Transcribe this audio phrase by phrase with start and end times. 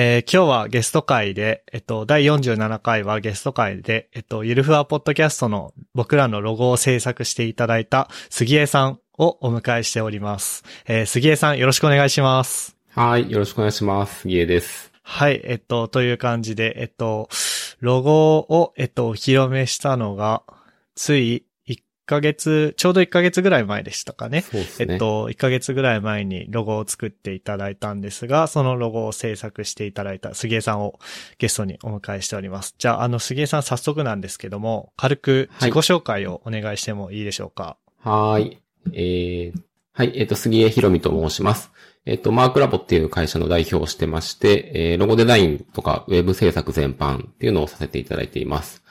[0.00, 10.62] えー今日はゲスト会で、えっと、第47回はゲスト会で、えっと、ゆるふわポッドキャストの僕らのロゴを制作していただいた杉江さんをお迎えしております。
[10.86, 12.76] えー杉江さんよろしくお願いします。
[12.90, 14.20] はい、よろしくお願いします。
[14.20, 14.92] 杉江です。
[15.02, 17.28] はい、えっと、という感じで、えっと、
[17.80, 20.44] ロゴを、えっと、お披露目したのが、
[20.94, 21.47] つい1
[22.08, 24.40] ヶ月、ちょうど1ヶ月ぐらい前でしたかね。
[24.40, 24.94] そうですね。
[24.94, 30.98] えっと、1ヶ月ぐらい前にロゴを作っていただいたんですが、そのロゴを制作していただいた杉江さんを
[31.36, 32.74] ゲストにお迎えしております。
[32.78, 37.76] じゃあ、あの、杉江さん早速なんですけども、軽く自己紹介をお願いしてもいいでしょうか？
[38.00, 38.58] はーい。
[38.94, 39.60] えー、
[39.92, 41.70] はい、えっ、と、杉江博美と申します。
[42.06, 48.82] えっ、と、マークラボっていう会社の代表をしてまして、えー、ロゴデザインとかウェブ制作全般っていうのをさせていただいています。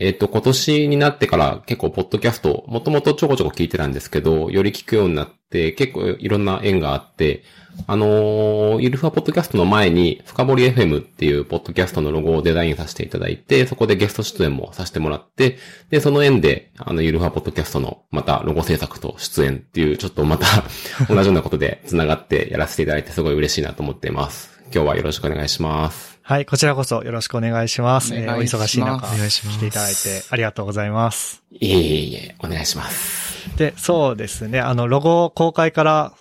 [0.00, 7.44] えっ、と、今年になってから結構ポッドキャスト、もともとちょこちょこ聞いてたんですけど、より聞くようになって、結構いろんな縁があって、
[7.86, 15.58] あのーゆるふわポッドキャストの前に、深掘り FM っていうポッドキャストのロゴをデザインさせていただいて、そこでゲスト出演もさせてもらって、
[15.90, 20.46] で、その縁で、あの、ゆるふわポッドキャストの、またロゴ制作と出演っていう、ちょっとまた、
[21.12, 24.58] 同じようなことで繋がってやらせていただいて、すごい嬉しいなと思っています。
[24.72, 26.19] 今日はよろしくお願いします。
[26.30, 28.14] はい、こちらこそよろしくお願いします。
[28.14, 31.42] えーお忙しい中、お願いします来ていただいてありがとうございます。
[31.50, 33.56] いえいえいえ、お願いします。
[33.56, 34.60] で、そうですね。
[34.60, 36.12] あの、ロゴ公開から、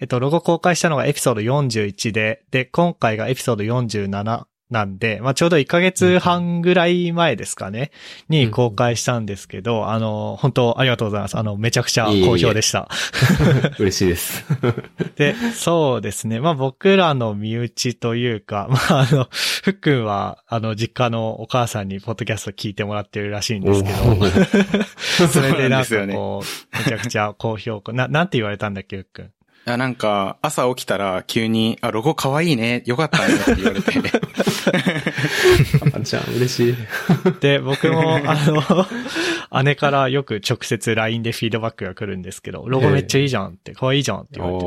[0.00, 7.92] えっと、ロゴ公開したのがエピソード41で、で、今回がエピソード47なんで、まあ、ちょうど1ヶ月半ぐらい前ですかね、
[8.28, 11.38] に公開したんですけど、あの、本当ありがとうございます。
[11.38, 12.88] あの、めちゃくちゃ好評でした。
[13.78, 14.44] 嬉しいです。
[15.14, 16.40] で、そうですね。
[16.40, 19.28] まあ僕らの身内というか、まああの、
[19.62, 27.92] ふっくんは、あの、実家のお母さんにポッドキャスト聞いてもらってるらしいんですけど、 それでなんかこう、めちゃくちゃ高評価。
[27.92, 29.30] な、なんて言われたんだっけ、ふっくん。
[29.66, 33.92] いや、なんか、朝起きたら急に、あ、ロゴ可愛いね、よかったねって言われて、
[35.94, 36.74] あじゃあ、嬉しい。
[37.40, 38.36] で、僕も、あ
[39.50, 44.64] の、姉からよく直接 LINE でフィードバックが来るんですけど、ロゴめっちゃいいじゃんって、可愛いじゃんって言われて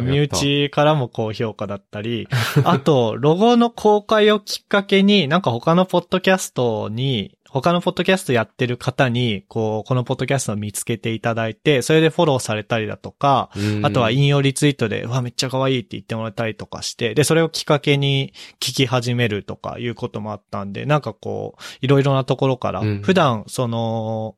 [0.00, 0.10] て。
[0.10, 2.26] 身内からも高評価だったり、
[2.64, 13.50] あと、ロゴの公開をきっかけに、なんか他のポッドキャストに、他のポッドキャストやってる方に、こう、このポッドキャストを見つけていただいて、それでフォローされたりだとか、
[13.82, 23.02] あとは引用リツイートで、うわ、めっちゃ可愛いって言ってもらったりとかして、で、それをきっかけに聞き始めるとかいうこともあったんで、なんかこう、いろいろなところから、うん。
[23.02, 24.36] 普段、その、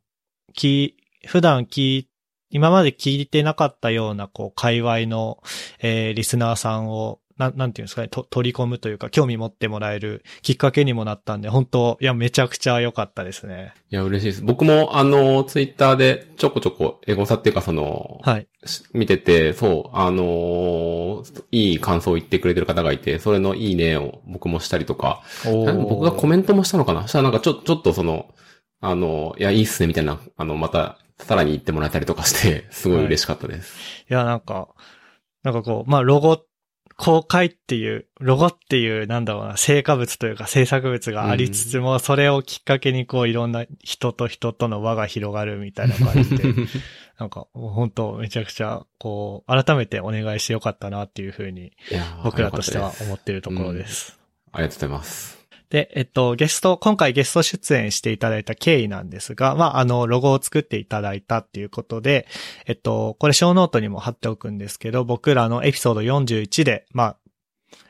[0.52, 0.96] き、
[1.26, 2.08] 普段聞い
[2.54, 5.42] 今まで聞いてなかったような、こう、界隈の、
[5.80, 13.74] えーリスナーさんを、なん、なんていうんですかね、と取り込むというか、興味持ってもらえるきっかけにもなったんで、本当いや、めちゃくちゃ良かったですね。
[13.90, 14.42] いや、嬉しいです。
[14.42, 18.46] 僕も、あの、ツイッターでちょこちょこ、エゴサっていうか、その、はい。
[18.64, 27.06] し見てて、そう、あのーいい感想を言ってくれてる方がいて、それのいいねを僕もしたりとか、僕がコメントもしたのかな？
[27.08, 28.26] したらなんかちょ、ちょっとその、
[28.80, 34.04] あの、いや、いいっすね、みたいな、あの、また、さらに言ってもらえたりとかして、すごい嬉しかったです。
[34.10, 34.68] いや、なんか、
[35.42, 36.42] なんかこう、まあ、ロゴ、
[36.96, 46.54] 公開っていう、ロゴっていう、なんだろうな、成果物というか制作物がありつつも、それをきっかけにこう、いろんな人と人との輪が広がるみたいな感じで、
[47.18, 51.72] なんか、本当めちゃくちゃ、こう、改めてお願いしてよかったなっていうふうに、
[52.22, 54.18] 僕らとしては思っているところです。
[54.52, 55.33] ありがとうございます。
[55.74, 62.28] で、えっと、ゲスト、今回ゲスト出演していただいた経緯なんですが、まあ、あの、ロゴを作っていただいたっていうことで、
[62.66, 67.16] えっと、これショーノートにも貼っておくんですけど、僕らのエピソード41で、まあ、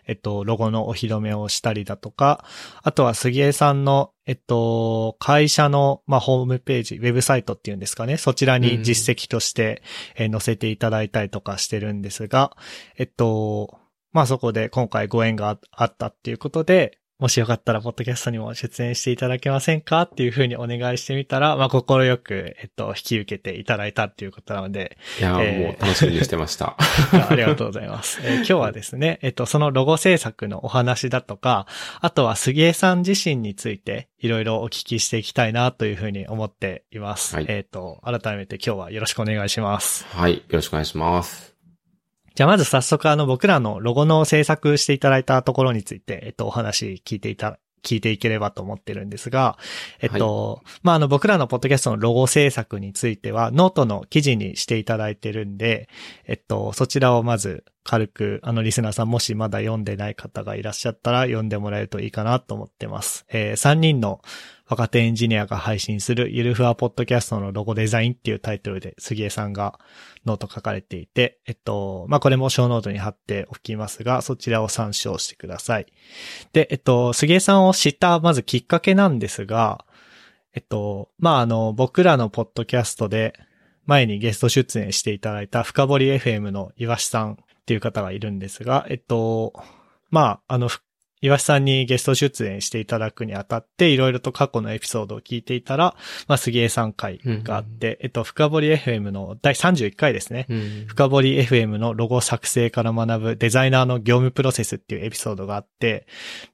[0.07, 2.47] えっと、ロゴのお披露目をしたりだとか、
[2.83, 9.83] あとは杉江さんの、えっと、会社の、まあ、ホームページ、ウェブサイトっていうんですかね、そちらに実績として、
[10.17, 12.57] えー載せていただいたりとかしてるんですが、
[12.97, 13.79] えっと、
[14.13, 26.77] まあそこで今回ご縁がああったっていうことで、もしよかったら、ポッドキャストにも出演していただけませんかっていうふうにお願いしてみたら、まあ、心よく、えっと、引き受けていただいたっていうことなので、いやー、えーもう楽しみにしてました。
[27.15, 28.21] あありがとうございます。
[28.25, 31.67] えー今日はですね、えっと、そのロゴ制作のお話だとか、
[32.01, 37.37] あとは杉江さん自身について、いろいろお聞きしていきたいなというふうに思っています。
[37.37, 40.05] はいえっと、改めて今日はよろしくお願いします。
[40.09, 41.54] はい、よろしくお願いします。
[42.35, 49.57] じゃあまず早速あの僕らのロゴの制作していただいたところについて、えっと、お話聞いていた、聞いていければと思ってるんですが、
[50.01, 55.89] えっと、まあ、あの僕らのポッドキャストのロゴ制作については、ノートの記事にしていただいてるんで、
[56.27, 63.27] えっと、そちらをまず軽く、あの、リスナーさんもしまだ読んでない方がいらっしゃったら読んでもらえるといいかなと思ってます。
[63.29, 64.23] えー、3人の
[64.67, 69.79] 若手エンジニアが配信するゆるふわポッドキャストのロゴデザインっていうタイトルで杉江さんが
[70.25, 75.87] ノート書かれていて、えっと、まあ、これもショーノートに貼っておきますが、そちらを参照してください。
[76.55, 79.85] で、えっと、杉江さんを知ったまずきっかけなんですが、
[80.55, 83.35] えっと、まあ、あの、僕らのポッドキャストで
[83.87, 89.55] 前にゲスト出演していただいた深堀 FM の岩下さんっていう方がいるんですが、えっと、
[90.11, 90.85] まあ、あの、ふ
[91.25, 95.97] 岩下さんにゲスト出演していただくにあたって、いろいろと過去のエピソードを聞いていたら、
[96.29, 100.45] まあ、杉江さん会があって、えっと、深堀 FM の第31回ですね。
[100.51, 106.07] うん深堀 FM のロゴ作成から学ぶデザイナーの業務プロセスっていうエピソードがあって、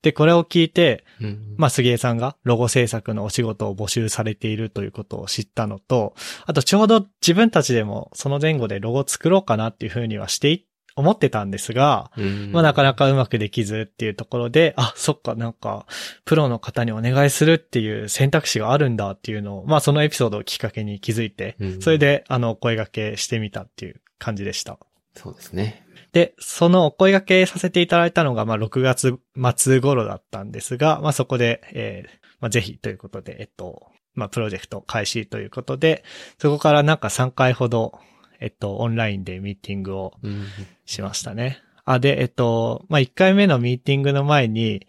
[0.02, 6.14] で、これを聞いて、うんまあ、杉江さんがロゴ制作のお仕事を募集されているということを知ったのと、
[6.46, 10.64] あとちょうど自分たちでもその前後でロゴを作ろうかなっていうふうにはしてい、
[11.00, 15.86] 思ってたんですが、うんまあなかなかうまくできずっていうところで、あ、そっか、なんか、
[16.24, 24.78] プロの方にお願いするっていう選択肢があるんだっていうのを、まあそのエピソードをきっかけに気づいて、うんそれで、あの、お声掛けしてみたっていう感じでした。
[25.14, 25.84] そうですね。
[26.12, 29.18] で、そのお声掛けさせていただいたのが、まあ、6月
[29.56, 36.04] 末頃だったんですが、まあ、そこで、えーまあ、ぜひということで、えっと、まあ、プロジェクト開始ということで、
[36.38, 37.98] そこからなんか3回ほど、
[38.40, 40.46] えっと、オンラインでミーティングをうん
[40.86, 41.58] しましたね。
[41.84, 44.86] あ、で、えっと、まあ、1回目のミーティングの前に、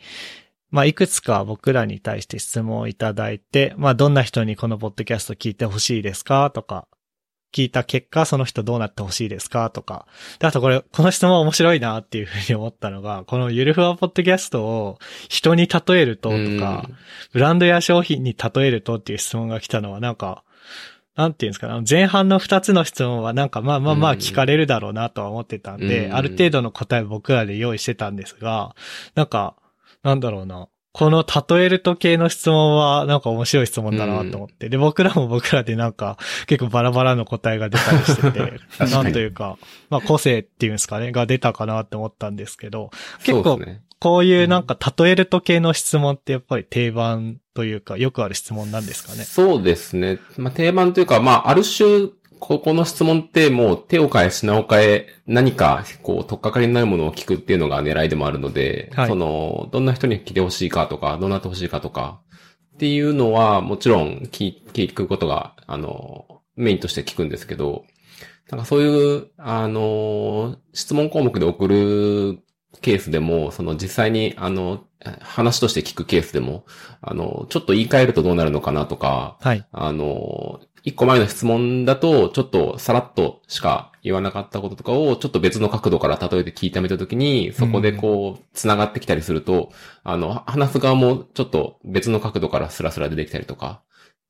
[0.69, 6.49] まあ、いくつか僕らに対して質問をいただいて、まあ、どんな人にこのポッドキャスト聞いてほしいですか？
[6.51, 6.87] とか、
[7.53, 9.69] 聞いた結果、その人どうなってほしいですか？
[9.69, 10.05] とか。
[10.39, 16.87] で、あとこれ、この質問面白いなっていうふうに思ったのが、このゆるふわポッドキャストを人に例えるととか、
[17.33, 20.45] ブランドや商品に例えるとっていう質問が来たのはなんか、
[21.15, 21.83] なんていうんですかね。
[21.89, 28.75] 前半の二つの質問はなんかまあまあまあうん聞かれるだろうなとは思ってたんで、うんある程度の答えを僕らで用意してたんですが、
[29.15, 29.55] なんか、
[30.03, 30.67] なんだろうな。
[30.93, 34.67] この例えると系の質問はなんか面白い質問だなと思って。
[34.67, 36.17] で、僕らも僕らでなんか
[36.47, 38.59] 結構バラバラの答えが出たりして て、
[38.93, 39.57] なんというか、
[39.89, 42.89] まあ個性っていうんですかね、が出たかなって思ったんですけど、
[43.23, 43.59] 結構。
[43.99, 49.23] こういうなんか例えると系の質問ってやっぱり定番というか、よくある質問なんですかね？
[49.23, 50.19] そうですね。
[50.37, 52.09] まあ、定番というか、まあ、ある種、
[52.39, 62.21] ここの質問ってもう手を変え品を変え、何か、こう、とっかかりになるものを聞くっていうのが狙いでもあるので、はいその、どんな人に来てほしいかとか、どうなってほしいかとか、
[62.73, 67.85] っていうのは、もちろん聞、聞くことが、あの、メインとして聞くんですけど、
[68.49, 72.39] なんかそういう、あの、質問項目で送る
[72.81, 74.83] ケースでも、その実際に、あの、
[75.21, 76.65] 話として聞くケースでも、
[77.01, 79.65] あの、ちょっと言い換えるとどうなるのかなとか、はい。
[79.71, 89.71] あの、一個前の質問だと、ちょっとさらっとしか言わなかったこととかを、ちょっと別の角度から例えて聞いてみたときに、そこでこう、繋がってきたりすると、
[90.03, 93.81] あの、話す側もちょっと別の角度からスラスラ出てきたりとか、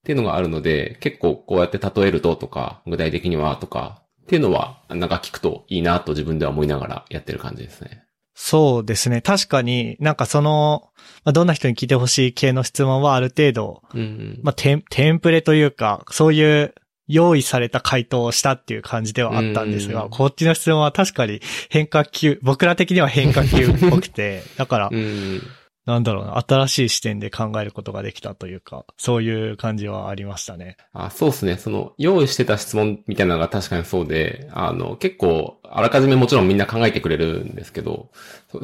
[0.02, 8.04] っていうのがあるので、結構こうやって例えるととか、具体的にはとか、っていうのは、なんか聞くといいなと自分では思いながらやってる感じですね。
[8.34, 9.22] そうですね。
[9.22, 10.90] 確かになんかその、
[11.24, 14.40] まあ、どんな人に聞いてほしい系の質問はある程度、うん。
[14.42, 16.74] まあ、テン、テンプレというか、そういう
[17.08, 25.42] 用意された回答をしたっていう感じではあったんですが、うんこっちの質問は確かに変化球、僕ら的には変化球っぽくて、 だからう、ん。
[25.86, 30.78] なんだろうな、新しい視点で考えることができたというか、そういう感じはありましたね。
[30.94, 31.58] あそうですね。
[31.58, 38.12] その、用意してた質問みたいなのが確かにそうで、あの、結構、あらかじめもちろんみんな考えてくれるんですけど、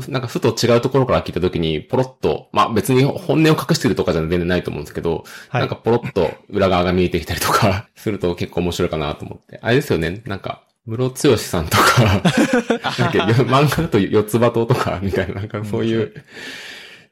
[0.10, 5.62] なんかふと違うところから聞いたときに、ポロッと、まあ別に本音を隠してるとかじゃ全然ないと思うんですけど、はい。
[5.62, 9.60] なんかポロッと裏側が見えてきたりとか すると結構面白いかなと思って。
[9.64, 10.22] あれですよね。
[10.26, 12.04] なんか、室剛さんとか、
[13.00, 16.14] なんかよ漫画だと四つ葉島とかみたいな、なんかそういう、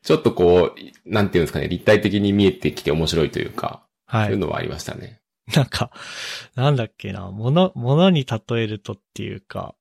[0.06, 4.26] ちょっとこう、なんていうんですかね、立体的に見えてきて面白いというか、はい。
[4.26, 5.20] そういうのはありましたね。
[5.56, 5.92] なんか、
[6.56, 9.76] なんだっけな、もの、ものに例えるとっていうか、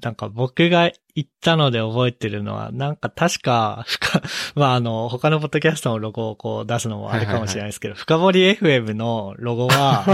[0.00, 4.20] なんか僕が言ったので覚えてるのは、なんか確か、深、
[4.56, 10.04] まああの、他のポッドキャストのロゴをこう出すのもあれかもしれないですけど、深掘り FM のロゴは、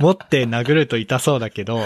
[0.00, 1.80] 持って殴ると痛そうだけど、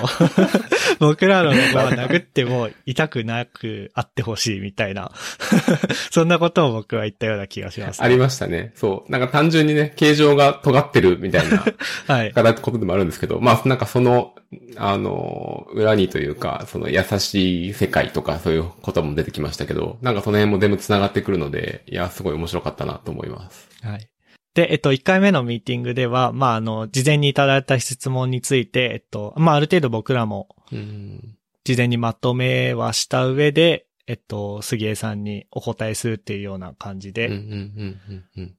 [1.00, 5.12] 僕らのロゴは殴っても痛くなくあってほしいみたいな、
[6.10, 8.72] そんなことを僕は言ったような気がします、ありましたね。
[8.75, 9.12] そう。
[9.12, 11.62] なんか単純にね、形状が尖ってるみたいな
[12.08, 12.32] はい。
[12.32, 14.34] ことでもあるんですけど、まあなんかその、
[14.76, 23.68] あの、裏にというか、その優しい世界とかそういうことも出てきましたけど、なんかその辺も全部繋がってくるので、いや、すごい面白かったなと思います。
[23.82, 24.08] はい。
[24.54, 31.36] で、えっと、1回目のミーティングでは、まあ、あの、事前にいただいた質問について、えっと、まあ、ある程度僕らも、うん。
[31.64, 37.28] 事前にまとめはした上で、えっと、杉江さんにお答えするっていうような感じで。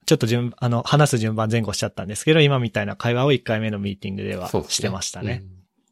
[0.06, 5.46] ちょっと順、あの、話す順番前後しちゃったんですけど、今みたいな会話を1回目のミーティングではしてましたね。。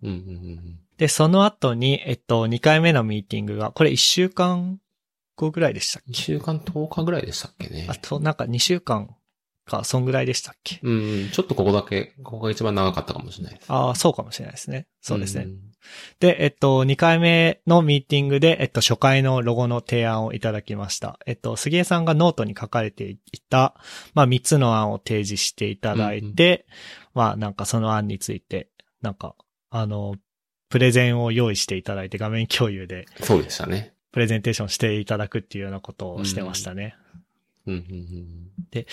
[0.04, 0.80] うんうんうんうん。
[0.98, 4.80] で、その後に、えっと、2回目のミーティングが、これ1週間
[5.36, 7.88] 後ぐらいでしたっ2け週間10日ぐらいでしたっけね。
[7.90, 9.16] あと、なんか2週間
[9.66, 10.80] か、そんぐらいでしたっけ？
[10.84, 13.60] うんうん、ちょっとここだけ、ここが一番長かったかもしれない。
[13.68, 14.88] ああ、そうかもしれないですね。
[15.02, 15.46] そうですね。
[15.46, 15.58] ん
[16.20, 21.20] で、えっと、2回目のミーティングで、えっと、初回のロゴの提案をいただきました。
[21.26, 23.76] えっと、杉江さんがノートに書かれていた、
[24.14, 26.66] まあ、3つの案を提示していただいて、
[27.14, 28.70] まあ、なんかその案について、
[29.02, 29.36] なんか、
[29.70, 30.16] あの、
[30.70, 33.94] プレゼンを用意していただいて画面共有でそうでしたね。
[34.12, 36.96] プレゼンテーションしていただくっていうようなことをしてましたね。
[37.68, 38.86] うんうんうん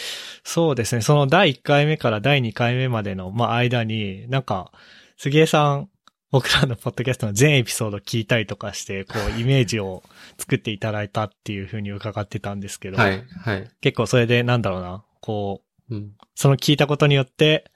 [0.44, 1.02] そうですね。
[1.02, 4.70] その第1回目から第2回目までの、まあ、間に、なんか、
[5.16, 5.88] 杉江さん、
[6.30, 10.02] 僕らのポッドキャストの全エピソード聞いたりとかして、こう、イメージを
[10.38, 13.68] 作っていただいたっていうふうに伺ってたんですけど、はい、はい。
[13.80, 17.70] 結構それで、なんだろうな、こう、うんその聞いたことによって、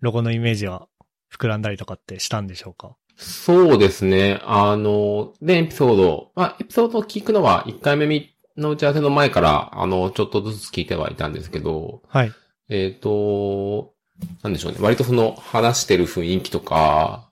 [0.00, 0.88] ロゴのイメージは
[1.32, 2.96] 膨らんだりとかってしたんでしょうか？
[3.16, 4.40] そうですね。
[4.44, 12.32] あの、で、エピソード、まあ、エピソードを聞くのは1回目の打ち合わせの前から、あの、ちょっとずつ聞いてはいたんですけど、はい。
[12.68, 13.94] えっ、と、
[14.42, 14.78] なんでしょうね。
[14.80, 17.30] 割とその話してる雰囲気とか、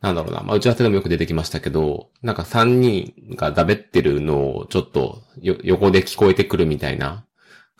[0.00, 0.40] なんだろうな。
[0.40, 7.26] まあ、打ち合わせでもよく出てきましたけど、なんか3人がだべってるのをちょっとよ横で聞こえてくるみたいな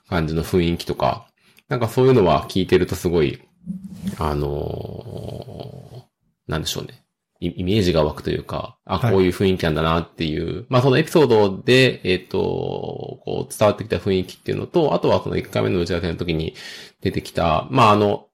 [0.09, 1.27] 感じの雰囲気とか、
[1.69, 3.41] なんかそういうのは聞いてるとすごい、
[4.19, 5.71] あのー
[6.51, 7.05] なんでしょうね。
[7.41, 9.13] イイメージが湧くというか、あ、はい。
[9.13, 16.55] こういう雰囲気なんだなっていう、まあそのエピソードで、えっ、と、こう伝わってきた雰囲気っていうのと、あとはその1回目の打ち合わせの時に
[17.01, 18.27] 出てきた、まああの、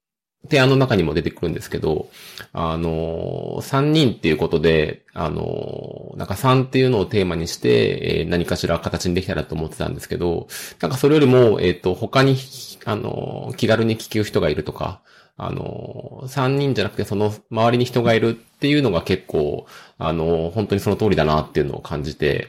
[0.46, 2.08] 提案の中にも出てくるんですけど、
[2.52, 10.48] あの、3人っていうことで、あの、なんか3っていうのをテーマにして、えー何かしら形にできたらと思ってたんですけど、
[10.80, 12.36] なんかそれよりも、えっ、と、他に、
[12.84, 15.02] あの、気軽に聞く人がいるとか、
[15.36, 19.66] あの、3人じゃなくてその周りに人がいるっていうのが結構、
[19.98, 22.48] あの、本当にその通りだなっていうのを感じて、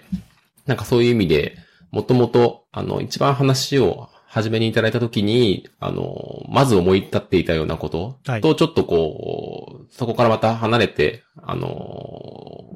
[0.65, 1.58] なんかそういう意味で、
[1.91, 11.67] もともと、あの、一番話を始めにいただいたときに、あの、まず思い立っていたようなことはいと、ちょっとこう、そこからまた離れて、あの、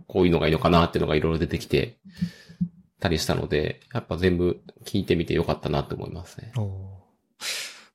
[0.07, 1.97] こういうのがいいのかなっていうのがいろいろ出てきて
[2.99, 6.51] たりしたので、やっぱ全部聞いてみてよかったなと思いますね。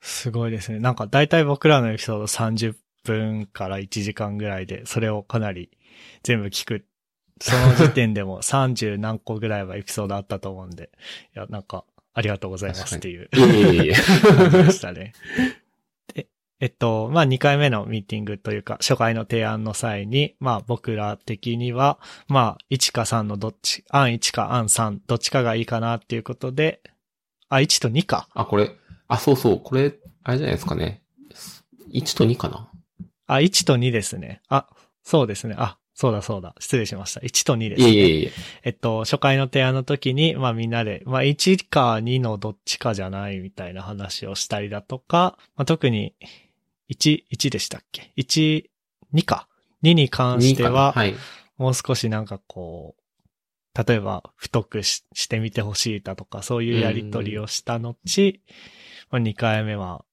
[0.07, 0.79] すごいですね。
[0.79, 5.69] なんか大体僕らのエピソード30分から1時間ぐらいで、それをかなり
[6.23, 6.87] 全部聞く。
[7.41, 10.91] その時点でも30何個ぐらいはエピソードあったと思うんで、
[11.35, 11.85] いや、なんか、
[12.15, 13.95] ありがとうございますっていういえいえで
[14.71, 15.13] したね。
[16.15, 16.29] で、
[16.61, 21.99] えっと、まあ、2回目のミーティングというか、初回の提案の際に、まあ、僕ら的には、
[22.29, 26.81] まあ、1か3のどっち、案1か案3、どっちかがいいかなっていうことで、
[27.51, 28.29] あ、1と2か。
[28.33, 28.71] あ、これ、
[29.09, 31.03] あ、そうそう、これ、あれじゃないですかね。
[31.93, 32.69] 1と2かな
[33.27, 34.43] あ、1と2ですね。
[34.49, 34.67] あ、
[35.03, 35.55] そうですね。
[35.59, 36.55] あ、そうだそうだ。
[36.59, 37.21] 失礼しました。
[37.21, 37.91] 1と2ですいね。
[37.91, 38.33] えいえいえ。
[38.65, 46.15] えっと、初回の提案の時に、まあみんなで、まあ1か2のどっちかじゃないみたいな話をしたりだとか、まあ特に、
[46.91, 48.65] 1、1でしたっけ ?1、
[49.15, 49.49] 2か。
[49.83, 51.15] 2に関して2かなは、はい。
[51.57, 57.97] もう少しなんかこう、例えば太くししてみてほしいだとか、そういうやりとりをした後、
[59.11, 60.05] まあ、2回目は、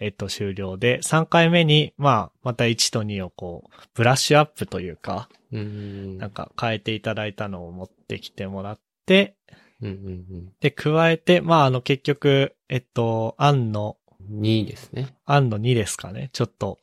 [0.00, 6.18] えっと、終了で、3回目に、まあ、また1と2をこう、ブラッシュアップというか、うーん。
[6.18, 9.36] なんか変えていただいたのを持ってきてもらって、
[9.80, 13.96] うんうんで、加えて、まあ、あの、結局、えっと、案の、
[14.30, 14.40] うん。
[14.40, 15.14] 2ですね。
[15.24, 16.30] 案の2ですかね。
[16.32, 16.78] ちょっと、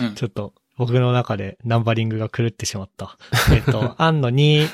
[0.00, 3.18] うん ちょっと、僕の中でナンバリングが狂ってしまった。
[3.52, 4.68] えっと、案の2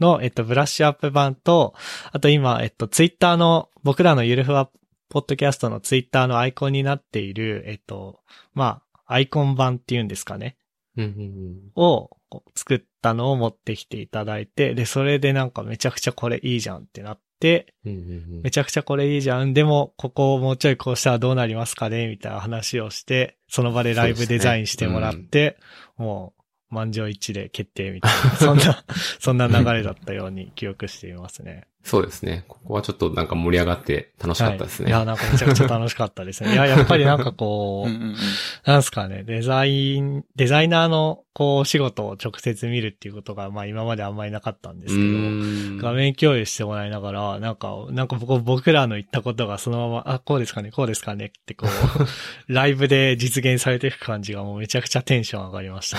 [0.00, 1.74] の、えっと、ブラッシュアップ版と、
[2.12, 4.70] あと今、えっと、ツイッターの、僕らのゆるふわ
[5.08, 8.20] ポッドキャストのツイッターのアイコンになっている、えっと、
[8.54, 10.56] まあ、アイコン版っていうんですかね。
[10.96, 17.92] うんうんをこう作ったのを持ってきていただいて、で、それでなんかめちゃくちゃこれいいじゃんってなって、うん。
[17.92, 19.54] うんうんうんめちゃくちゃこれいいじゃん。
[19.54, 25.58] でも、ここをもうちょいこうしたらどうなりますかねみたいな話をして、その場でライブデザインしてもらって、
[25.96, 28.84] もう、満場一致で決定みたいな、そんな、
[29.20, 31.66] そんな流れだったように記憶していますね。
[31.88, 32.44] そうですね。
[32.48, 34.92] ここはちょっとなんか盛り上がって楽しかったですね。
[34.92, 35.04] はい。
[35.04, 36.52] いや、なんかめちゃくちゃ楽しかったですね。
[36.52, 38.16] いや、やっぱりなんかこう、うんうんうん
[38.64, 51.72] なんすかね、デザイン、デザイナーのこう、お仕事を直接見るっていうことが、まあ今まであんまりなかったんですけど、画面共有してもらいながら、なんか、なんか僕僕らの言ったことがそのまま、あ、こうですかね、こうですかねってこう、
[52.52, 55.98] ライブで実現されていく感じがもうめちゃくちゃテンション上がりました。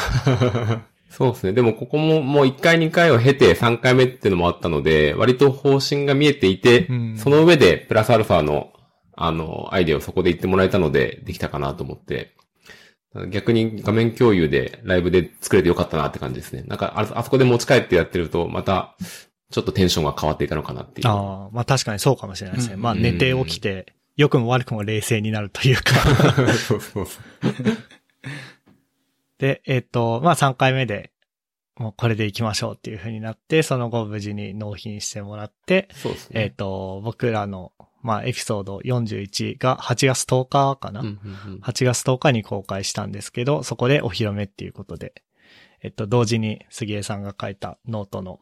[1.10, 1.54] そうですね。
[1.54, 8.72] でもここももう1回2回を経て3回目っていうのもあったので、割と方針が見えていて、うんその上でプラスアルファの、
[9.16, 12.36] あの、アイデアをそこで言ってもらえたので、できたかなと思って、
[13.32, 16.63] 逆に画面共有でライブで作れてよかったなって感じですね。
[16.68, 18.96] なんかあ、あそこで持ち帰ってやってると、また、
[19.51, 21.08] ちょっとテンションが変わっていたのかなっていう。
[21.08, 22.75] ああ、まあ確かにそうかもしれないですね。
[22.75, 25.96] うんまあ寝て起きて、良くも悪くも冷静になるというか。
[26.54, 27.51] そうそうそう。
[29.39, 31.12] で、えっ、と、まあ3回目で、
[31.77, 36.50] もうこれで行きましょうっていう風になって、その後無事に納品してもらって、そうですえっ、ね。
[36.51, 41.10] と、僕らの、まあエピソード41が8月10日かな、うんう
[41.50, 45.24] んうん8月10日に公開したんですけど、そこでお披露目っていうことで、
[45.81, 48.41] えっと、同時に杉江さんが書いたノートの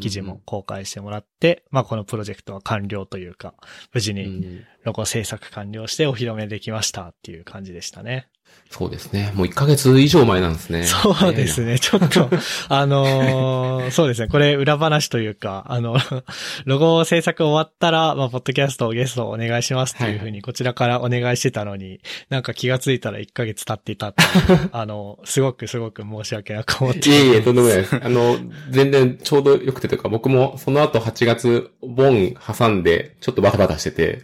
[0.00, 3.54] 記事も公開してもらって、まあこのプロジェクトは完了というか、
[3.92, 8.28] 無事にんロゴ制作完了してお披露目できましたっていう感じでしたね。
[8.70, 9.32] そうですね。
[9.34, 10.84] もう1ヶ月以上前なんですね。
[10.84, 11.78] そうですね。
[11.78, 12.28] ちょっと、
[12.68, 14.28] あのーそうですね。
[14.28, 15.96] これ裏話というか、あの、
[16.66, 24.12] ロゴ制作終わったら、まあ、ポッドキャストをゲストをお願いしますっていうふうに、こちらからお願いしてたのに、なんか気がついたら1ヶ月経っていた
[24.72, 27.96] あの、すごくすごく申し訳なく思っていえいえ、とんでもないです。
[27.96, 28.36] あの、
[28.68, 34.22] 全然ちょうど良くてというか、僕もその後8月、ボン挟んで、ちょっとバタバタしてて、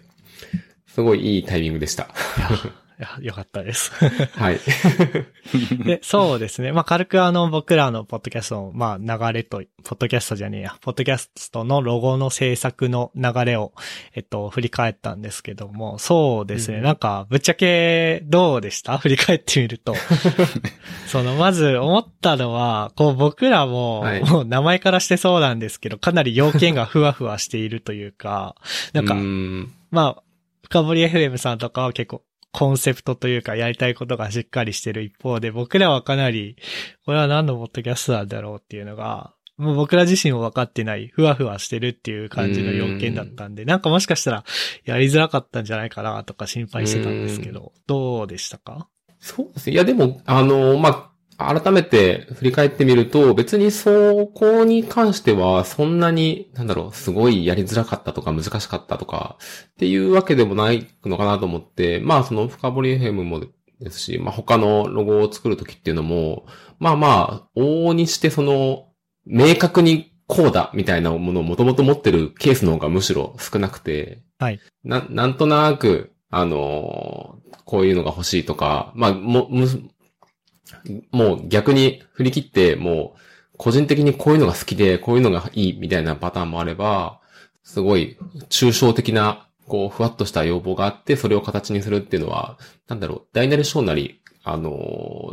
[0.94, 2.08] すごいいいタイミングでした。
[2.96, 3.90] いや、よかったです。
[4.38, 4.60] はい。
[5.84, 6.70] で、そうですね。
[6.70, 8.98] まあ、軽くあの、僕らのポッドキャストの、まあ、
[9.32, 13.72] 流れと、ポッドキャストじゃねえや、ポッドキャストのロゴの制作の流れを、
[14.14, 16.78] えっと、振り返ったんですけども、そうですね。
[16.78, 18.96] うんなんか、ぶっちゃけ、どうでした？
[18.98, 19.94] 振り返ってみると。
[21.08, 28.54] その、まず思ったのは、こう、僕らも、はいもう名前からしてそうなんですけど、かなり要件がふわふわしているというか、
[28.92, 30.22] なんかう、んまあ、
[30.62, 32.22] 深堀 FM さんとかは結構
[32.54, 36.56] コンセプトというかやりたいことがしっかりしてる一方で、僕らはかなり、
[37.04, 44.44] これは何のポッドキャストなんだろうっていうのが、もう僕ら自身も分かってない、ふわふわしてるっていう感じの要件だったんで、なんかもしかしたら
[44.84, 48.88] やりづらかったんじゃないかなとか心配してたんですけど、どうでしたか？
[49.20, 49.75] そうですね。
[49.75, 59.36] いや、でも、あの、まあ、改めて振り返ってみると、別にそこに関しては、そんなに、なんだろう、すごいやりづらかったとか難しかったとか、
[59.72, 63.40] っていうわけでもないのかなと思って、まあ、その深掘り FM も
[63.80, 66.46] ですし、まあ、他のロゴを作るときっていうのも、
[66.78, 68.88] まあまあ、往々にしてその、
[69.26, 74.61] 明確にこうだ、みたいなものをもともと持ってるケースの方がむしろ少なくて、はい。
[74.85, 79.66] な、なんとなく、あのーこういうのが欲しいとか、まあ、も、む、
[81.11, 83.18] もう逆に振り切って、もう、
[83.57, 87.20] 個人的にこういうのが好きで、こういうのがいいみたいなパターンもあれば、
[87.62, 88.18] すごい、
[88.51, 94.70] 抽象的な、こう、ふわっとした要望があって、それを形にするっていうのは、なんだろう、大なり小なり、あの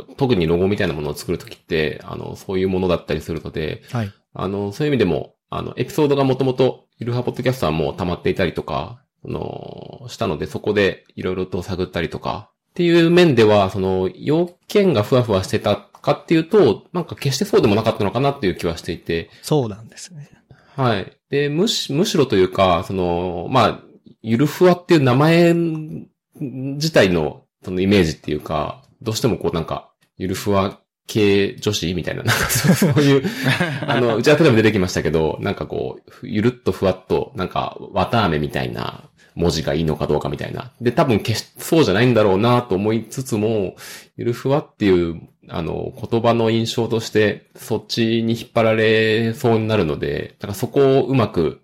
[0.08, 4.12] ー特にロゴみたいなものを作るときって、あの、そういうものだったりするので、はい。
[4.34, 20.30] あの、そういう意味でも、あの、エピソードがもともと、ゆるはポッドキャストはもう溜まっていたりとか、その、したので、そこでいろいろと探ったりとか、っていう面では、その、要件がふわふわしてたかっていうと、なんか決してそうでもなかったのかなっていう気はしていて、そうなんですね。
[20.74, 21.12] はい。
[21.28, 23.80] で、むし、むしろというか、その、まあ、
[24.22, 33.24] ゆるふわっていう名前自体の、そのイメージっていうか、どうしてもこうなんか、ゆるふわ系女子みたいな、 なんかそういう、
[33.86, 40.72] あの、打ち合わせでも出てきましたけど、なんかこう、ゆるっとふわっと、なんか、綿飴みたいな文字がいいのかどうかみたいな。
[40.80, 43.76] で、多分決しそうじゃないんだろうなと思いつつも、
[44.16, 51.62] ゆるふわっていう、あの、言葉の印象として、そっちに引っ張られそうになるので、だからそこをうまく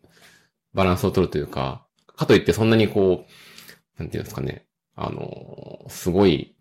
[0.75, 4.65] バランスを取るというか、かといってそんなにこう、なんていうんですかね、
[4.97, 6.55] あの、すごい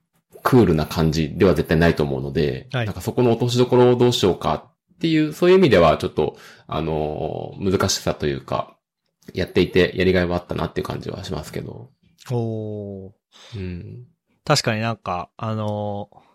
[0.44, 8.77] クールな感じでは絶対ないと思うので、はいなんかそこの落としどころをどうしようかっていう、そういう意味ではちょっと、あの、難しさというか、
[9.34, 11.90] やっていてやりがいはあったなっていう感じはしますけど。
[12.32, 13.12] おー。
[13.56, 14.06] うん。
[14.46, 16.28] 確かになんか、あのー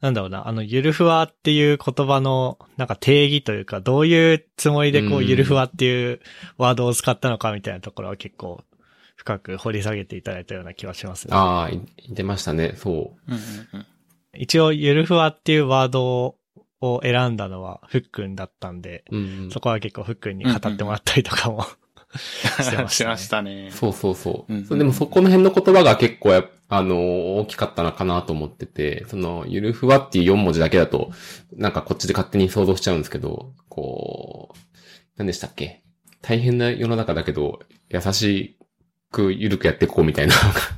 [0.00, 6.20] なんだろうな、あの、ゆるふわっていう言葉の、なんか定義というか、どういうつもりでこう、うんゆるふわっていう
[6.56, 8.64] ワードを使ったのかみたいなところは結構、
[9.16, 11.34] 深く掘り下げていただいたような気はしますね。
[11.34, 12.72] ああ、い言ってましたね。
[12.76, 12.90] そ
[13.28, 13.32] う。
[13.32, 13.40] うんうん
[13.74, 13.86] うん
[14.32, 16.36] 一応、ゆるふわっていうワード
[16.80, 21.66] を選んだのは、ふっくんだったんで、うんうんそこは結構ふっくんに語ってもらったりとかも、
[22.18, 23.70] してましたねしましたね。
[23.72, 24.52] そうそうそう。
[24.52, 31.10] うんそうでもそこの辺の言葉が結構や、あの、大きかったのかなと思ってて、その、ゆるふわっていう4文字だけだと、
[31.56, 34.58] なんかこっちで勝手に想像しちゃうんですけど、こう、
[35.16, 35.82] 何でしたっけ？
[36.22, 38.56] 大変な世の中だけど、優しい
[39.10, 40.34] く緩くやっていこうみたいな。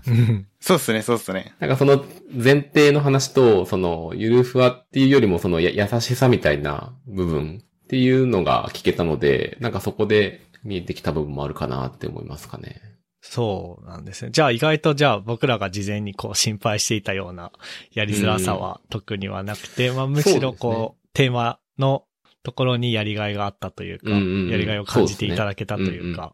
[0.08, 1.54] う んそうっすね、そうっすね。
[1.60, 12.80] なんかその前提の話と、そのゆるふわっていうよりもそのや優しさみたいな部分っていうのが聞けたので、なんかそこで見えてきた部分もあるかなって思いますかね。
[13.20, 14.32] そうなんですね。
[14.32, 17.52] じゃあ意外とじゃあ僕らが事前にこう心配していたような
[17.92, 22.04] やりづらさは特にはなくて、まあむしろこう、テーマの
[22.42, 26.32] ところにやりがいがあったというか、うんうんうんやりがいを感じていただけたというか、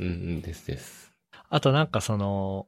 [0.00, 1.12] うんうんですです。
[1.48, 2.66] あとなんかその、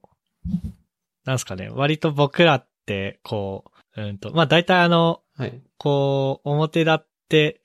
[1.25, 3.65] なんすかね、割と僕らってこ
[3.97, 5.61] う、うんと、まあ大体あの、はい。
[5.79, 7.07] こう、表立って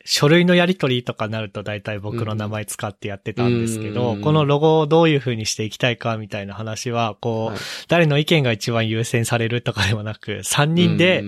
[0.04, 7.60] 書類のやり取りとかなると大体僕の名前使ってやってたんですけど、うんこのロゴをどういう風にしていきたいかみたいな話は、こう、はい。
[7.88, 11.23] 誰の意見が一番優先されるとかではなく、3人で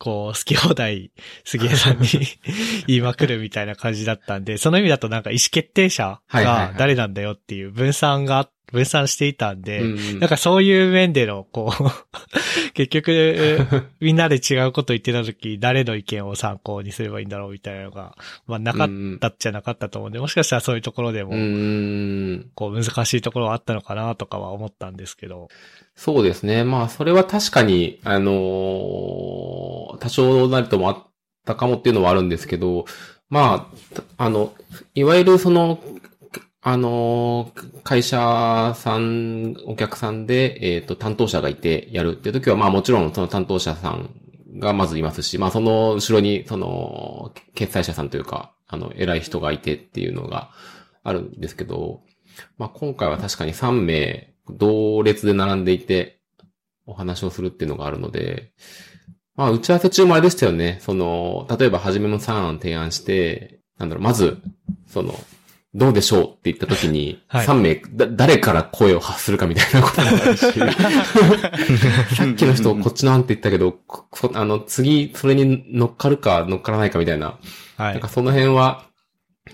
[0.00, 1.12] こう、好き放題、
[1.44, 2.08] 杉江さんに
[2.88, 11.84] 言いまくるみたいな感じだったんで、その意味だとなんか意思決定者が誰なんだよっていう分散が、分散していたんで、うんうんなんかそういう面での、こう、
[12.72, 22.50] 結局、みんなで違うこと言ってた時、誰の意見を参考にすればいいんだろうみたいなのが、まあなかったっちゃなかったと思うんで、もしかしたらそういうところでもう、ん。
[22.54, 25.48] こう難しいところはあったのかなとかは思ったんですけど。
[26.02, 26.64] そうですね。
[26.64, 31.06] まあ、それは確かに、あのー多少なりともあっ
[31.44, 32.86] たかもっていうのはあるんですけど、
[33.28, 33.68] ま
[34.16, 34.54] あ、あの、
[34.94, 35.78] いわゆるその、
[36.62, 44.08] あのー会社さん、お客さんで、えっ、と、担当者がいてやるっていう時は、まあもちろんその担当者さん
[44.58, 50.50] がまずいますし、まあその後ろに、その、決裁者さんというか、あの、偉い人がいてっていうのが
[51.04, 52.00] あるんですけど、
[52.56, 56.20] まあ今回は確かに3名同列で並んでいて
[56.86, 58.52] お話をするっていうのがあるので、
[59.36, 60.78] まあ打ち合わせ中もあれでしたよね。
[60.82, 64.38] その、例えば初めの3案提案して、なんだろう、まず、
[64.86, 65.14] その、
[65.72, 70.40] どうでしょうって言った時に、はい3名、だ、誰から声を発するかみたいなこともあるし、
[72.16, 73.78] さっきの人こっちの案って言ったけど、
[74.34, 77.38] あの、次、それに乗っかるか乗っからないかみたいな、
[77.76, 78.08] はいなんか。
[78.08, 78.84] その辺は、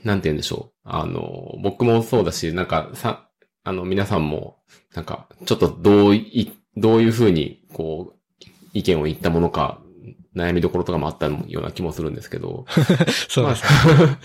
[0.04, 0.88] なんて言うんでしょう。
[0.88, 3.28] あの、僕もそうだし、なんかさ、
[3.62, 4.55] あの、皆さんも、
[4.96, 9.78] なんか、ちょっとどうい、どういうふうに、こう、意見を言ったものか、
[10.34, 12.64] 悩みどころとかもあったような気もするんですけど。
[13.28, 13.62] そうです。
[13.64, 14.18] まあ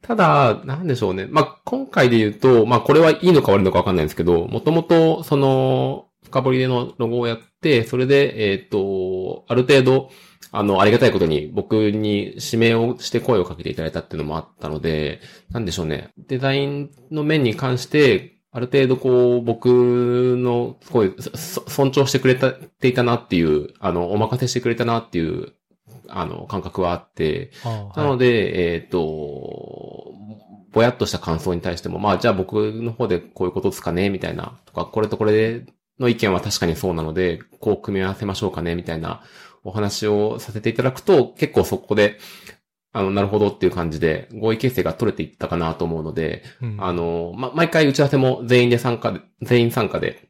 [0.00, 1.26] ただ、なんでしょうね。
[1.28, 10.10] まあ、今回で言うと、まあ、これはいいのか悪いのかわかんないんですけど、もともと、その、深掘りでのロゴをやって、それで、えっ、と、ある程度、
[10.52, 16.10] あの、ありがたいことに僕に指名をして声をかけていただいたっていうのもあったので、なんでしょうね。
[16.28, 19.66] デザインの面に関して、ある程度こう、僕
[20.38, 25.52] の、すごい、そ尊重してくれた、ていたなっていう、あの、お任せしてくれたなっていう、
[26.08, 30.14] あの、感覚はあって、あなので、えっ、と、
[30.72, 35.66] ぼやっとした感想に対しても、まあ、じゃあ僕の方でこういうことですかね、みたいな、とか、これとこれ
[35.98, 39.22] の意見は確かにそうなので、こう組み合わせましょうかね、みたいな
[39.64, 42.18] お話をさせていただくと、結構そこで、
[42.98, 50.28] あの、なるほどっていう感じで、合意形成が取れていったかなと思うので、うんあの、ま、毎回打ち合わせも全員で参加で、全員参加で、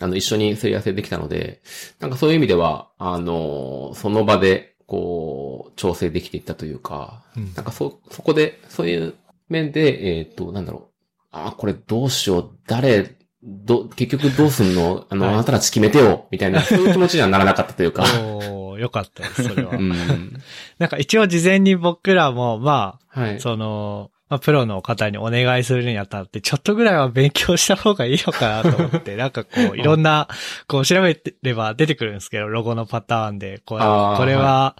[0.00, 1.60] あの、一緒にすり合わせできたので、
[2.00, 9.14] なんかそういう意味では、あの、その場で、こう、調整できていったというか、うんなんかそ、そこで、そういう
[9.50, 10.92] 面で、えっ、と、なんだろう。
[11.32, 12.50] あ、これどうしよう。
[12.66, 13.15] 誰、
[13.46, 15.06] ど、結局どうすんの？
[15.10, 16.26] あの、はいあなたたち決めてよ。
[16.30, 18.02] みたいな、そういう気持ちにはならなかったというか。
[18.20, 19.80] おーよかったです、それはう。
[19.80, 20.42] ん。
[20.78, 23.40] なんか一応事前に僕らも、まあ、はい。
[23.40, 30.28] その、まあ、プロの方にお願いするにあたって、ちょっとぐらいは勉強した方がいいのかなと思って、 なんかこう、いろんな、
[30.66, 34.74] こう調べれば出てくるんですけど、ロゴのパターンで、こう、あーこれは、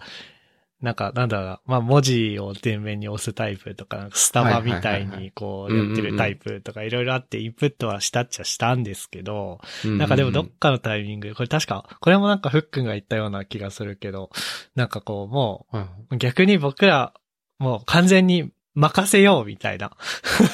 [0.81, 14.29] なんか、なんだろう、まあ、文字を前面に押すタイプとか、かスタバみたいに、こう、やってるタイプとか、いろいろあって、インプットはしたっちゃしたんですけど、なんかでもどっかのタイミング、これ確か、これもなんかフックンが言ったような気がするけど、
[14.75, 14.87] なん。
[14.87, 15.65] かこう、も、
[16.11, 17.13] う、逆に僕ら、
[17.57, 19.91] もう完全に任せようみたいな、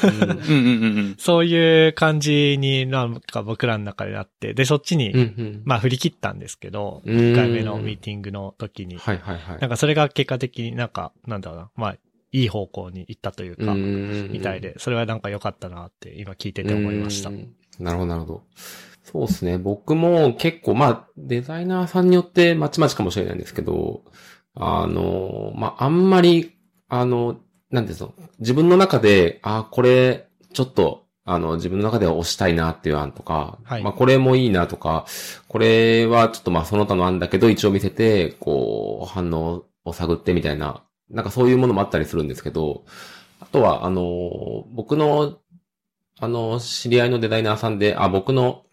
[0.04, 1.16] うんうんうんうんうん。
[1.20, 5.62] そういう感じになんか僕らの中でなって、で、そっちに、うんうん。
[5.66, 8.98] まあ振り切ったんですけど、うん1回目のミーティングの時に。
[8.98, 9.60] はいはいはい。
[9.60, 11.98] なんかそれが結果的になんか、なんだろうな、まあ、
[12.32, 17.34] いい方向に行ったというか、みみたいで、それはなんか良かったなって今聞いてて思いましたう。
[17.34, 18.44] んなるほど、なるほど。
[19.04, 19.58] そうですね。
[19.58, 24.04] 僕も結構、まあ、デザイナーさんによってまちまちかもしれないんですけど、
[24.56, 26.54] あの、まあ、あんまり、
[26.88, 27.38] あの、
[27.74, 33.84] なんていうの、自分の中で、あ、これ、ちょっと、あの、自分の中では押したいなっていう案とか、はい。
[33.84, 35.06] まあ、これもいいなとか、
[35.48, 42.86] これはちょっとまあ、その他の案だけど、一応見せて、こう、反応を探ってみたいな、なんかそういうものもあったりするんですけど、
[43.40, 45.40] あとは、あの、僕の
[46.20, 48.64] あの、知り合いのデザイナーさんで、あ、僕の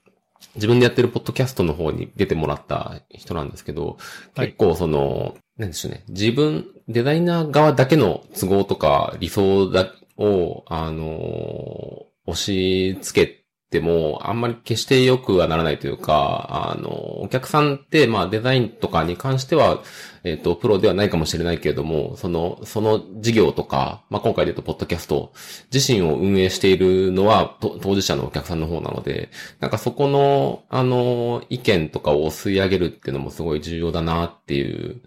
[0.54, 3.98] 自分でやってるポッドキャストの方に出てもらった人なんですけど、
[4.36, 4.48] はい。
[4.48, 6.04] 結構その、なんでしょうね。
[6.08, 16.88] 自分、デザイナー側だけの都合とか理想だを、あの、押し付けても、あんまり決して良くはならないというか、あの、
[17.20, 19.82] お客さんって、まあデザインとかに関しては、
[20.24, 25.34] えっ、と、プロではないかもしれないけれども、その、その事業とか、まあ今回で言うと、ポッドキャスト
[25.70, 29.28] 自身を運営しているのは、当事者のお客さんの方なので、
[29.60, 35.02] なんかそこの、あの、意見とかを吸い上げるっていうのもすごい重要だなっていう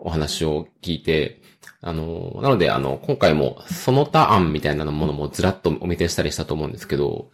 [0.00, 1.40] お話を聞いて、
[1.80, 7.30] あの、なので、あの、今回もその他案みたいなものもずらっとお見せしたりしたと思うんですけど。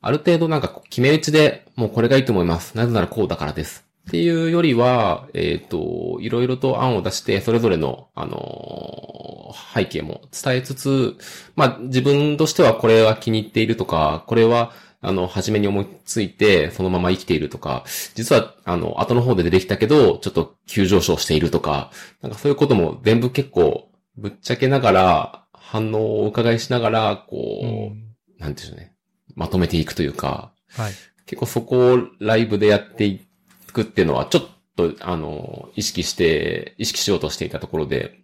[0.00, 2.76] ある程度なんか決め打ちで、もうこれがいいと思います。
[2.76, 3.84] なぜならこうだからです。
[4.08, 9.38] っていうよりは、えっ、と、いろいろと案を出して、それぞれの、あのー
[9.74, 11.16] 背景も伝えつつ、
[11.56, 17.84] まあ、自分としてはこれは気に入っているとか、これは、あの、初めに思いついて、そのまま生きているとか、
[18.14, 28.08] 実は、あの、後の方で出てきたけど、ちょっと急上昇しているとか、なんかそういうことも全部結構、ぶっちゃけながら、反応をお伺いしながら、こう、うん
[28.38, 28.94] なんていうんでしょうね。
[29.34, 30.92] まとめていくというか、はい。
[31.26, 33.26] 結構そこをライブでやってい
[33.72, 34.42] くっていうのは、ちょっ
[34.76, 38.20] と、あの、意識して、意識しようとしていたところで、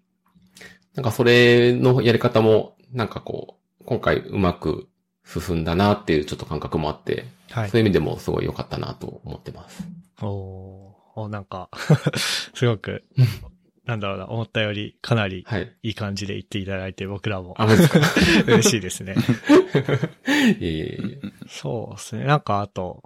[0.95, 4.89] なんかそれのやり方も、なんかこう、今回うまく
[5.25, 7.81] 進んだなっていうちょっと感覚もあって、はいそう。
[7.81, 9.83] いう意味でもすごい良かったなと思ってます。
[10.23, 11.69] おーお、なんか、
[12.55, 13.05] すごく、
[13.87, 15.73] なんだろうな、思ったよりかなりはい。
[15.83, 17.55] いい感じで言っていただいて、僕らも
[18.47, 19.15] 嬉しいですね。
[19.15, 22.25] いえいえいえそうですね。
[22.25, 23.03] なんかあと、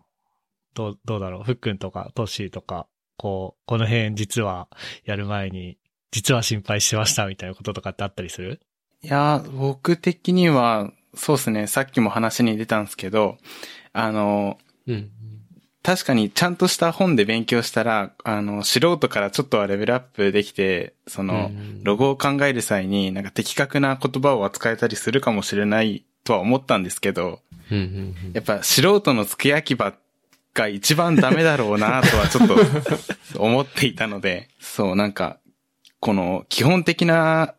[0.75, 4.69] どう、どうだろう、ふっくんとかトッシーとか、こう、この辺実は
[5.05, 5.77] やる前に、
[6.11, 8.61] 実は心配してましたみたいなこととかってあったりする？
[9.03, 13.37] いやー、僕的には、そうですね、さっきも話に出たんですけど、
[13.93, 15.11] あの、うん。
[15.83, 21.83] 確かにちゃんとした本で勉強したら、あの、素人からちょっとはレベルアップできて、その、うん。
[21.83, 27.83] ロゴを考える際になんか的確な言葉を扱えたりするかもしれないとは思ったんですけど、うんうん
[28.27, 28.33] うん。
[28.33, 29.95] やっぱ素人の付け焼き場
[30.55, 35.39] が一番ダメだろうな とはちょっと思っていたので、そうなんか、
[36.01, 37.55] この基本的な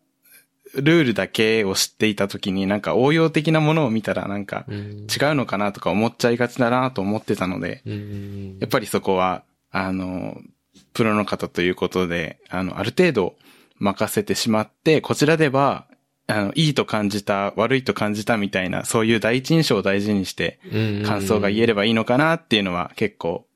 [0.75, 10.39] ルールだけを知っていたときになんか応用的なものを見たらなんかうん違うのかなとか思っちゃいがちだなと思ってたので、うんやっぱりそこは、あの、
[10.93, 13.36] プロの方ということで、あの、ある程度
[13.77, 15.88] 任せてしまって、こちらでは、
[16.27, 20.60] あの、いいと感じた、悪いと感じたみたいな、そういう第一印象を大事にして、
[21.05, 23.47] 感想が言えればいいのかなっていうのは結構、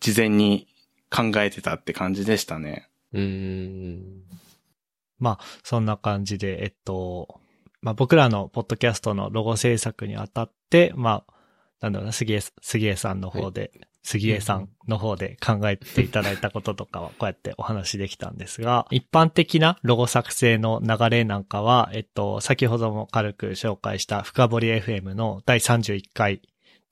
[0.00, 0.68] 事前に
[1.10, 2.88] 考えてたって感じでしたね。
[3.12, 4.22] うん。
[5.18, 7.40] まあ、そんな感じで、えっと、
[7.80, 11.32] まあ僕らのポッドキャストのロゴ制作にあたって、まあ、
[11.80, 13.70] なんだろうな、杉江、杉江さんの方で、
[14.02, 26.40] 杉江さんの方で考えていただいたこととかは、こうやってお話できたんですが、一般的なロゴ作成の流れなんかは、えっと、先ほども軽く紹介した深掘り FM の第31回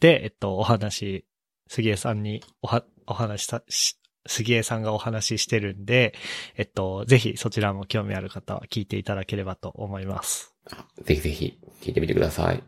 [0.01, 1.25] で、えっと、お話、
[1.69, 6.15] 杉江さんにおは、お話しさ、し杉江さんがお話ししてるんで、
[6.57, 10.55] えっと、ぜひそちらも興味ある方は聞いていただければと思います。
[11.03, 12.63] ぜひぜひ聞いてみてください。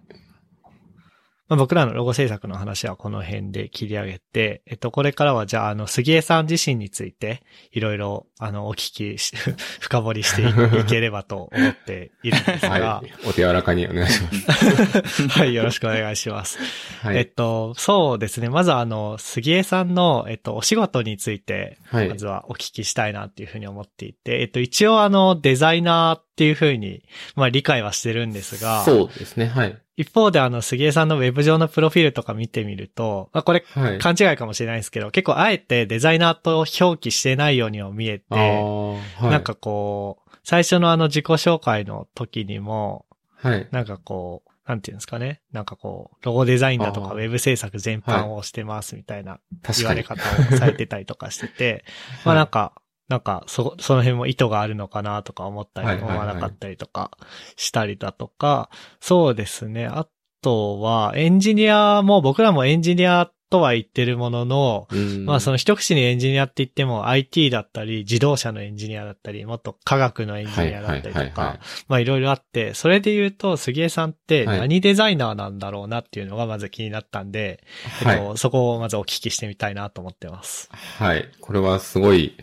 [1.48, 9.36] まあ、僕らのロゴ制作の話はこの辺で切り上げて、えっと、これからはじゃあ、あの、杉江さん自身について、いろいろ、あの、お聞きし、
[9.80, 12.78] 深掘りしていいければと思っているんですが、は。
[13.00, 15.44] はいお手柔らかにお願いします。
[15.46, 16.58] い、よろしくお願いします。
[17.02, 17.18] はい。
[17.18, 18.48] えっと、そうですね。
[18.48, 27.02] まずあの、杉江さんの、えっと、お仕事について、はいまずはお聞きしたいなっていうふうに思っていて、えっと、一応あの、デザイナーっていうふうに、
[27.34, 29.46] まあ理解はしてるんですが、そうですね。
[29.46, 29.78] はい。
[29.96, 33.98] 一方であの、杉江さんのウェブ上のプロフィールとか見てみると、まあこれ、はい。
[33.98, 39.24] 勘違いかもしれないですけど、結構あえてデザイナーと表記してないようにも見えて、はい。
[39.30, 43.06] なんかこう、最初のあの自己紹介の時にも、
[43.36, 43.68] はい。
[43.70, 45.40] なんかこう、なんていうんですかね？
[45.52, 49.38] なんかこう、ロゴデザインだとかウェブ制作全般をしてますみたいな。
[49.78, 51.84] 言われ方をされてたりとかしてて、
[52.26, 52.72] まあなんか、
[53.08, 57.10] なんか、そ、その辺も意図があるのかなとか思ったり、思わなかったりとか
[57.56, 59.86] したりだとか、そうですね。
[59.86, 60.06] あ
[60.42, 77.62] とは、エンジニアも、僕らもエンジニアとは言ってるものの、うんまあその一口にエンジニアって言っても IT だったり、自動車のエンジニアだったり、もっと科学のエンジニアだったりとか、まあいろいろあって、それで言うと、杉江さんってはい何デザイナーなんだろうなっていうのがまず気になったんで、
[78.02, 80.68] はいえっと、そこをまずお聞きしてみたいなと思ってます。
[80.72, 81.28] はい。
[81.40, 82.36] これはすごい、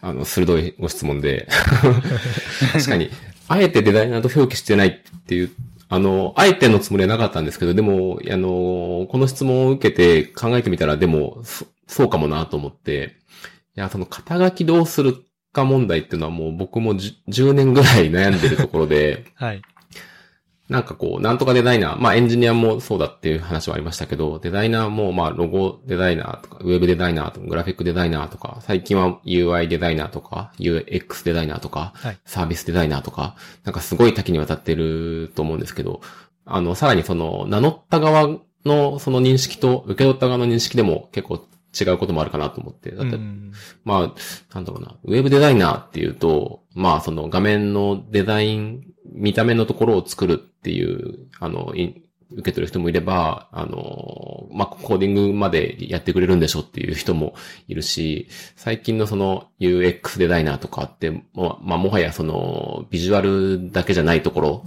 [0.00, 1.48] あの、鋭いご質問で。
[2.72, 3.10] 確かに、
[3.48, 5.50] あえてデザイナーと表記してないっていう、
[5.88, 11.42] あの、あえてのつもりはなかったんですけど、でも、あの、この質問を受けて考えてみたら、でも、
[11.86, 13.16] そうかもなと思って、
[13.76, 19.62] いや、その肩書きどうするか問題っていうのはもう僕も 10, 10年ぐらい悩んでるところで、 はい。
[20.70, 36.02] なんかこう、なんとかデザイナー、まあエンジニアもそうだっていう話はありましたけど、デザイナーもまあロゴデザイナーとか、ウェブデザイナーとか、グラフィックデザイナーとか、最近は UI デザイナーとか、UX デザイナーとか、はいサービスデザイナーとか、なんかすごい多岐にわたってると思うんですけど、
[36.46, 41.44] あの、さらにその、名乗った側のその認識と受け取った側の認識でも結構
[41.78, 42.90] 違うこともあるかなと思って。
[42.92, 43.52] だってうん
[43.84, 57.34] まあ、なんだろうな、ウェブデザイナーっていうと、まあその画面のデザイン、見た目のところを作るっていう、あの、い受け取る人もいれば、あの、まあ、コーディングまでやってくれるんでしょっていう人も
[57.68, 64.64] いるし、最近のその UX デザイナーとかって、まあ、もはやその、ビジュアルだけじゃないところ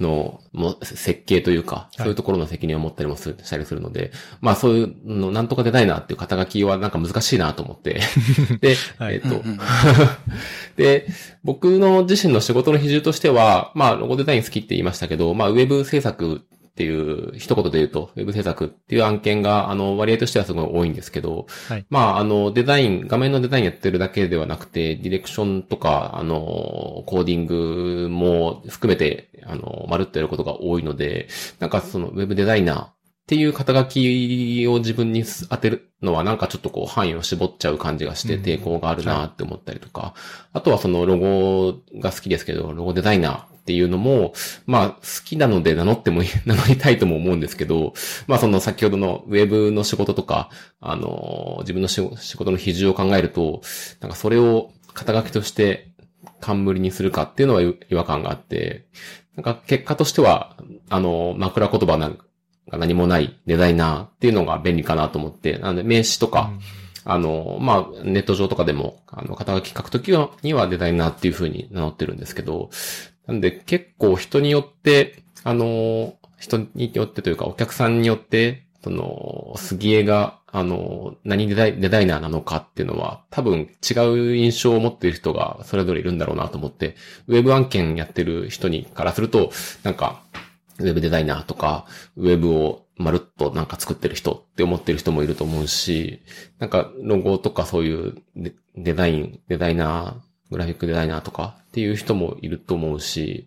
[0.00, 8.00] の、もう設計というか、そういうところの責任を持ったりもする、したりするので、まあそういうの、なんとかデザイナーっていう肩書きはなんか難しいなと思って。
[8.60, 9.14] で、はい。
[9.14, 9.42] えっと、
[10.76, 11.06] で、
[11.44, 16.42] 僕の自身の仕事の比重としては、まあ、ロゴデザイン好きって言いましたけど、まあ、ウェブ制作
[16.80, 21.84] っていう、一言で言うと、ウェブ制作っていう案件が、あの、割合としてはすごい多いんですけど、はい。
[21.90, 26.38] まあ、あの、デザイン、画面のデザインやってるだけではなくて、ディレクションとか、あの、
[27.04, 32.92] コーディングも含めて、あの、まるっとやることが多いので、なんかその、ウェブデザイナーっ
[33.26, 40.14] ていう肩書きを自分に当てるのはなんかちょっとこう範囲を絞っちゃう感じがしてうん抵抗があるなって思ったりとか、
[40.52, 44.32] あとはそのロゴが好きですけど、ロゴデザイナーっていうのも、
[44.66, 47.94] まあ好きなので名乗ってもいい、 名乗りたいとも思うんですけど、
[48.26, 53.62] まあその先ほどのウェブの仕事とか、あの、自分の仕仕事の比重を考えると、
[54.00, 55.92] なんかそれを肩書きとして
[56.40, 58.86] 冠にするかっていうのは違和感があって、
[59.36, 60.56] なんか結果としては、
[60.88, 62.24] あの、枕言葉なんか
[62.70, 66.52] が何もないデザイナーっていうのが便利かなと思って、なので名詞とか、
[67.04, 70.10] あの、まあ、ネット上とかでも、あの、肩書き書くとき
[70.42, 72.70] にはデザイナーっていう風に名乗ってるんですけど、
[73.30, 86.96] なんで結構人によって、あの、人によってというかお客さんによって、その、杉江が、あの、何デザイナーなのかっていうのは、多分違う印象を持っている人がそれぞれいるんだろうなと思って、
[87.28, 89.52] ウェブ案件やってる人にからすると、
[89.84, 90.22] なんか、
[90.80, 96.20] ウェブデザイナーとか、ウェブをまるっとなんか作ってる人って思ってる人もいると思うし、
[96.58, 98.22] なんかロゴとかそういう
[98.76, 103.46] デザイン、デザイナー、グラフィックデザイナーとかっていう人もいると思うし、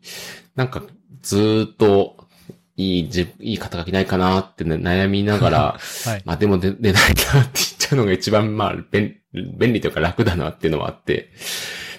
[0.55, 0.83] なんか
[1.21, 2.27] ずーっと
[2.75, 5.59] いいじ、いい肩書きないかなって、ね、悩みながら、
[6.05, 6.21] はい。
[6.25, 11.29] まあでもデデザイナーって言っちゃうのが一番まあ便便利というか楽だなっていうのはあって、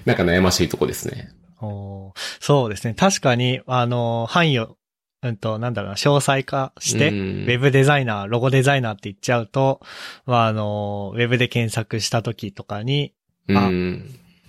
[0.05, 1.31] なんか悩ましいとこですね。
[1.61, 2.95] おーそうですね。
[2.95, 4.77] 確かに、あの、範囲を、
[5.23, 9.81] うんと、なんだろうな、詳細化して、うんウェブデザイナー、ロゴデザイナーって言っちゃうと、
[10.27, 13.15] まあ、あの、ウェブで検索した時とかに、
[13.49, 13.71] あ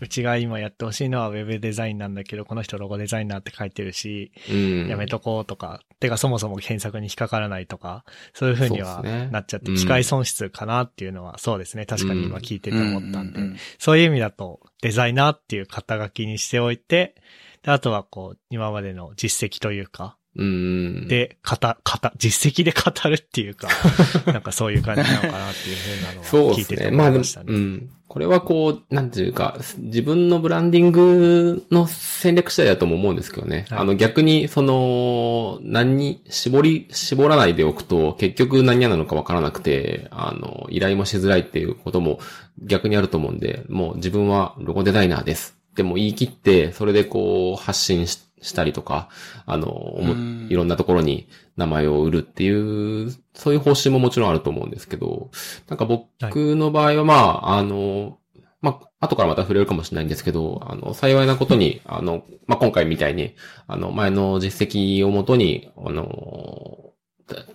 [0.02, 4.88] うちが今やってほしいのはウェブデザインなんだけど、この人ロゴデザイナーって書いてるし、うん。
[4.88, 8.04] やめとこうとか、てかそもそも検索に引っかからないとか、
[8.34, 11.86] そういう風にはそうですねなっちゃって、うん機械損失かなっていうのは、そうですね。
[11.86, 13.40] 確かに今聞いてて思ったんで。
[13.78, 17.16] そういう意味だと、デザイナーっていう肩書きにしておいて、
[17.64, 23.70] であとはこう、今までの実績というか、うん。、で、型、型、実績で語るっていうか、
[24.28, 26.98] なんかそういう感じなのかなっていう風なのそうは聞いててですね。
[26.98, 27.46] まあでも思いました、ね。
[27.50, 27.90] うん。
[28.08, 33.66] これはこう、なんていうか、自分のブランディングの戦略次第だとも思うんですけどね。
[33.70, 42.20] はいあの逆に、その、何に、絞り、絞らないでおくと、結局何やなのかわからなくて、あの、依頼もしづらいっていうことも
[42.62, 45.58] 逆にあると思うんで、もう自分はロゴデザイナーです。
[45.76, 49.10] でも言い切って、それでこう、発信ししたりとか、
[49.46, 49.98] あの、
[50.50, 51.28] いろんなところに
[51.58, 55.32] 名前を売るっていう、そういう方針ももちろんあると思うんですけど、
[55.68, 58.20] なんか僕の場合は、まあ、あの、
[58.62, 63.36] まあ、後からまた触れるかもしれないんですけど、あの、幸いなことに、あの、まあ、今回みたいに、
[63.68, 66.92] あの、前の実績をもとに、あの、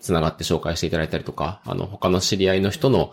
[0.01, 3.13] つながって紹介していただいたりとか、あの、他の知り合いの人の、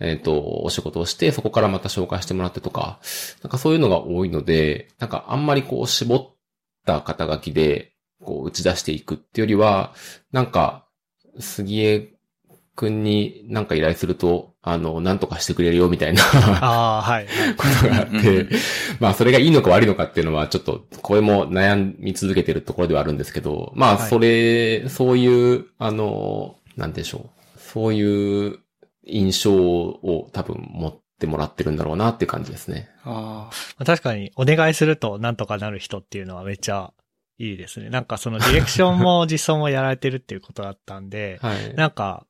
[0.00, 2.98] えっ、と、お仕事をして、そこからまた紹介してもらってとか、
[3.42, 6.33] なんかそういうのが多いので、なんかあんまりこう絞っ
[6.84, 7.92] た肩書きで、
[8.22, 9.94] こう打ち出していくっていうよりは、
[10.32, 10.86] なんか、
[11.38, 12.14] 杉江
[12.74, 17.26] くんになんか依頼すると、あの、なんとかしてくれるよみたいなああ、はい。
[17.56, 18.48] ことがあって、
[18.98, 27.60] まあそれがいいのか悪いのかっていうのはちょっと、これも悩み続けてるところではあるんですけど、まあはいそれ、そういう、あの、なんでしょう。
[27.60, 28.58] そういう
[29.06, 32.88] 印象を多分持ってもらってるんだろうなっていう感じですね。
[33.04, 36.92] あまあ確かに、お願いするとなんとかなる人っていうのはめっちゃ
[37.38, 37.90] いいですね。
[37.90, 41.74] なんかそのディレクションも実装もやられてるっていうことだったんで、 はい。
[41.74, 42.26] なんか、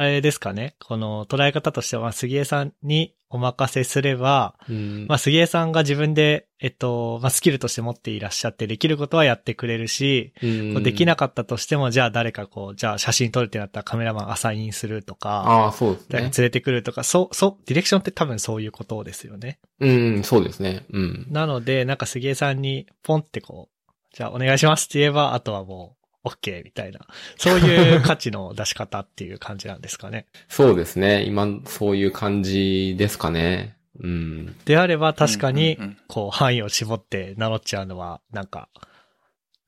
[0.00, 0.76] あれですかね。
[0.82, 16.20] この捉え方としては、杉江さんにお任せすれば、うんまあ、杉江さんが自分で、えっと、まあ、スキルとして持っていらっしゃって、できることはやってくれるし、うんこうできなかったとしても、じゃあ誰かこう、じゃあ写真撮るってなったらカメラマンアサインするとか、ああ、そうですね。
[16.20, 19.58] 連れてくるとか、そう、そう、ディレクションって多分そういうことですよね。
[19.80, 20.86] うん、そうですね。
[20.90, 21.26] うん。
[21.28, 27.00] なので、なんか杉江さんにポンってこう、じゃあお願いしますって言えば、あとはもう、OK みたいな。
[27.36, 30.26] そういう価値の出し方っていう感じなんですかね。
[30.48, 31.24] そうですね。
[31.24, 33.76] 今、そういう感じですかね。
[33.98, 34.56] うん。
[34.64, 38.68] であれば確かにこう、範囲を絞って名乗っちゃうのは、なんか、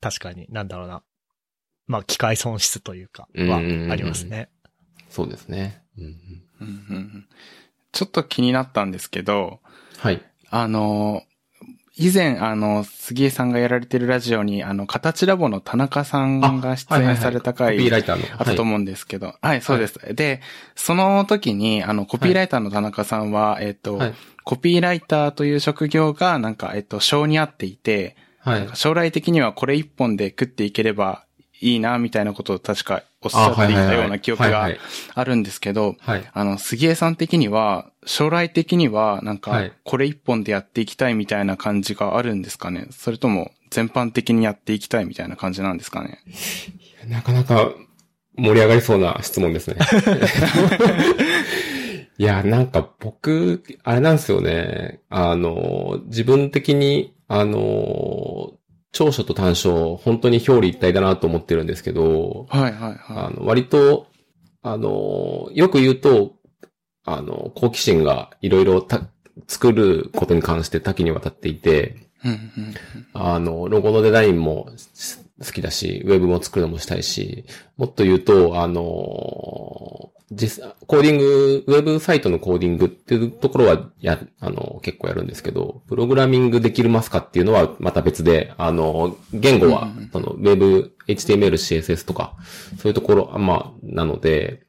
[0.01, 1.03] 確かに、なんだろうな。
[1.87, 3.57] まあ、機械損失というか、は
[3.91, 4.49] ありますね。
[5.09, 5.83] そうですね。
[5.97, 6.11] うんうん、
[6.61, 7.27] うんうんうん
[7.93, 9.61] ちょっと気になったんですけど、
[9.99, 10.21] はい。
[10.49, 11.21] あの、
[11.95, 18.23] 以前、あの、杉江さんがやられてるラジオに、あの、形ラボの田中さんが出演された回、コピーライターの。
[18.23, 19.99] はいあったと思うんですけど、はい、そうです。
[20.15, 20.41] で、
[20.75, 24.13] その時に、あの、コピーライターの田中さんは、えっと、はい。
[24.43, 28.15] コピーライターという職業が、なんか、えっと、性に合っていて。
[28.73, 31.23] 将来的にはこれ一本で食っていければ
[31.61, 34.79] いいな、みたいなことを確かおっしゃっていたような記憶がはい。
[35.13, 36.23] あるんですけど、はい。
[36.33, 42.87] あの、杉江さん的には、将来的には、なんかはい、これ一本でやっていきたいみたいな感じがあるんですかね？
[42.91, 46.19] それとも、全般的にやっていきたいみたいな感じなんですかね？
[47.07, 47.71] なかなか
[48.37, 49.77] 盛り上がりそうな質問ですね。
[52.17, 55.01] いや、なんか僕、あれなんですよね。
[55.09, 58.51] あの、自分的に、あの、
[58.93, 64.07] 長所と短所、本当に表裏一体だなと思ってるんですけど、はいはいはあの、割と、
[64.61, 66.35] あの、よく言うと、
[67.03, 69.09] あの、好奇心がいろいろた
[69.47, 71.97] 作ることに関して多岐にわたっていて、
[73.13, 74.69] あの、ロゴのデザインも
[75.43, 77.45] 好きだし、ウェブも作るのもしたいし、
[77.77, 92.35] もっと言うと、あの、実、コーディング、ウェブサイトのコーディングっていうところは、や、あの、結構やるんですけど、プログラミングできるますかっていうのはまた別で、あの、言語はその、ウェブ、HTML、CSS とか、
[92.77, 94.63] そういうところ、あまあ、なので、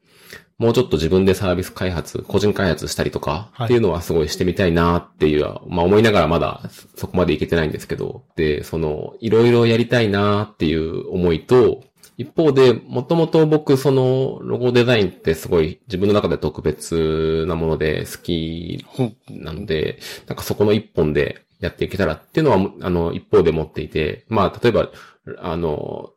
[0.58, 3.66] もうちょっと自分でサービス開発、個人開発したりとか、はい。
[3.66, 6.62] っていうのはすごいしてみたいなっていう、まあ思いながらまだ
[6.94, 11.82] そこまでいけてないんですけど、で、その、いろいろやりたいなっていう思いと、
[12.16, 18.84] 一方で、もともと僕、その、ロゴデザインってすごい自分の中で特別なもので好き。
[19.30, 24.90] なので、なんかそこの一本でやっていけたらっていうのは、あの、一方で持っていて、まあ、例えば、
[25.38, 26.10] あの、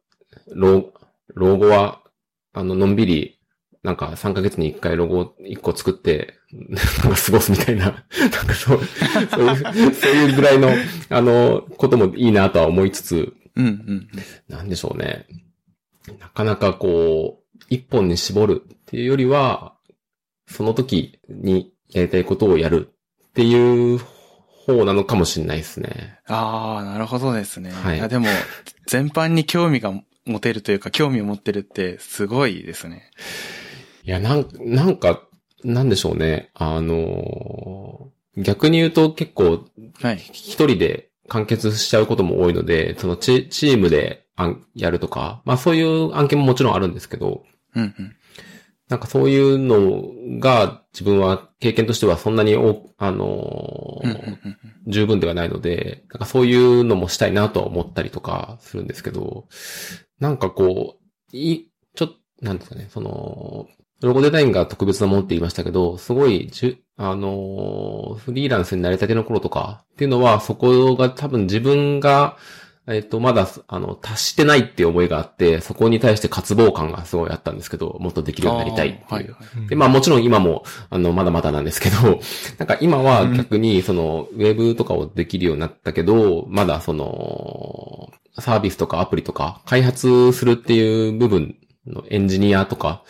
[0.54, 0.93] ロ
[1.34, 2.02] 老後は、
[2.54, 3.39] あの、のんびり、
[3.84, 8.80] なんか3ヶ月に1回ロゴ1個作って、なんか過ごすみたいな、 なんかそう、
[9.32, 10.70] そういう、そういうぐらいの、
[11.10, 14.08] あの、こともいいなとは思いつつ、うんうん
[14.48, 15.26] なんでしょうね。
[16.20, 19.76] なかなかこう、一本に絞るっていうよりは、
[20.47, 22.89] その時にやりたいことをやる
[23.30, 23.99] っていう
[24.66, 26.20] 方なのかもしれないですね。
[26.28, 27.72] ああ、なるほどですね。
[27.72, 28.28] はいいや、でも、
[28.88, 29.93] 全般に興味が
[30.26, 33.12] 持てるというか、興味を持ってるってすごいですね。
[34.03, 35.24] いや、なん、なんか、
[35.64, 36.51] なんでしょうね。
[36.53, 39.66] あのー逆に言うと結構
[40.01, 40.18] はい。
[40.18, 44.26] 一人で完結しちゃうことも多いので、そのチチームで
[44.76, 47.44] やるとか、まあそういう案件ももちろんあるんですけど、
[47.76, 48.16] うんうん。
[48.90, 54.58] なんかそういうのが自分は経験としてはそんなにお、あのーうんうんうん
[54.88, 59.50] 十分ではないので、なんかそういうのもしたいなとは思ったりとかするんですけど、
[60.20, 63.68] なんかこう、い、ちょっと、なんですかね、その、
[64.02, 72.38] ロゴデザインが特別なものって言いましたけど、すごい、じゅ、あのー、フリーランスになりたての頃とかっていうのは、そこが多分自分が、
[72.90, 79.12] えっと、まだ、あの、達してないっていう思いがあって、そこに対して渇望感がすごいあったんですけど、もっとできるようになりたいっていう。
[79.14, 82.22] はいで、まあもちろん今も、あの、まだまだなんですけど、
[82.58, 88.10] なんか今は逆に、その、ウェブとかをできるようになったけど、まだその、
[88.40, 91.56] サービスとかアプリとか開発するっていう部分
[91.88, 93.04] のエンジニアとか、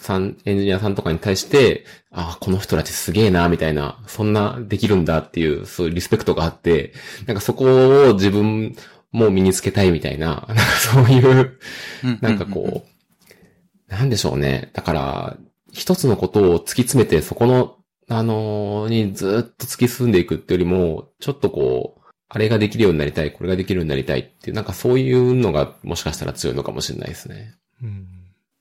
[0.00, 6.92] さん、エンジニアさんとかに対して、ああ、この人たちすげえな、みたいな、そんなできるんだっていう、そういうリスペクトがあって、
[7.26, 8.76] なんかそこを自分
[9.12, 11.58] も身につけたいみたいな、 なんかそういう、
[12.04, 14.70] うんなんかこう、なんでしょうね。
[14.74, 15.36] だから、
[15.72, 17.76] 一つのことを突き詰めて、そこの、
[18.10, 27.54] あのーにずっと突き進んでいくってよりも、ちょっとこう、あれができるようになりたい、これができるようになりたいっていう、なんかそういうのがもしかしたら強いのかもしれないですね。
[27.82, 28.06] うん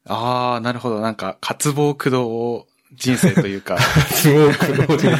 [0.09, 1.01] ああ、なるほど。
[1.01, 3.77] なんか、渇望駆動人生というか。
[3.79, 5.13] すごく同時に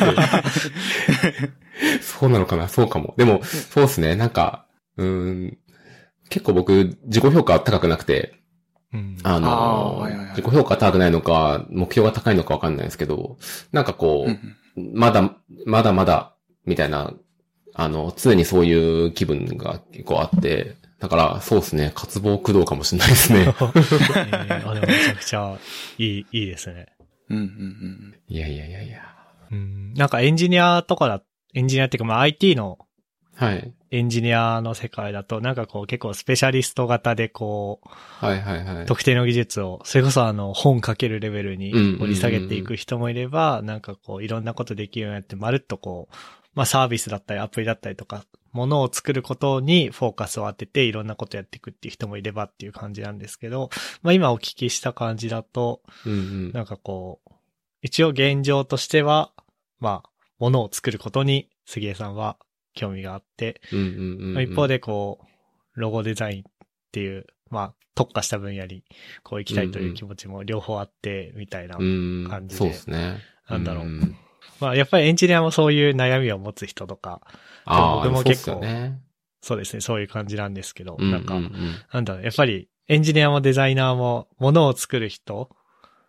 [2.01, 2.69] そうなのかな？
[2.69, 3.13] そうかも。
[3.17, 4.15] でも、そうですね。
[4.15, 4.65] なんか、
[4.98, 5.58] うーん、
[6.30, 8.34] 結構僕、自己評価高くなくて、
[8.93, 9.18] うん。
[9.24, 13.38] あのあ自己評価高くないのか、目標が高いのかわかんないですけど、
[13.72, 14.56] なんかこう、うん
[14.93, 15.36] まだ、
[15.66, 16.36] まだまだ、
[16.66, 17.12] みたいな、
[17.74, 23.41] あの、常にそういう気分が結構あって、だから、そうですね、渇望駆動かもしれないですね。
[23.41, 25.58] えーあでもめちゃくちゃ
[25.98, 26.88] いい、いいですね。
[27.30, 29.02] うんうんうんいやいやいやいや。
[29.52, 29.93] うん。
[29.95, 31.22] なんかエンジニアとかだ、
[31.54, 32.78] エンジニアっていうかまあ IT の
[33.36, 33.74] はい。
[33.92, 38.86] エンジニアの世界だと、なんかこう結構スペシャリスト型でこう、はいはいはい。
[38.86, 46.16] 特定の技術を、それこそあの本書けるレベルに掘り下げていく人もいれば、なんかこういろんなことできるようになって、まるっとこう、
[46.54, 53.70] まあサービスだったりアプリだったりとか、ものを作ることにフォーカスを当てていろんなことやっていくっていう人もいればっていう感じなんですけど、
[54.02, 56.52] まあ今お聞きした感じだと、うんうん。
[56.54, 57.32] なんかこう、
[57.82, 59.32] 一応現状としては、
[59.80, 60.10] まあ、
[60.40, 62.38] ものを作ることに杉江さんは
[62.78, 63.59] 興味があって。
[63.71, 65.19] 一方でこ
[65.75, 66.43] う、ロゴデザインっ
[66.91, 68.84] ていう、まあ、特化した分野に
[69.23, 71.78] こう行きたいという気持ちも両方あって、みたいな。
[71.78, 73.17] うん、感じでそうですね。
[73.49, 73.86] なんだろう
[74.59, 77.21] まあ、やっぱりエンジニアもそういう悩みを持つ人とか、
[77.65, 78.61] ああ、僕も結構
[79.41, 81.36] そうですね、そういう感じなんですけど、うんなんか、
[81.93, 85.49] なんだろう、やっぱりエンジニアもデザイナーもものを作る人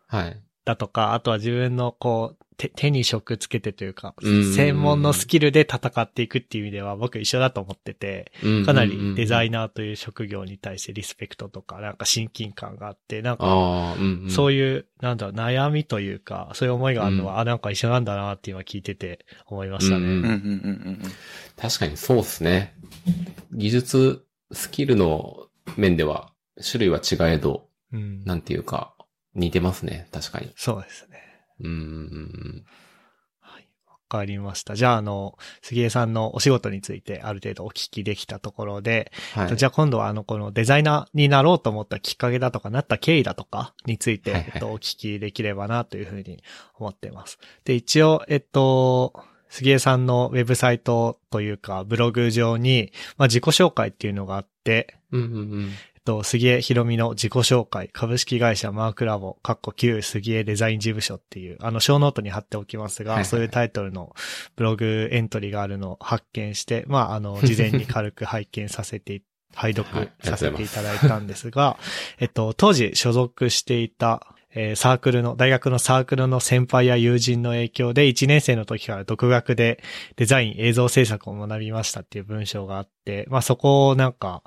[0.06, 0.42] はい。
[0.64, 8.32] だとか、あとは自分のこう、手手に職つけてというか専門のスキルで戦っていくっていう意味では僕一緒だと思ってて、
[8.66, 9.78] かなりデザイナー。
[9.78, 13.94] という職業に対してリスペクトとか、なんか親近感があって、なんか。
[14.28, 20.98] そういう、なんだろう、悩みというか、そういう思いがあるのは、あ、なんか一緒なんだなって今聞いてて思いましたね。
[21.56, 22.74] 確かにそうですね。
[23.52, 25.46] 技術、スキルの
[25.76, 28.24] 面では、種類は違えど、うん。
[28.24, 28.94] なんていうか、
[29.34, 30.08] 似てますね。
[30.10, 30.50] 確かに。
[30.56, 31.27] そうですね。
[31.60, 32.64] うん。
[33.40, 33.68] はい。
[33.86, 34.74] わかりました。
[34.74, 39.56] じゃあ、あの、杉江さんのお仕事についてある程度お聞きできたところで、はい。
[39.56, 46.42] じゃあ今度はあの、このデザイナーになろうと思ったきっかけだとか、なった経緯だとかについて、はいはいえっと、お聞きできればなというふうに
[46.78, 47.38] 思っています。
[47.64, 49.12] で、一応、えっと、
[49.48, 55.70] 杉江さんのウェブサイトというか、ブログ上に、まあ、自己紹介っていうのがあって、うんうんうん。
[56.08, 64.14] と、杉江博美の自己紹介、株式会社マークラボ、カッコ旧杉江デザイン事務所っていう、あの、ショーノートに貼っておきますが、はいはいそういうタイトルの
[64.56, 69.22] ブログエントリーがあるのを発見して、まあ、あの、事前に軽く拝見させて、
[69.54, 71.78] 拝読させていただいたんですが、
[72.18, 79.82] えっと、当時所属していた、えーサークルの、大学のサークルの先輩や友人の影響で1年生の時から独学で
[80.16, 84.42] デザイン映像制作を学びましたっていう文章があって、まあそこをなんか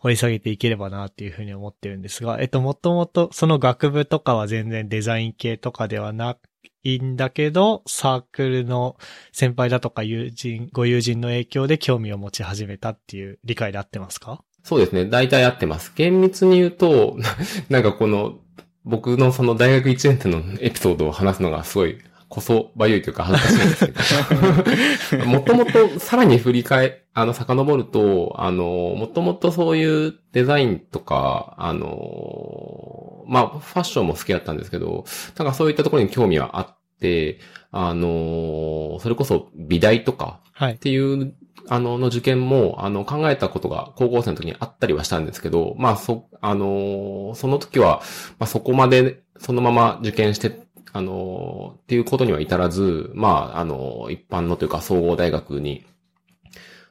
[0.00, 6.36] 掘り下げていければなっていうふうに思ってるんですが、えっと、もともとその学部とかは全然デザイン系とかではな
[6.84, 8.96] いんだけど、サークルの
[9.32, 14.42] 先輩だとか友人、ご友人の影響で興味を持ち始めたっていう理解で合ってますか？
[14.64, 15.06] そうですね。
[15.06, 15.92] 大体合ってます。
[15.94, 17.18] 厳密に言うと、
[17.68, 18.38] なんかこの、
[18.84, 21.98] 僕のその大学1年生のエピソードを話すのがすごい、
[22.32, 25.26] こそばゆいというか恥ずかしいんですけど。
[25.28, 35.04] もともとさらに振り返、あの、遡ると、あの、もともとそういうデザインとか、あの、まあ、ファッションも好きだったんですけど、
[35.36, 37.38] なんかそういったところに興味はあって、
[37.70, 40.78] あの、それこそ美大とか、はいっ。
[40.78, 41.34] ていう、
[41.68, 48.02] あの、の受験も、あの、考えたことが高校生の時にあったりはしたんですけど、まあ、そ、あの、その時は、
[48.38, 55.84] まあ、そこまで、そのまま受験して、あの、っていうことには至らず、まあ、あの、一般のというか、総合大学に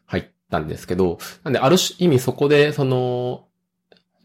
[0.06, 3.46] 入ったんですけど、なんで、ある意味そこで、その、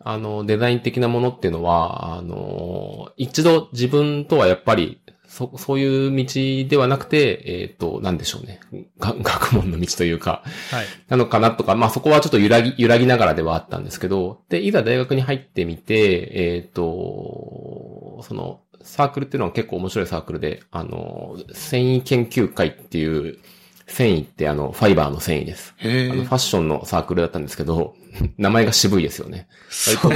[0.08, 5.00] あの、デザイン的なものっていうのは、あの、一度自分とはやっぱり、
[5.36, 6.24] そ、そういう道
[6.66, 8.58] ではなくて、えっ、と、なんでしょうね。
[8.98, 10.86] が 学問の道というか、はい。
[11.08, 23.38] なのかなとか、まあそこはちょっと揺らぎ、揺らぎながらではあったんですけど、で、いざ大学に入ってみて、えっ、と、その、サークルっていうのは結構面白いサークルで、あの、繊維研究会っていう、
[23.86, 25.74] 繊維ってあの、ファイバーの繊維です。
[25.82, 26.34] あの、ファ。
[26.36, 27.94] ッションのサークルだったんですけど、
[28.38, 29.48] 名前が渋いですよね。
[29.68, 30.12] そう。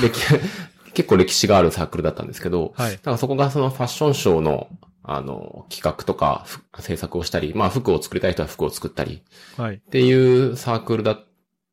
[0.00, 0.20] 歴
[0.94, 4.68] 結構歴史があるサークルだったんですけど、はいだからそこがそのファッションショーの、
[5.02, 9.22] あの、企画とか、ふ制作をしたり、まあ服を作りたい人は服を作ったり、
[9.56, 9.74] はい。
[9.74, 11.24] っていうサークルだっ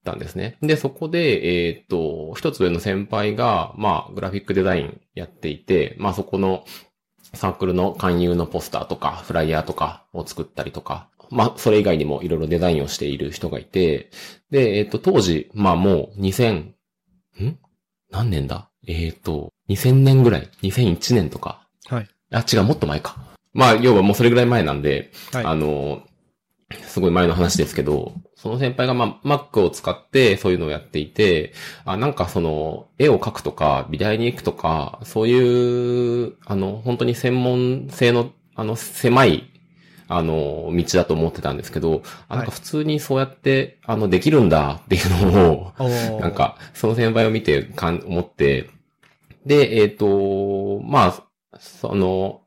[0.04, 0.58] たんですね。
[0.62, 6.66] で、そこで、えっ、と、一つ上の先輩が、まあ、グラフィックデザインやっていて、まあそこの
[7.34, 14.10] サークルの勧誘のポスターとか、フライヤーとかを作ったりとか、まあ、それ以外にもいろいろデザインをしている人がいて、
[14.50, 16.76] で、えっ、と、当時、まあもう2000、ん？
[18.10, 18.71] 何年だ？
[18.88, 21.68] えっ、と、2000年ぐらい ?2001 年とか。
[21.88, 22.08] はい。
[22.32, 23.18] あ、違う、もっと前か。
[23.54, 25.46] まあ、要はもうそれぐらい前なんで、はい。
[25.46, 26.04] あの、
[26.84, 31.54] すごい前の話ですけど、その先輩がまあ Mac を使ってそういうのをやっていて、
[31.86, 39.51] あ、なんかその、絵を描くとか、美大に行くとか、そういう、あの、本当に専門性の、あの、狭い、
[40.14, 45.74] あの、道だと思ってたんですけど、あ、なんか普通にそうやって、あの、できるんだっていうのを、
[46.20, 48.70] なん、か、その先輩を見てかん、思って、
[49.45, 51.05] で、えっ、と、ま
[51.53, 52.41] あ、その、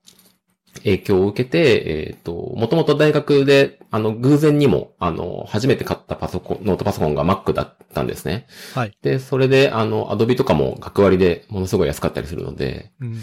[0.79, 8.47] 影響を受けて、えっ、と、もともと大学で、あの、偶然にも、あの、初めて買ったパソコン、ノートパソコンが Mac だったんですね。
[8.75, 8.97] はい。
[9.03, 13.19] で、それで、あの、Adobe とかも学割でものすごい安かったりするので、うん。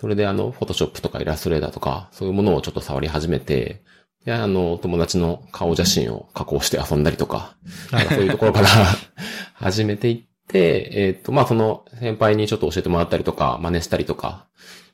[0.00, 3.82] それであの、Photoshop とか Illustrator とか、そういうものをちょっと触り始めて、
[4.26, 7.56] で、あの、友達の顔写真を加工して遊んだりとか、
[7.90, 8.68] なんかそういうところから
[9.54, 14.46] 始めていって、えっ、と、まあ、その先輩にちょっと教えてもらったりとか、真似したりとか、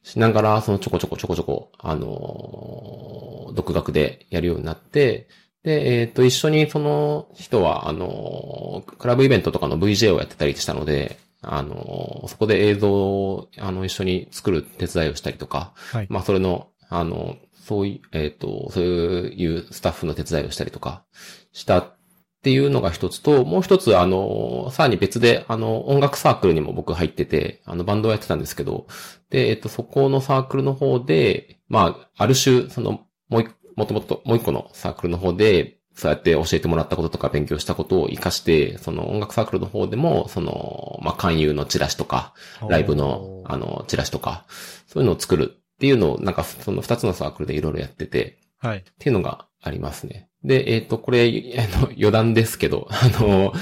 [0.04, 5.28] しながら、そのちょこちょこちょこちょこ、あのー独学でやるようになって、
[5.62, 16.06] で、えっ、と、一緒にその人は、あのークラブイベントとかの VJ をやってたりしたので、あのーそこで映像を、あの、一緒に作る手伝いをしたりとか、はい。
[16.08, 21.04] まあ、それの、あの、そういう、えっ、と、そういうスタッフの手伝いをしたりとか
[21.52, 21.96] したっ
[22.42, 28.86] ていうのが一つと、もう一つ、あの、さらに別で、あの、音楽サークルにも僕入ってて、あの、バンドをやってたんですけど、
[29.30, 42.32] で、えっ、と、そこのサークルの方で、まあ、ある種、その、もう一もともと、もう一個のサークルの方で、そうやって教えてもらったこととか勉強したことを活かして、その音楽サークルの方でも、その、まあ、勧誘のチラシとか、
[42.68, 44.44] ライブの、あの、チラシとか、
[44.86, 48.78] そういうのを作るっていうのを、なんか、その二つのサークルでいろいろやってて、はい。
[48.78, 50.28] っていうのがありますね。
[50.44, 51.28] で、えっ、と、これ、
[51.58, 53.52] あの、余談ですけど、 あの、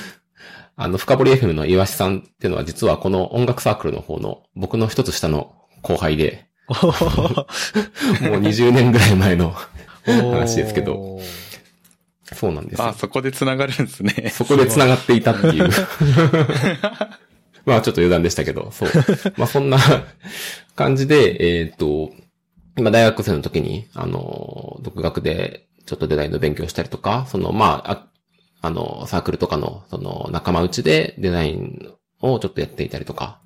[0.76, 6.80] あの、深堀 FM の岩橋さんっていうのは実はこの音楽サークルの方の僕の一つ下の後輩で、 もう
[8.40, 9.54] 20年ぐらい前の
[10.04, 11.20] 話ですけど
[12.34, 14.30] そうなんですよあ、そこで繋がるんですね。
[14.34, 15.68] そこで繋がっていたっていう。
[17.66, 18.88] まあちょっと余談でしたけど、そう。
[19.36, 19.78] まあそんな
[20.76, 22.10] 感じで、えっ、と、
[22.76, 28.06] 今大学生の時に、あの、独学でちょっとデザインの勉強したりとか、その、まあ、あ
[28.62, 33.40] あの、サークルとかの、その、仲間内でデザインをちょっとやっていたりとか、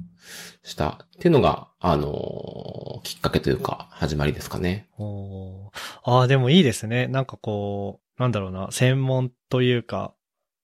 [0.64, 4.88] したっていうのが、あの、きっかけというか、始まりですかね。
[4.98, 5.70] おー
[6.02, 7.06] ああ、でもいいですね。
[7.06, 10.14] なんかこう、なんだろうな、専門というか、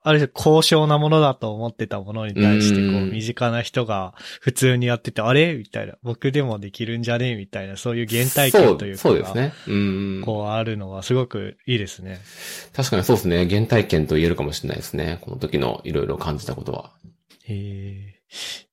[0.02, 5.54] ある種高尚なものだと思ってたものに対して、こう、うん身近な人が普通にやってて、あれ？
[5.56, 7.36] みたいな、僕でもできるんじゃね？
[7.36, 9.52] みたいな、そういう原体験というか、そうそうですね。
[9.66, 9.76] う
[10.20, 10.22] ん。
[10.24, 12.18] こうあるのはすごくいいですね。
[12.72, 13.46] 確かにそうですね。
[13.46, 15.18] 原体験と言えるかもしれないですね。
[15.20, 16.92] この時のいろいろ感じたことは。
[17.44, 18.16] へ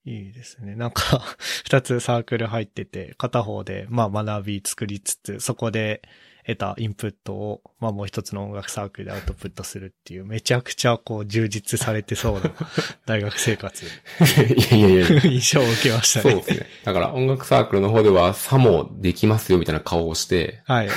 [0.05, 0.75] え、いいですね。
[0.75, 1.21] なんか、
[1.65, 6.01] 二つサークル入ってて、片方で、まあ学び作りつつ、そこで
[6.47, 12.51] 得たインプットを、まあもう一つの音楽サークルでアウトプットするっていう、めちゃくちゃこう充実されてそうな
[13.05, 13.89] 大学生活、い
[14.71, 16.31] やいやいや印象を受けましたね。
[16.31, 16.67] そうですね。
[16.85, 20.89] だから音楽サークルの方では、さもできますよみたいな顔をして、はい。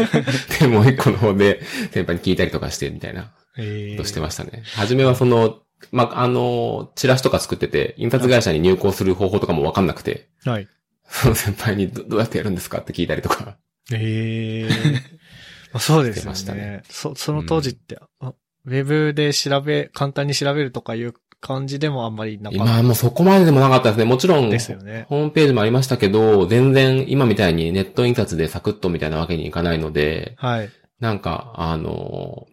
[0.58, 1.60] で、もう一個の方で
[1.92, 4.62] 先輩に聞いたりとかしてみたいなえことしてましたね。
[4.74, 5.60] 初めはその、
[5.92, 10.68] まあ、あの、チラシとか作ってて、印刷会社に入稿する方法とかもわかんなくて、はい。
[11.06, 13.58] その先輩にどどうやってやるんですかって聞いたりとか。
[13.92, 14.68] ええ
[15.72, 18.32] まあそうですよしてましたねねそ、その当時って、あ
[18.66, 24.04] ウェブで調べ、簡単に調べるとかいう感じでもあんまりなかった今はもうそこまででもなかったですね。
[24.04, 25.04] もちろん、ですよね。
[25.10, 30.70] ホームページもありましたけど、全然今みたいにネット印刷でサクッとみたいなわけにいかないので、はい。
[31.00, 32.46] なんか、あの、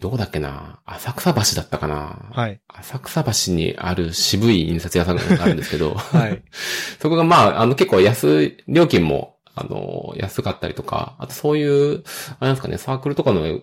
[0.00, 2.60] どこだっけな浅草橋だったかなはい。
[2.66, 6.42] 浅草橋にある渋い印刷屋さんがあるんですけど、はい。
[7.00, 12.04] そこがまあ、あの結構安い、料金も、あの、安かったりとか、あとそういう、
[12.38, 13.60] あれなんですかね、サークルとかの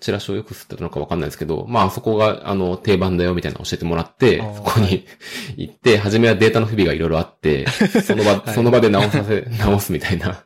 [0.00, 5.06] チラシをよく吸ってたのかわかんないですけど、まあそこが、あの、定番だよみたいなの教えてもらってそこに
[5.56, 7.66] 行って、初めはデータの不備がいろいろあって、
[8.04, 10.44] その場、はいその場で直させ、直すみたいな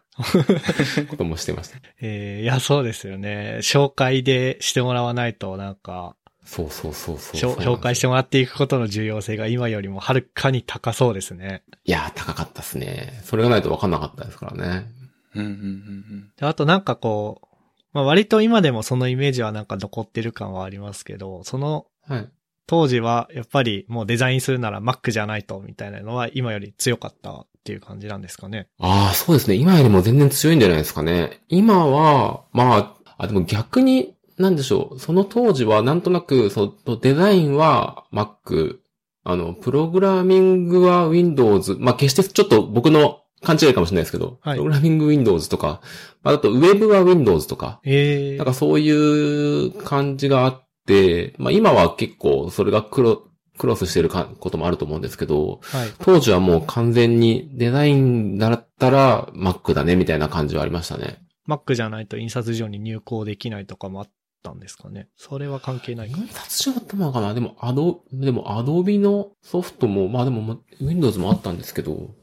[1.08, 1.78] こともしてました。
[2.00, 3.58] えーいや、そうですよね。
[3.62, 6.16] 紹介でしてもらわないと、なんか、
[6.48, 11.62] そうそうそうそう紹介してもらっていくことの重要性が今よりもはるかに高そうですね。
[11.84, 13.20] いやー、高かったですね。
[13.24, 14.90] それがないと分かんなかったですからね。
[15.34, 17.46] うんうんうんであとなんかこう、
[17.92, 22.28] まあ割と今でもそのイメージはなんか残ってる感はありますけど、そのはい。
[22.66, 28.68] 当時はやっぱりもうデザインするなら Mac じゃないとみたいなのは今より強かったっていう感じなんですかね。
[28.78, 29.56] ああ、そうですね。
[29.56, 31.42] 今よりも全然強いんじゃないですかね。
[31.48, 34.98] 今は、まあ、あ、でも逆に、なんでしょう。
[34.98, 38.78] その当時はなんとなく、そう、デザインは Mac、
[39.24, 45.80] あの、プログラミングは Windows、まあ決してちょっと僕の勘違いかもしれないですけど、はいプログラミング Windows とか、
[46.22, 53.22] まあ、あと Web は Windows とか、ええなんかそういう感じがあって、まあ今は結構それがクロ
[53.58, 55.88] クロスしてるかこともあると思うんですけど、はい。
[55.98, 61.18] 当時はもう完全にデザインだったら Mac だねみたいな感じはありましたね。
[61.48, 64.10] Mac じゃないと印刷所に入稿できないとかもあっ
[64.42, 65.08] たんですかね。
[65.16, 66.18] それは関係ないか。
[66.18, 72.14] 印刷所だったのかなでも、アド、でも、アドビのソフトも、まあでも、ま Windows もあったんですけど、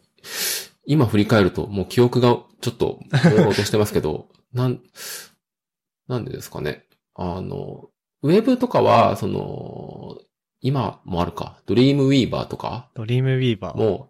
[0.86, 4.82] 今振り返ると、もう記憶がちょっと、朦朧としてますけど、 なん、
[6.08, 6.86] なんでですかね。
[7.16, 7.90] あの、
[8.22, 10.18] ウェブとかは、その、
[10.62, 12.90] 今もあるか、ドリームウィーバーとか？
[12.96, 13.78] ドリームウィーバー。
[13.78, 14.10] も、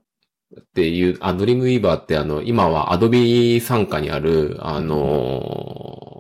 [0.58, 6.14] っていう、あ、ドリームウィーバーってあの、今はアドビ参加にある、あの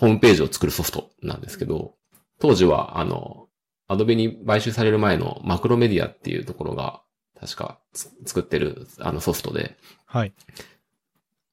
[0.00, 1.92] ホームページを作るソフトなんですけど、
[2.38, 3.48] 当時は、あの、
[3.86, 7.02] アドビに買収される前のマクロメディアっていうところが、
[7.38, 9.76] 確かつ作ってるあのソフトで、
[10.06, 10.32] はい。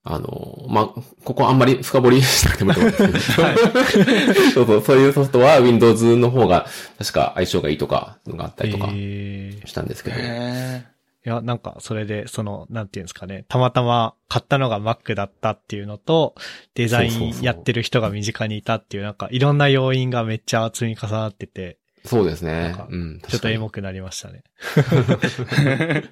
[0.03, 6.67] あの、まあ、ここあんまり深掘りしなくてもいいと思うんですけど、 そうそう、そういうソフトは Windows の方が
[6.97, 9.67] 確か相性がいいとか、のがあったりとかえー。
[9.67, 10.85] したんですけど、へ
[11.27, 16.35] いや、なんか、それで、その、なんていうんですかね、たまたま買ったのが Mac だったっていうのと、
[16.73, 22.73] デザインやってる人が身近にいたっていう、なんか、いろんな要因がめっちゃ積み重なってて、そうですね。
[22.89, 23.19] うん。
[23.27, 24.45] ちょっとエもモくなりましたね。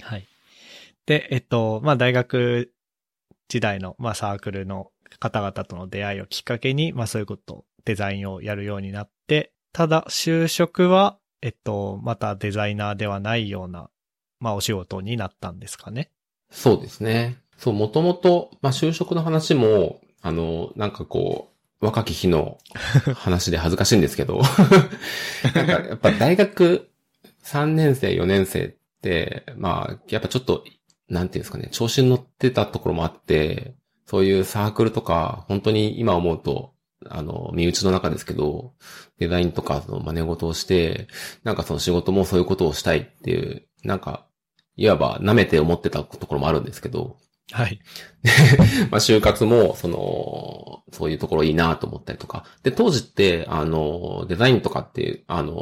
[0.00, 0.28] はい。
[1.06, 2.72] で、えっと、まあ、大学
[3.48, 13.90] 時代の、まあ、サークルの方々との出会いをきっかけに、まあ、そういうこと、デザインをやるようになって、ただ、就職は、えっと、またデザイナーではないような、
[14.40, 16.10] まあ、お仕事になったんですかね。
[16.50, 17.38] そうですね。
[17.56, 22.58] そう、もともと、まあ、就職の話も、あの、なんかこう、若き日の
[23.14, 24.42] 話で恥ずかしいんですけど、
[25.54, 26.90] なんかやっぱ大学
[27.44, 30.64] 3年生、4年生って、まあ、やっぱちょっと、
[31.08, 33.74] なんていうんですかね、調子に乗ってたところもあって、
[34.06, 36.72] そういうサークルとか、本当に今思うと、
[37.08, 38.74] あの、身内の中ですけど、
[39.18, 41.08] デザインとかその真似事をして、
[41.44, 44.26] なんかその仕事もそういうことをしたいっていう、なんか、
[44.80, 47.18] いわば舐めて思ってたところもあるんですけど、
[47.52, 47.80] はい。
[48.90, 52.44] まあ、就活も、その、そういうところいいなと思ったりとか。
[52.62, 55.52] で、当時って、あの、デザインとかって、あの、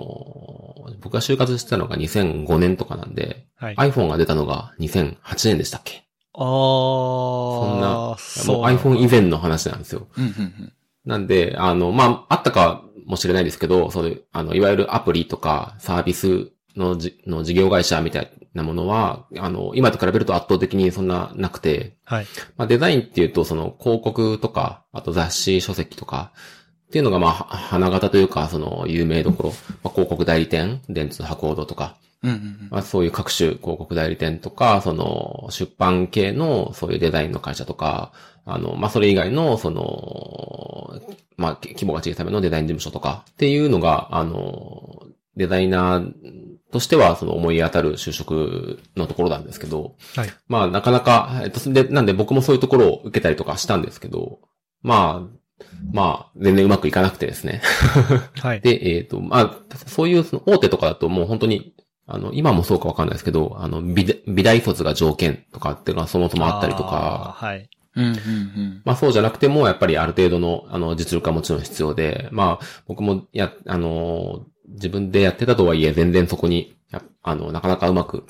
[1.00, 3.74] 僕が就活してたのが2005年とかなんで、はい。
[3.74, 5.16] iPhone が出たのが2008
[5.48, 6.04] 年でしたっけ？
[6.34, 10.06] あー、そんな、そうもう iPhone 以前の話なんですよ。
[10.16, 10.72] うんうんうん
[11.04, 22.26] なんで、あの、まあ、あったかもしれないですけど、そういう、あの、いわゆるアプリとかサービスのじの事業会社みたいなものは、あの、今と比べると圧倒的にそんななくて、はい。
[22.56, 26.32] まあ、デザインっていうと、その広告とか、あと雑誌、書籍とか、
[26.88, 29.48] っていうのが、まあ、は花形というか、その有名どころ、
[29.82, 38.12] まあ、広告代理店、電通博報堂とか、うんうんまあ、そういう各種広告代理店とか、その出版系のそういうデザインの会社とか、
[38.44, 41.00] あの、まあ、それ以外の、その、
[41.36, 46.12] まあ、規模が小さめのデザイン事務所とかっていうのが、あの、デザイナー
[46.70, 50.30] としては、その思い当たる就職のところなんですけど、はい。
[50.48, 54.40] まあ、なかなか、えっと、で、なんで僕もそういうところを受けたりとかしたんですけど、
[54.82, 55.38] まあ、
[55.92, 57.62] まあ、全然うまくいかなくてですね。
[58.40, 58.60] はい。
[58.60, 61.74] で、えっ、と、まあ、そういうその大手とかだともう本当に、
[62.06, 67.68] あの、今もそうかわかんないですけど、あの、美大美大卒が条件とかっていうのはそもそもあったりとか、はい。
[67.96, 76.76] うんうんうんまあそうじゃなくても、やっぱりある程度の、あの、実力はもちろん必要で、まあ、僕もや、あの、自分でやってたとはいえ、全然そこに、
[77.22, 78.24] あの、なかなかうまく、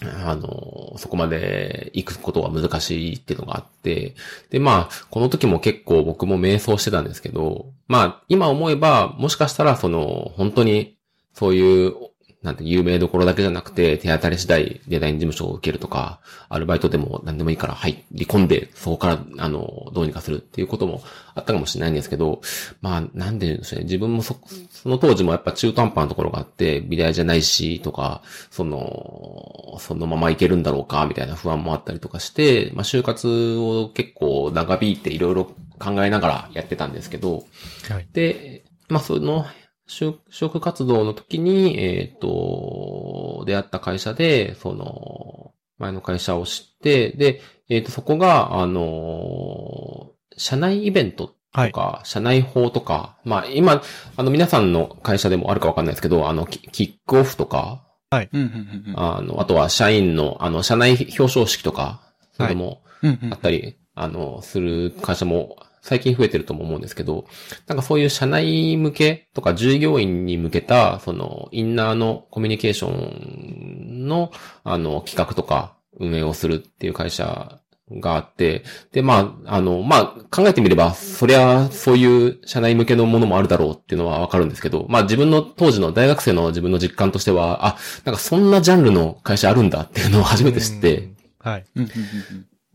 [0.00, 4.14] あの、そこまで行くことが難しいっていうのがあって、
[4.50, 10.98] で、まあ、この時も結構僕も迷走してたんですけど、まあ、今思えば、もしかしたら、その、本当に、
[11.34, 11.94] そういう、
[12.42, 21.02] なんて、有名どころだけじゃなくて、手当たり次第デザイン事務所を受けるとか、アルバイトでも何でもいいから入り込んで、そこから、あの、どうにかするっていうことも
[21.34, 22.40] あったかもしれないんですけど、
[22.80, 23.86] まあ、なんで言うんでしょうね。
[23.86, 24.36] 自分もそ、
[24.70, 35.44] その当時もやっぱ中途半端なところがあって、美大じゃないし、とか、その、そのままいけるんだろうか、みたいな不安もあったりとかして、まあ、就活を結構長引いていろいろ
[35.80, 37.44] 考えながらやってたんですけど、
[37.88, 38.06] はい。
[38.12, 39.44] で、まあ、その、
[39.88, 53.82] 就就職活動の時に、えっ、と、出会った会社で、その、前の会社を知って、で、えっ、と、そこが、あの、社内イベントとか、社内法とか、まあ、今、
[54.16, 62.00] あの、皆さんの会社でもあるかわかんないですけど、あの、キキックオフとか、うんうんうんあの、あとは社員の、あの、社内表彰式とか、
[62.32, 63.32] それも、うんうん。
[63.32, 65.56] あったり、あの、する会社も
[65.88, 67.24] 最近増えてるとも思うんですけど、
[67.66, 74.30] なんかそういう社内向けとか従業員に向けた、その、インナーのコミュニケーションの、
[74.64, 77.58] あの、企画とか運営をするっていう会社
[77.90, 91.16] があって、で、まあ、あの、まあ、考えてみれば、そりゃ、そういう社内向けのものもあるだろうっていうのはわかるんですけど、まあ自分の当時の大学生の自分の実感としては、あ、なんかそんなジャンルの会社あるんだっていうのを初めて知って、うん。
[91.38, 91.64] はい。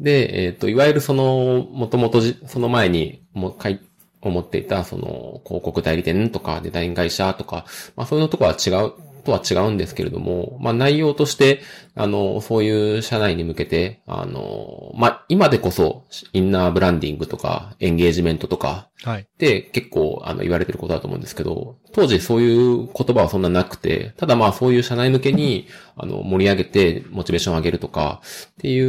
[0.04, 3.80] で、えっ、と、いわゆるその、もともとじ、その前に、もう、かい、
[4.22, 8.91] 思っていた、その、広告代理店とか、デザイン会社とか、まあそういうのとこは違う、
[9.24, 11.61] とは違うんですけれども、まあ内容として、
[11.95, 19.21] あの、そういう社内に向けて、あの、まあ今でこそ、インナーブランディングとか、エンゲージメントとか、はい。
[19.21, 25.67] って結構あの言われてることだと思うんですけど、当時そういう言葉はそんななくて、ただまあそういう社内向けに
[25.97, 28.21] あの盛り上げてモチベーションを上げるとか
[28.51, 28.80] ってい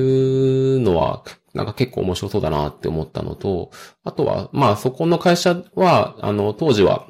[0.76, 3.72] うのはなんか結構面白そうだなって思ったのと、
[4.05, 7.09] あとはまあそこの会社はあの当時は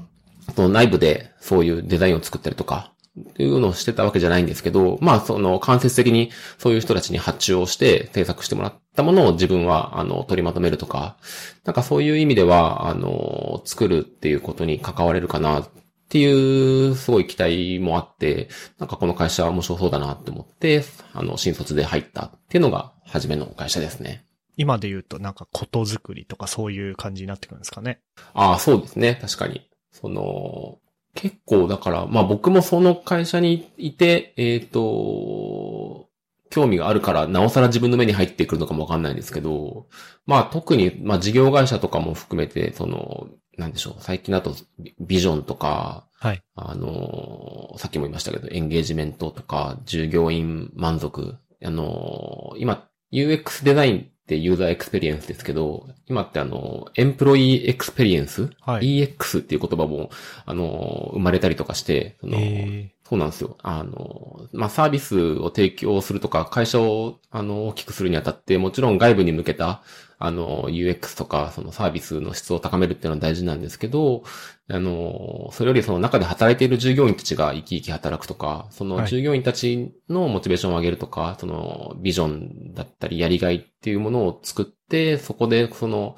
[0.57, 11.17] その内部でそういうデザインを作ったりとか、っていうのをしてたわけじゃないんですけど、まあその間接的にそういう人たちに発注をして制作してもらったものを自分はあの取りまとめるとか、
[11.65, 15.69] なんかそういう意味では、あの、作るっていうことに関われるかなっ
[16.09, 18.49] ていう、すごい期待もあって、
[18.79, 24.25] なんかこの会社は面白そうだなって思って、あの、新卒で入ったっていうのが初めの会社ですね。
[24.57, 28.01] 今で言うとなんかことづくりとかそういう感じになってくるんですかね。
[28.35, 29.19] ああ、そうですね。
[29.21, 29.69] 確かに。
[29.91, 30.79] その、
[31.15, 36.09] 結構だから、まあ僕もその会社にいて、えっ、と、
[36.51, 39.89] 興味があるから、なおさら自分の目に入ってくるのかもわかんないんですけど、
[40.27, 46.43] まあ特に、まあ事業会社とかも含めて、その、なんでしょう、最近だとビビジョンとか、はい。
[46.55, 51.37] あの、さっきも言いましたけど、エンゲージメントとか、従業員満足。
[51.63, 59.03] あの、今、UX デザインって user experience ですけど、今ってあの、 employee experience、はい。
[59.03, 60.09] EX っていう言葉も、
[60.47, 63.59] あの、生まれたりとかして、そのえそうなんですよ。
[63.63, 69.83] あの、まあ、サービスを提供するとか、会社を、あの、大きくするにあたって、もちろん外部に向けた、
[70.19, 74.25] あの、UX とか、そのサービスの質を高めるっていうのは大事なんですけど、
[74.69, 86.17] あの、それよりその中で働いている従業員たちが生き生き働くとか、そのはい従業員たちのモチベーションを上げるとか、そのビジョンだったりやりがいっていうものを作って、そこでその、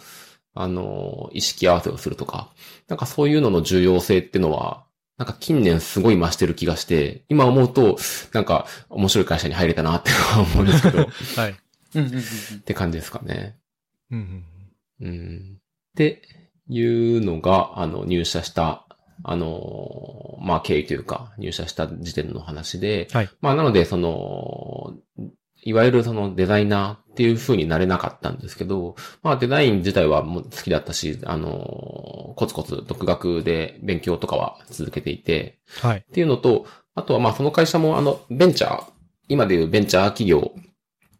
[0.54, 2.50] あの、意識合わせをするとか、
[2.88, 4.86] なんかそういうのの重要性っていうのは、
[5.18, 7.96] なんか近年すごい増してる気がして、今思うと、
[8.32, 10.10] なんか面白い会社に入れたなって
[10.54, 10.98] 思うんですけど、
[11.36, 11.56] はい。
[11.94, 13.56] うんうんうんて感じですかね。
[15.00, 15.58] うん。
[15.58, 16.22] って
[16.68, 18.86] いうのが、あの、入社した、
[19.24, 23.30] あの、まあ、経緯というか、入社した時点の話で、はい。
[23.40, 24.94] まあ、なので、その、
[25.66, 28.94] いわゆるそのデザイナーっていう風になれなかったんですけど、
[29.24, 35.98] まあデザイン自体はもう好きだったし、あの、コツコツ独学で勉強とかは続けていて、はい。
[35.98, 38.84] っていうのと、あとはまあその会社もあの、ベンチャー、
[39.28, 40.52] 今でいうベンチャー企業、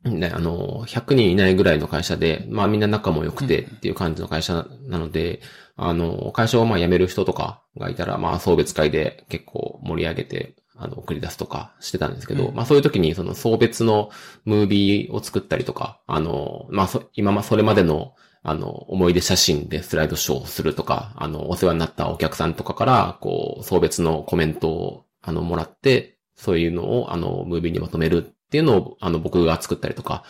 [0.08, 5.40] ね、あの、100人いないぐらいの会社で、まあみんな仲も良くてっていう感じの会社なので、
[5.76, 14.10] あの、会社をまあ辞める人とかがいたら、まあ送別会で結構盛り上げて、あの、送り出すとかしてたんですけど、うんまあそういう時にその送別の
[14.44, 18.14] ムービーを作ったりとか、あの、まあそ、今ま、それまでの
[18.48, 30.24] あの、思い出写真でスライドショーをするとか、あの、お世話になったお客さんとかから、こう、送別のコメントを、あの、もらって、そういうのを、あの、ムービーにまとめるっていうのを、あの、僕が作ったりとか、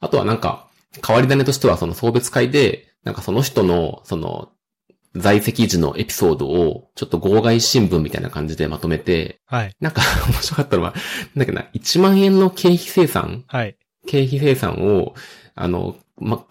[0.00, 0.68] あとはなんか、
[1.06, 4.50] 変わり種としては、その送別会で、なんかその人の、その、
[5.14, 9.76] 在籍時のエピソードを、ちょっと号外新聞みたいな感じでまとめて、はい。
[9.80, 11.02] なんか面白かったのは、なん
[11.38, 13.44] だっけな、1万円の経費生産？
[13.48, 13.76] はい。
[14.06, 15.14] 経費生産を、
[15.54, 16.44] あの、ま、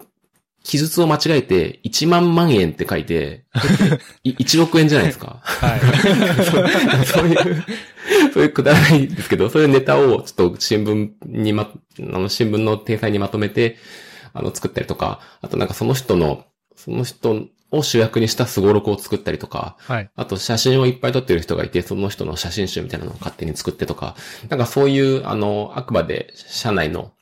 [0.62, 3.44] 記述を間違えて、1万万円って書いて、
[4.24, 5.40] い1億円じゃないですか。
[5.42, 5.80] はい。
[7.06, 7.64] そういう、
[8.32, 13.76] そういうくだらないですけど、そういうネタをちょっと新聞にま、あの、新聞の体裁にまとめて、
[14.32, 16.44] あの、作ったりとか、あとなんかその人の、
[16.76, 20.10] その人を主役にしたスゴロクを作ったりとか、はい。
[20.16, 24.16] あと写真をいっぱい撮ってる人がいて、その人の写真集みたいなのを勝手に作ってとか、
[24.48, 27.12] なんかそういう、あの、あくまで社内の、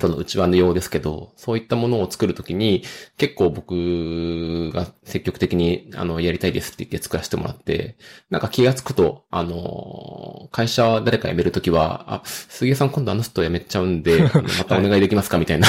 [0.00, 2.82] その内輪のようですけど、そういったものを作るときに、
[3.18, 7.96] 結構僕が積極的に、あの、やりたいですって言って作らせてもらって、
[8.30, 14.22] なんか気がつくと、あの、会社誰か辞めるときは、あ、杉江さん今度あの人辞めちゃうんで、
[14.58, 15.38] またお願いできますか？
[15.38, 15.68] みたいな、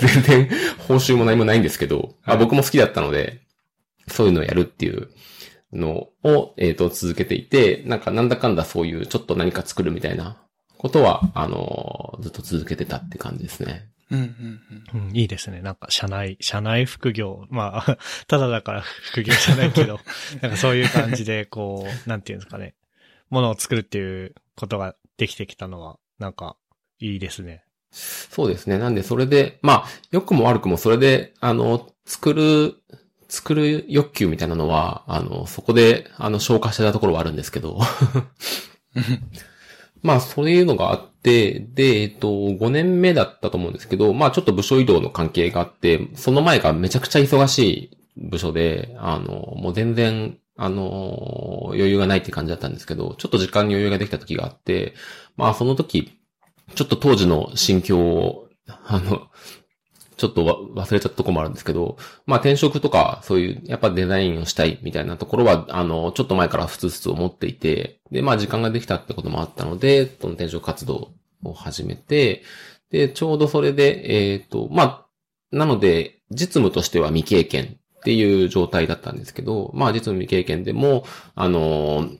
[0.00, 0.50] 全然
[0.88, 2.40] 報酬も何もないんですけど、あはい。
[2.40, 3.40] 僕も好きだったので、
[4.08, 5.10] そういうのをやるっていう
[5.72, 10.42] のを、えっ、と、続けていて、なんかなんだかんだそういうちょっと何か作るみたいな
[10.80, 13.90] ことは、あの、ずっと続けてたって感じですね。
[14.10, 14.60] うんうん
[14.94, 15.60] うんうん、いいですね。
[15.60, 17.44] なんか、社内、社内副業。
[17.50, 20.00] まあ、 ただだから副業じゃないけど、
[20.40, 22.76] なんかそういう感じで、こう、なんていうんですかね。
[23.28, 26.56] ものを作るっていうことができてきたのは、なんか、
[26.98, 27.62] いいですね。
[27.90, 28.78] そうですね。
[28.78, 32.76] なんで、それで、まあ、良くも悪くもそれで、あの、作る、
[33.28, 37.80] 作る欲求みたいなのは、あの、そこで、あの、消化してたところはあるんですけど。
[40.02, 54.94] まあ、そういうのがあって、で、えっと、5年目だったと思うんですけど、まあ、ちょっと部署移動の関係があって、その前がめちゃくちゃ忙しい部署で、あの、もう全然、あの、余裕がないって感じだったんですけど、ちょっと時間に余裕ができた時があって、
[55.36, 56.18] まあ、その時、
[56.74, 59.28] ちょっと当時の心境を、あの、
[60.20, 60.44] ちょっと
[60.74, 61.96] 忘れちゃったとこもあるんですけど、
[62.26, 71.12] まあ転職とか、そういう、やっぱデザインをしたいみたいなところは、あの、ちょっと前からふつふつ思っていて、で、まあ時間ができたってこともあったので、その転職活動
[71.42, 72.42] を始めて、
[72.90, 75.06] で、ちょうどそれで、えっ、ー、と、まあ、
[75.52, 81.04] なので、実務としては未経験っていう状態だったんですけど、まあ実務未経験でも、
[81.34, 82.10] あの、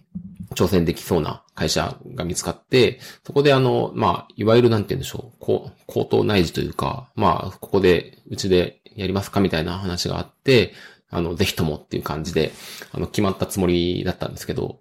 [0.54, 10.72] 挑戦できそうな会社が見つかって、そこであの、まあ、いわゆるなんて言うんでしょう、こう、口頭内示というか、まあ、ここで、うちでやりますかみたいな話があって、
[11.10, 12.52] あの、ぜひともっていう感じで、
[12.92, 14.80] あの、決まったつもりだったんですけど、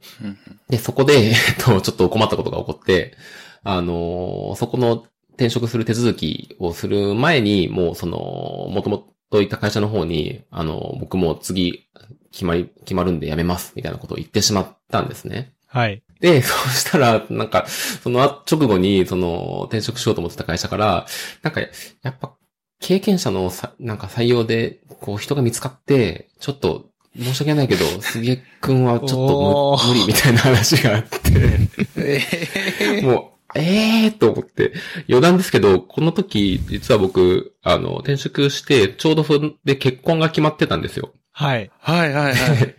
[0.69, 3.17] で、そこで、えっと、ちょっと困ったことが起こって、
[3.63, 5.03] あの、そこの
[5.33, 11.89] 転職する手続きをする前に、もうその、もともといた会社の方に、あの、僕も次、
[12.31, 15.51] 決まり、決まるんで辞めます、みたいなことを言ってしまったんですね。
[15.67, 16.01] はい。
[16.19, 21.07] で、 そうしたら、なんか、その直後に、その、転職しようと思ってた会社から、
[21.41, 21.67] なんか、や
[22.09, 22.33] っぱ、
[22.79, 34.73] 経験者のさ、なんか採用で、こう、人が見つかって、ちょっと、申し訳ないけど、杉江くんは ちょっと無理みたいな話があって、 もう、ええー、と思って、
[35.09, 41.13] 余談ですけど、この時、実は僕、あの、転職して、ちょうどそれで結婚が決まってたんですよ。
[41.31, 41.71] はい。
[41.79, 42.75] はいはいはい。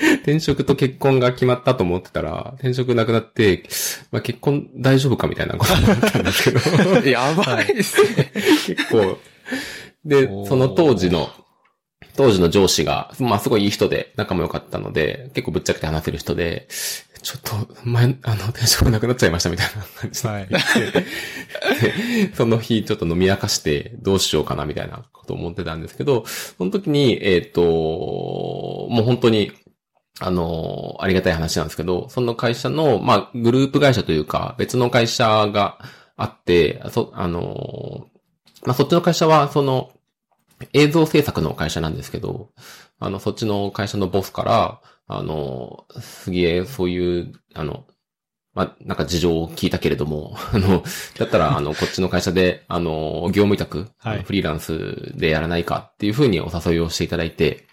[0.22, 3.64] 転職と結婚が決まったと思ってたら、転職なくなって、
[4.10, 6.60] まあ、結婚大丈夫かみたいなことになったんですけど。
[7.08, 8.32] やばいですね。
[8.66, 9.18] 結構。
[10.04, 11.30] で、その当時の、
[12.16, 16.68] 当時の上司が、まあすごいいい人で仲も良かったので、結構ぶっちゃけて話せる人で、
[17.22, 20.28] ちょっと、前、あの、転職なくなっちゃいましたみたいな感じで。
[20.28, 20.48] はい、
[22.34, 29.52] その日ちょっと飲み明かしてどうしようかなみたいなことを思ってたんですけど、その時に、えっ、ー、と、もう本当に
[30.24, 35.78] あの、ありがたい話なんですけど、その会社の、まあ、グループ会社というか、別の会社が
[36.16, 38.06] あって、そ、あの、
[38.64, 39.90] まあ、そっちの会社は、その、
[40.72, 42.50] 映像制作の会社なんですけど、
[43.00, 47.84] あの、そっちの会社のボスから、あの、すげえ、そういう、あの、
[48.54, 50.84] まあ、なんか事情を聞いたけれども、 あの、
[51.18, 57.66] だったら、あの、こっちの会社で、あの、業務委託、はい、フリーランスでやらないかっていうふうにお誘いをしていただいて、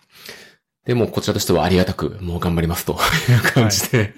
[0.90, 2.94] でも、こちらとしてはありがたく、もう頑張りますと。
[2.94, 2.96] い。
[2.96, 4.16] う感じで、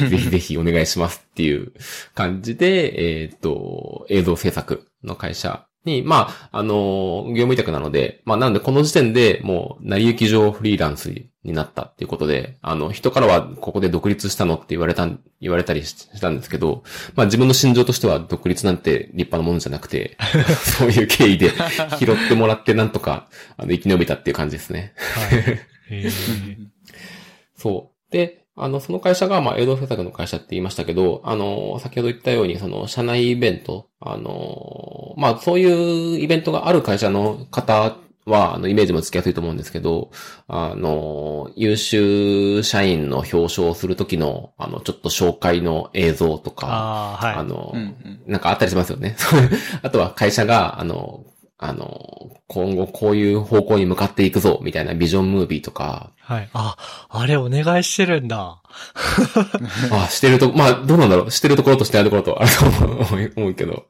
[0.00, 1.72] はい、ぜひぜひお願いしますっていう
[2.14, 15.08] 感じで、えっ、と、映像制作の会社に、まあ、あの、業務委託なので、まあ、なのでこの時点でもう、成り行き上フリーランスになったっていうことで、あの、人からはここで独立したのって言われた、
[15.40, 16.84] 言われたりしたんですけど、
[17.16, 20.16] まあ自分の心情としては独立なんて立派なものじゃなくて、
[20.78, 21.50] そういう経緯で
[21.98, 23.26] 拾ってもらってなんとか、
[23.56, 24.92] あの、生き延びたっていう感じですね。
[24.96, 25.77] はい
[27.56, 28.12] そう。
[28.12, 40.10] で、あの、その会社が、まあ、映像制作の会社って言いましたけど、あの、先ほど言ったように、その、社内イベント、あの、まあ、そういうイベントがある会社の方は、あの、イメージもつきやすいと思うんですけど、
[40.48, 49.16] あの、優秀社員の表彰をするときの、あの、ちょっと紹介の映像とか、あ,、はい、あの、うんうん、なんかあったりしますよね。
[49.82, 51.24] あとは会社が、あの、
[51.60, 56.12] あの、今後こういう方向に向かっていくぞ、みたいなビジョンムービーとか。
[56.20, 56.48] はい。
[56.52, 56.76] あ、
[57.08, 58.62] あれお願いしてるんだ。
[59.90, 61.30] あ、してると、まあ、どうなんだろう。
[61.32, 63.86] してるところとしてあるところとあると思うけど。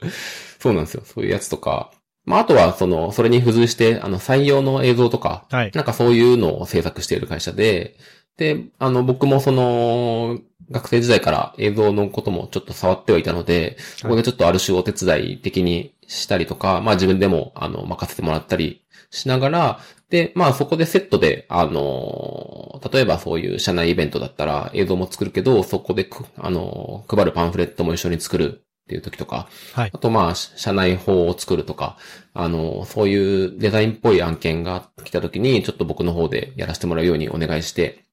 [0.59, 1.03] そうなんですよ。
[1.05, 1.91] そういうやつとか。
[2.25, 5.45] まあ、あとは、その、それに付随して、あの、採用の映像とか。
[5.51, 5.71] はい。
[5.75, 7.97] なんかそういうのを制作している会社で、
[8.39, 10.39] で、あの、僕もその、
[10.71, 19.81] 学生時代から映像のこともちょっと触ってはいたので、ここでちょっとある種お手伝い的にしたりとか、まあ自分でも、あの、任せてもらったりしながら、
[20.11, 29.91] で、まあそこでセットで、あの、例えばそういう社内イベントだったら映像も作るけど、そこであの、配るパンフレットも一緒に作るっていう時とか、はい。
[29.93, 31.99] あとまあ、社内法を作るとか、
[32.33, 38.05] あの、そういうデザインっぽい案件が来た時に、ちょっと僕の方でやらせてもらうようにお願いして、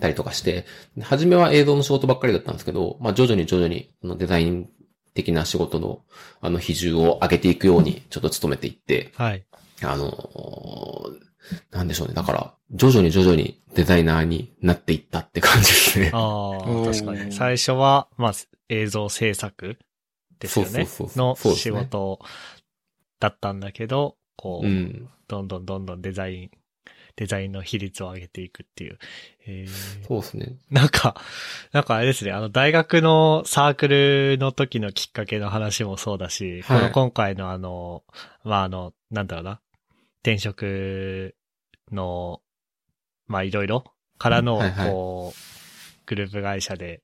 [0.00, 0.66] たりとかして、
[1.00, 4.68] 初めは映像の仕事ばっかりだったんですけど、まあ徐々に徐々にデザイン
[5.16, 6.02] 的な仕事の
[6.40, 9.44] あの比重を上げていくようにちょっと努めていって、はい。
[9.82, 11.10] あの
[11.70, 12.14] なんでしょうね。
[12.14, 16.10] だから、徐々に徐々にデザイナーになっていったって感じですね。
[16.12, 17.32] ああ、確かに。
[17.32, 18.32] 最初は、まあ、
[18.68, 19.78] 映像制作
[20.38, 21.50] ですよねそうそうそう。
[21.50, 22.20] の仕事
[23.20, 25.08] だったんだけど、こう、うん。
[25.28, 26.50] どんどんどんどんデザイン、
[27.16, 28.98] デザインの比率を上げていくっていう。
[29.46, 30.06] えー。
[30.06, 30.56] そうですね。
[30.70, 31.20] なんか、
[31.72, 36.80] なんかあれですね、あの大学のサークルの時のきっかけの話もそうだし、はい。
[36.80, 38.04] この今回のあの、
[38.44, 39.60] まあ、あの、なんだろうな、
[40.22, 41.34] 転職
[41.90, 42.40] の、
[43.26, 43.84] まあ、いろいろ
[44.18, 44.90] からの、はいはい。
[44.90, 45.40] こう、
[46.06, 47.02] グループ会社で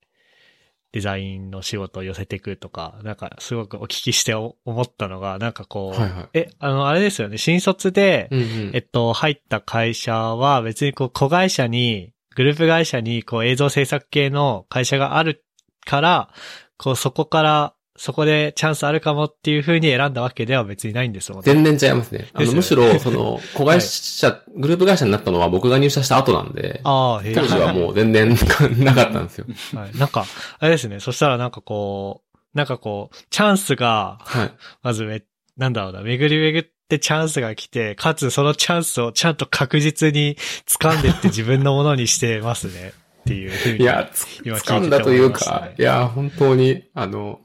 [0.92, 6.28] デザインの仕事を寄せていくとか、なんかすごくお聞きしてお思ったのが、なんかこう、はいはい。
[6.34, 8.70] え、あの、あれですよね、新卒で、うんうん。
[8.74, 15.44] えっと、入った会社は別にこう、子会社に、グループ会社にこう映像制作系の会社がある
[15.84, 16.28] から、
[16.76, 21.54] こうそこから、そこでチャンスあるかもっていう風に選んだわけでは別にないんですもんね。
[21.54, 22.26] 全然違いますね。
[22.32, 28.36] あの、むしろ、 その、子会社、グループ会社になったのは僕が入社した後なんで、あ当時はもう全然
[28.78, 29.46] なかったんですよ。
[29.78, 29.96] はい。
[29.96, 30.26] なんか、
[30.58, 30.98] あれですね。
[30.98, 34.52] そしたらなんかこう、なんかこう、チャンスが、はい。
[34.82, 35.22] まずめ、
[35.56, 40.36] なんだろうな、巡り巡ってチャンスが来て、かつそのチャンスをちゃんと確実に
[40.66, 42.94] 掴んでって自分のものにしてますね。
[43.22, 43.78] っていう風に。
[43.78, 47.40] いや、つ今聞いてて掴んだというかいや、本当に、あの、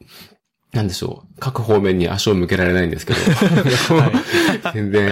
[0.78, 1.40] なんでしょう。
[1.40, 3.20] 各方面に足を向けられないんですけど、
[4.74, 5.12] 全然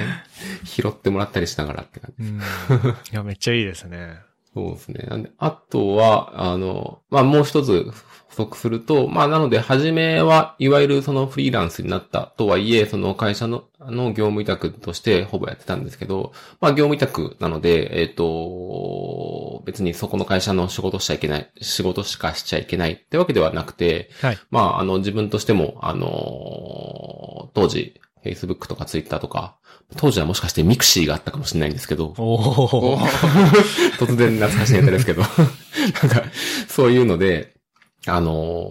[0.63, 2.23] 拾ってもらったりしながらって感じ。
[2.23, 2.37] うん。
[2.37, 2.41] い
[3.11, 4.19] や、めっちゃいいですね。
[4.53, 5.07] そうですね。
[5.09, 7.91] なんで、あとは、あの、まあ、もう一つ補
[8.35, 24.37] 足すると、まあ、なので、初めは、いわゆるそのフリーランスになったとはいえ、その会社の、あの、業務委託としてほぼやってたんですけど、まあ、業務委託なので、えっ、と、別にそこの会社の仕事しちゃいけない、仕事しかしちゃいけないってわけではなくて、はい。
[24.51, 29.55] まあ、あの、自分としても、あの、当時、Facebook とか Twitter とか、
[29.97, 32.09] 当時はもしかしてミクシーがあったかもしれないんですけど。
[33.99, 36.23] 突然懐かしいネタですけど、 なんか、
[36.67, 37.54] そういうので、
[38.07, 38.69] あの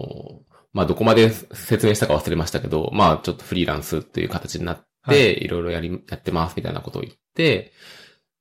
[0.51, 5.45] ーまあ、どこまで説明したか忘れましたけど、まあ、ちょっとフリーランスという形になって、はい。
[5.45, 7.71] い、ろいろやり、やってますみたいなことを言って、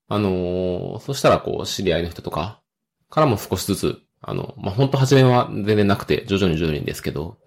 [0.08, 2.60] あのーそしたらこう、知り合いの人とか、
[3.08, 7.38] からも少しずつ、あの、まあ、本当初めは全然なくて、徐々に徐々にですけど、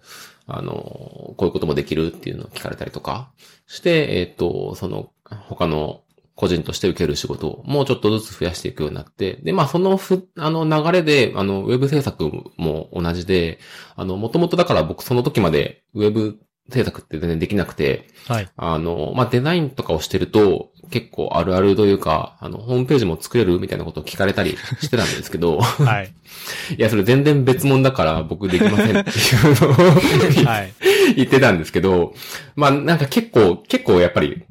[0.46, 3.30] あのーこういうこともできるっていうのを聞かれたりとか
[3.66, 5.12] して、えっ、と、その、
[5.48, 6.02] 他の
[6.38, 13.58] 個人として受ける仕事をもうちょっとずつ増やしていくようになって、で、まあそのふ、あの流れで、あの、ウェブ制作も同じで、
[13.96, 16.38] あの、もともとだから僕その時までウェブ
[16.70, 18.48] 制作って全然できなくて、はい。
[18.56, 26.12] あの、まあデザインとかをしてると、結構あるあるというか、あの、ホームページも作れるみたいなことを聞かれたりしてたんですけど、はい。
[26.78, 29.22] いや、それ全然別物だから僕できませんってい
[29.52, 30.72] うのをはい。
[31.16, 32.14] 言ってたんですけど、
[32.54, 34.44] まあなんか結構、結構やっぱり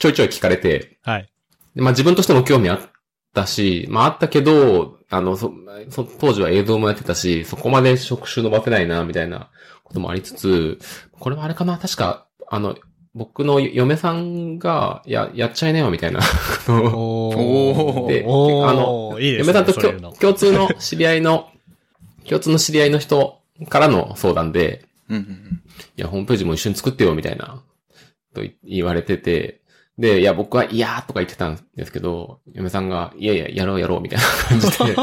[0.00, 1.30] ちょいちょい聞かれて、はい。
[1.76, 2.80] でまあ自分としても興味あっ
[3.34, 5.52] たし、まああったけど、あの、そ、
[5.90, 9.50] そ当時は映像もやってたし、そこまで職種伸ばせないな、みたいな
[9.84, 10.78] こともありつつ、
[11.12, 12.76] これはあれかな確か、あの、
[13.14, 16.20] 僕の嫁さんが、や、やっちゃいなよ、みたいな。
[16.68, 19.54] おおでおあのいいですね。
[19.54, 21.50] 嫁さんと共通の知り合いの、
[22.26, 25.62] 共通の知り合いの人からの相談で、うんうん
[25.96, 27.62] いや、ホームページも一緒に作ってよ、みたいな、
[28.34, 29.59] と言われてて、
[30.00, 34.96] で、いや、僕は嫌とか言ってたんですけど、嫁さんが、いやいや、やろうやろう、みたいな 感じで。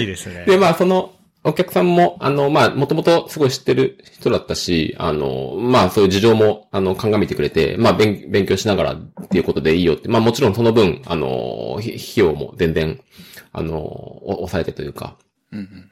[0.00, 0.44] いいですね。
[0.46, 1.12] で、まあ、その、
[1.42, 13.00] お客さんも、あの、まあ、もともとすごい知ってる人だったし、あの、まあ、そういう事情も、あの、鑑みてくれて、まあ、勉勉強しながらっていうことでいいよって、まあ、もちろんその分、あの、ひ費用も全然、
[13.52, 15.16] あの、お抑えてというか、
[15.50, 15.90] うんうん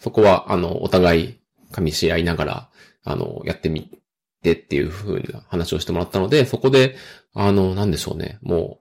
[0.00, 1.38] そこは、あの、お互い、
[1.72, 2.68] 噛みし合いながら、
[3.04, 3.90] あの、やってみ
[4.42, 6.96] てっていう風な話をしてもらったので、そこで、
[7.34, 8.80] あの、なんでしょうね、も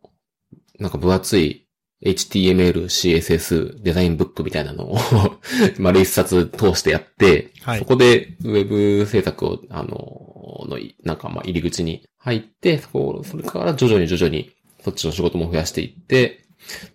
[0.80, 1.68] う、なんか分厚い
[2.04, 4.98] HTML、CSS、デザインブックみたいなのを
[5.80, 7.80] 丸一冊通してやって、はい。
[7.80, 10.28] そこでウェブ制作を、あの、
[10.68, 14.52] の、なんかまあ入り口に入って、そこ、それから徐々に徐々に
[14.84, 16.46] そっちの仕事も増やしていって、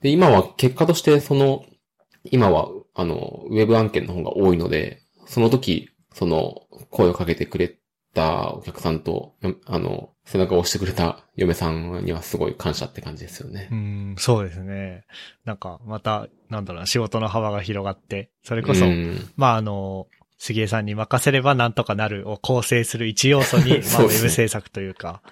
[0.00, 1.64] で、今は結果としてその、
[2.30, 7.74] 今は、あの、ウェブ案件の方が多いので、その時、その、声をかけてくれ
[8.14, 13.74] たお客さんと、よあの、背中を押してくれた嫁さんにはすごい感謝って感じですよねう。
[13.74, 15.04] ん、そうですね。
[15.44, 20.06] なんか、また、なんだろうな、仕事の幅が広がって、それこそ、うんまあ、あの、
[20.38, 25.22] 杉江さんに任せればなんとかなるを構成する一要素に、 まあ、ウェブ制作というか、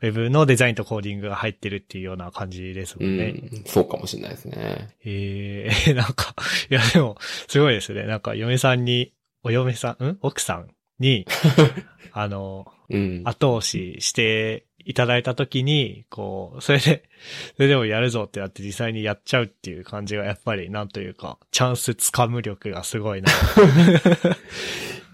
[0.00, 3.30] ウェブのデザインとコーディングが入ってるっていうような感じですもうんね。
[3.32, 4.88] ん、そうかもしれないですね。
[5.04, 6.34] ええ なんか、
[6.70, 7.16] いやでも、
[7.48, 8.04] すごいですね。
[8.04, 9.12] なんか、嫁さんに、
[9.42, 10.18] お嫁さん、ん？
[10.20, 10.68] 奥さん
[11.00, 11.26] に、
[12.12, 13.22] あの、うん。
[13.24, 17.08] 後押ししていただいたときに、こう、それで、
[17.56, 23.30] それでもやるぞってなって実際にやっちゃうっていう感じがやっぱりなんというか、チャンス掴む力がすごいな。
[23.32, 23.34] い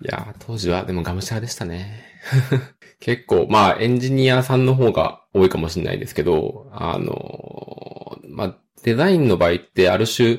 [0.03, 2.05] やー、当時はでもがむしゃらでしたね。
[3.01, 10.39] 結構、まあ、エンジニアさんの方が多いかもしれないですけど、あのーまあ、デザインの場合ってある種、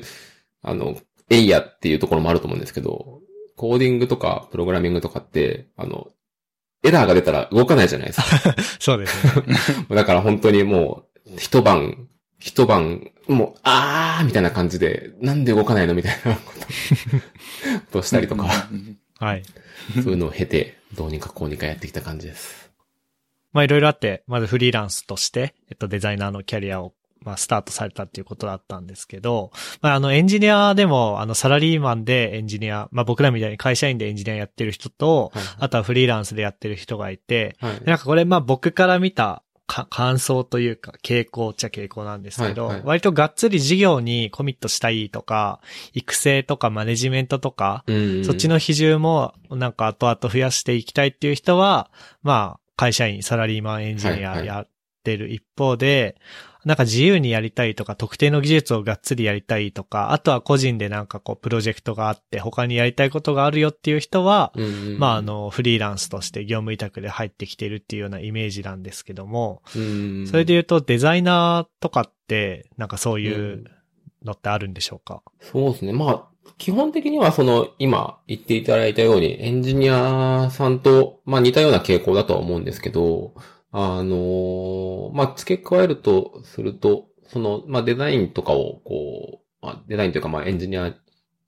[0.62, 0.96] あの、
[1.30, 3.17] エイヤっていうところもあると思うんですけど、
[3.58, 6.06] コーディングとかプログラミングとかって、あの、
[6.84, 8.54] エラーが出たら動かないじゃないですか。
[8.78, 9.42] そうですね。
[9.90, 12.08] だから本当にもう、一晩、
[12.38, 16.52] 一晩、もう、あーみたいな感じで、なんで動かないのみたいなこ
[17.90, 18.48] と をしたりとか、
[19.18, 19.42] はい。
[19.94, 22.70] そういうのを経て、どうにかこうにかやってきた感じです。
[23.52, 26.94] まあいろいろあって、まずフリーランスとして、えっとデザイナーのキャリアを、
[27.28, 37.80] まあスタートされたっていうことだったんですけど、まああのエンジニアでも、あのサラリーマンでエンジニア、まあ僕らみたいに会社員でエンジニアやってる人と、はいあとはフリーランスでやってる人がいて、はい。
[37.84, 42.86] なんかこれまあ僕から見たか感想というか傾向っちゃ傾向なんですけど、はいはい。
[42.86, 45.60] 割とがっつり事業にコミットしたいとか、
[45.92, 51.90] 育成とかマネジメントとか、うんそっちの比重もなんか後々増やしていきたいっていう人は、
[52.22, 54.40] まあ、会社員、サラリーマンエンジニはいはい。
[54.40, 54.68] アやっ
[55.04, 56.16] てる一方で、
[56.64, 64.66] なんか自由にやりたいとか、特定の技術をがっつりやりたいとか、あとは個人でなんかこう、プロジェクトがあって、他にやりたいことがあるよっていう人は、うんう
[64.96, 70.26] んまあ、あ、の、フリーランスとして業務委託で入ってきてるっていうようなイメージなんですけども、うん。
[70.26, 73.64] それで言うとデザイナーとかって、なんかそういう
[74.24, 75.92] のってあるんでしょうか、そうですね。
[75.92, 83.34] まあ、基本的にはその、今言っていただいたように、エンジニアさんと、まあ似たような傾向だとは思うんですけど、
[83.70, 90.94] あのまあ付け加えるとすると、その、まあデザインとかを、こう、まあデザインというかまあエンジニア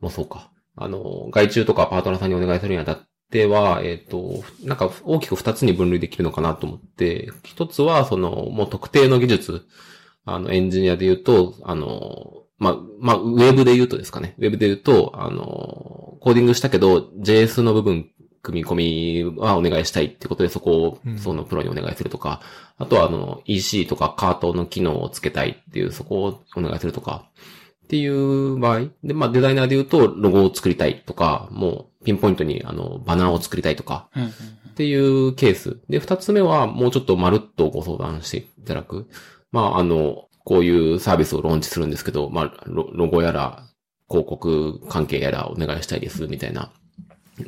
[0.00, 0.50] もそうか。
[0.76, 9.66] あの、外注とかパートナーさんにお願いするにあたっては、えっ、と、なんか大きく二つに分類できるのかなと思って、一つはその、もう特定の技術、
[10.24, 14.34] あの、エンジニアで言うと、あの、まあ、まあ、ウェブで言うとですかね。
[14.38, 18.10] ウェブで言うと、あの、コーディングしたけど、JS の部分、
[18.42, 22.40] 組み込みはお願いしたいってことで、そこをうん、そのプロにお願いするとか、
[22.78, 27.24] あとは、あの、EC とかカートの機能をつけたいっていう、そこをお願いするとか、
[27.84, 28.86] っていう場合。
[29.02, 34.32] で、まあ、デザイナーで言うと、ロゴを作りたいとか、もう、ピンポイントに、あの、バナーを作りたいとか、うん
[34.70, 35.78] っていうケース。
[35.90, 39.08] で、二つ目は、もうちょっとまるっとご相談していただく。
[39.52, 43.66] まあ、あの、こういうサービスをローンチするんですけど、まあ、ロロゴやら、
[44.08, 46.72] 広告関係やらお願いしたいです、みたいな。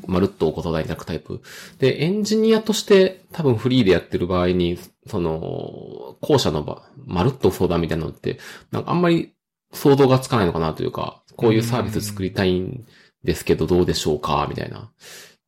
[0.06, 1.40] まるっとご相談いただくタイプ。
[1.78, 8.39] で、エンジニアとして多分フリーでやってる場合に、その、後者の場、まるっと相談みたいなのって、
[8.70, 9.32] なんかあんまり
[9.73, 12.86] 想像がつかないのかなというか、こういうサービス作りたいん
[13.24, 14.78] ですけどどうでしょうかみたいな。
[14.78, 14.90] っ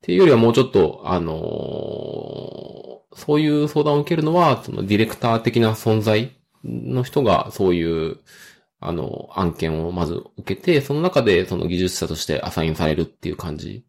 [0.02, 6.32] ていうよりはもうちょっと、あのーそういう相談を受けるのは、そのディレクター的な存在
[6.64, 8.18] の人がそういう、
[8.86, 13.84] あの、案件をまず受けて、その中でその技術者としてアサインされるっていう感じ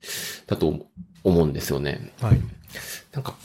[0.48, 0.88] だと
[1.24, 2.14] 思うんですよね。
[2.22, 2.40] はい。
[3.12, 3.36] なんか、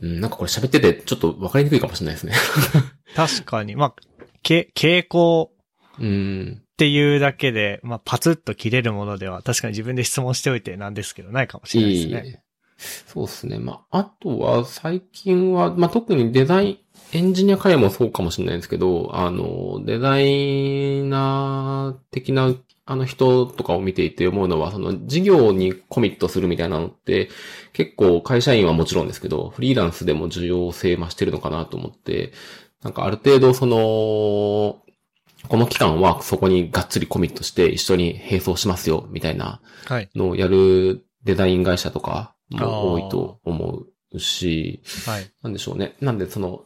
[0.00, 2.34] うん、なんかこれ喋っててちょっとわかりにくいかもしれないですね。
[3.14, 3.94] 確かに、まあ、
[4.42, 5.52] け、傾向
[5.98, 6.60] うん。
[6.60, 12.26] っていうだけで、まあ、パツッと切れるものでは、確かに自分で質問しておいてなんですけど、ないかもしれないですね。
[12.26, 12.36] いい。
[13.06, 13.58] そうですね。
[13.58, 16.78] まあ、あとは、最近は、まあ、特にデザイン、
[17.14, 22.52] エンジニア界もそうかもしれないですけど、あの、デザイナー的な、
[22.86, 27.30] あの人とかを見ていて思うのは、その事業にコミットするみたいなのって、
[27.72, 32.32] 結構会社員はもちろんですけど、フリーランスでも重要性増してるのかなと思って、
[32.82, 33.76] なんかある程度その、
[35.48, 40.10] この期間はそこにがっつりコミットして一緒に並走しますよ、みたいなはい。
[40.16, 45.30] のをやるデザイン会社とかも多いと思うし、はい。
[45.42, 45.94] なんでしょうね。
[46.00, 46.64] なんでその、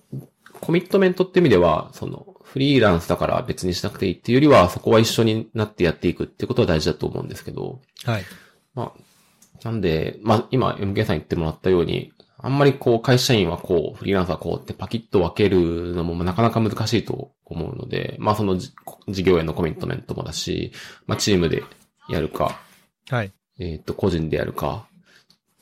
[0.60, 8.24] コミットメントって意味では、その、フリーランスだから別にしなくていいっていうよりは、そこは一緒になってやっていくっていうことは大事だと思うんですけど、はい。
[8.74, 18.72] まあ、なんで、まあ今 MK さん言ってもらったように、あんまりこう会社員はこう、フリーランスはこうってパキッと分けるのもなかなか難しいと思うので、まあそのじ
[19.08, 20.72] 事業へのコミットメントもだし、
[21.06, 21.64] まあチームで
[22.08, 22.60] やるか、
[23.10, 23.32] はい。
[23.58, 24.86] えっ、と、個人でやるか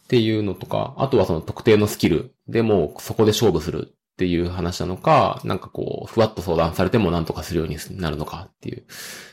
[0.05, 8.87] っていうのとか、あとはその特定のスキルでもうそこで勝負するっていう話なのか、なんかこう、ふわっと相談されてもなんとかするようになるのかっていう、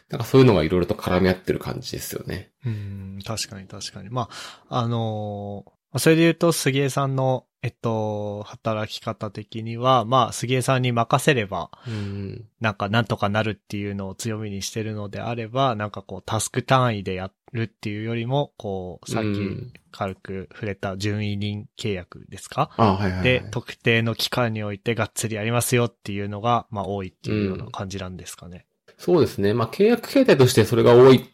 [0.09, 2.51] なんかそういうのがいろいろと絡み合ってる感じですよね。
[2.65, 4.09] うん、確かに確かに。
[4.09, 4.29] ま
[4.69, 12.45] あ、あのーそれで言うと、杉江さんの、えっと、働き方的には、まあ、杉江さんに任せれば、うん。
[12.59, 23.23] なんか、なんとかなるっていうのを強みにしてるのであれば、なんかこう、タスク単位でや、るっていうよりも、こう、さっきうん軽く触れた準委任契約ですか、あはいはい、はい。
[23.23, 28.65] で、特定の期間においてがっつりやりますよっていうのが、まあ多いっていうような感じなんですかね。
[28.97, 29.53] そうですね。
[29.53, 31.29] まあ、契約形態としてそれが多い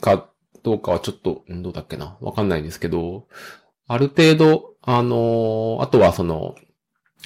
[0.00, 0.28] か
[0.62, 2.18] どうかはちょっと、んどうだっけな？
[2.20, 3.26] わかんないんですけど、
[3.86, 6.56] ある程度、あのーあとはその、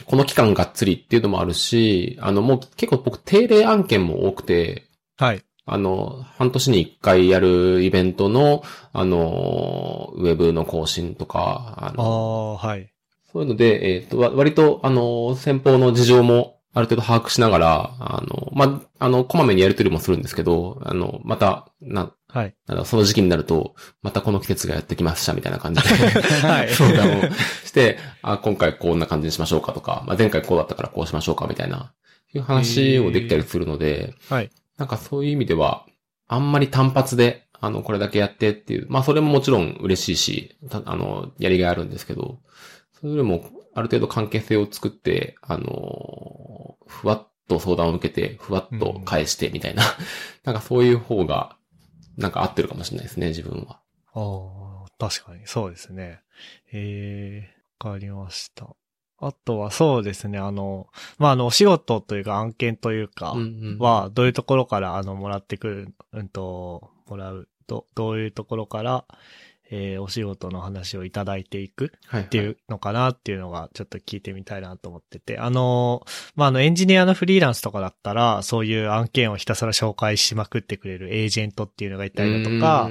[0.06, 4.84] この期間がっつりっていうのもあるし、あの、もう結構僕定例案件も多くて、
[5.16, 5.42] はい。
[5.64, 8.62] あの、半年に一回やるイベントの、
[8.92, 12.92] あの、ウェブの更新とか、ああの、あ、はい。
[13.32, 22.54] そういうので、えっ、と、わ割と、あの、先方の事情もある程度把握しながら、あの、まあ、あの、こまめにやり取りもするんですけど、あの、また、な、はい。
[22.66, 25.88] あのその時期になると、またこの季節がやってきました、みたいな感じで、
[26.48, 27.22] はい相談を
[27.64, 31.92] して、あ、今回こんな感じにしましょうかとか、まあ、前回こうだったからこうしましょうか、みたいな、
[32.32, 34.50] いう話をできたりするので、はい。
[34.82, 35.86] なんかそういう意味では、
[36.26, 42.40] あんまり単発で、あの、これだけやってっていう、まあそれももちろん嬉しいし、あの、やりがいあるんですけど、
[42.98, 43.44] それよりも、
[43.74, 49.84] ある程度関係性を作って、あの、ふわっと相談を受けて、ふわっと返してみたいな、
[50.42, 51.56] なんかそういう方が、
[52.16, 53.78] なんか合ってるかもしれないですね、自分は。
[54.14, 56.22] ああ、確かに、そうですね。
[56.72, 58.74] ええわかりました。
[59.22, 60.88] あとはそうですね、あの、
[61.18, 63.36] まあ、あの、お仕事というか案件というか、
[63.78, 69.04] は、どういうところから、あの、もらってくる、うんと、もらう、ど、どういうところから、
[69.70, 72.22] えーお仕事の話をいただいていくはい。
[72.22, 76.04] っっていうのかなっていうのがちょっと聞いてみたいなと思ってて、あの、
[76.34, 82.90] まあ、あの、エンジニアのフリーランスとかだったら、そういう案件をひたすら紹介しまくってくれるエージェントっていうのがいたりだとか、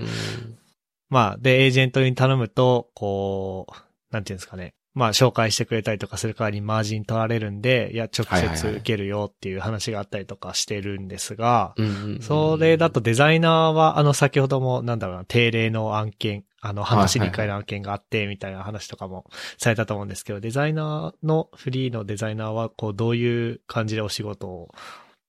[1.10, 3.74] まあ、で、エージェントに頼むと、こう、
[4.14, 4.74] なんていうんですかね。
[4.94, 11.74] まあ、紹介してくれたりとかする代わりにマージン取られるんで、いや、直接受けるよっていう話があったりとかしてるんですが、
[12.20, 19.26] それだと、デザイナーは、あの、先ほども、なんだろうな、定例の案件、あの、半年に一回の案件があって、みたいな話とかも
[19.58, 24.74] されたと思うんですけど、デザイナーの、フリーのデザイナーは、こう、どういう感じでお仕事を、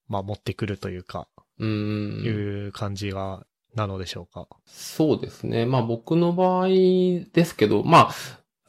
[0.08, 1.28] まあ、持ってくるというか、
[1.58, 2.28] うんい
[2.66, 4.48] う感じが、なのでしょうか？
[4.66, 5.64] そうですね。
[5.64, 8.14] まあ僕の場合ですけど、まあ、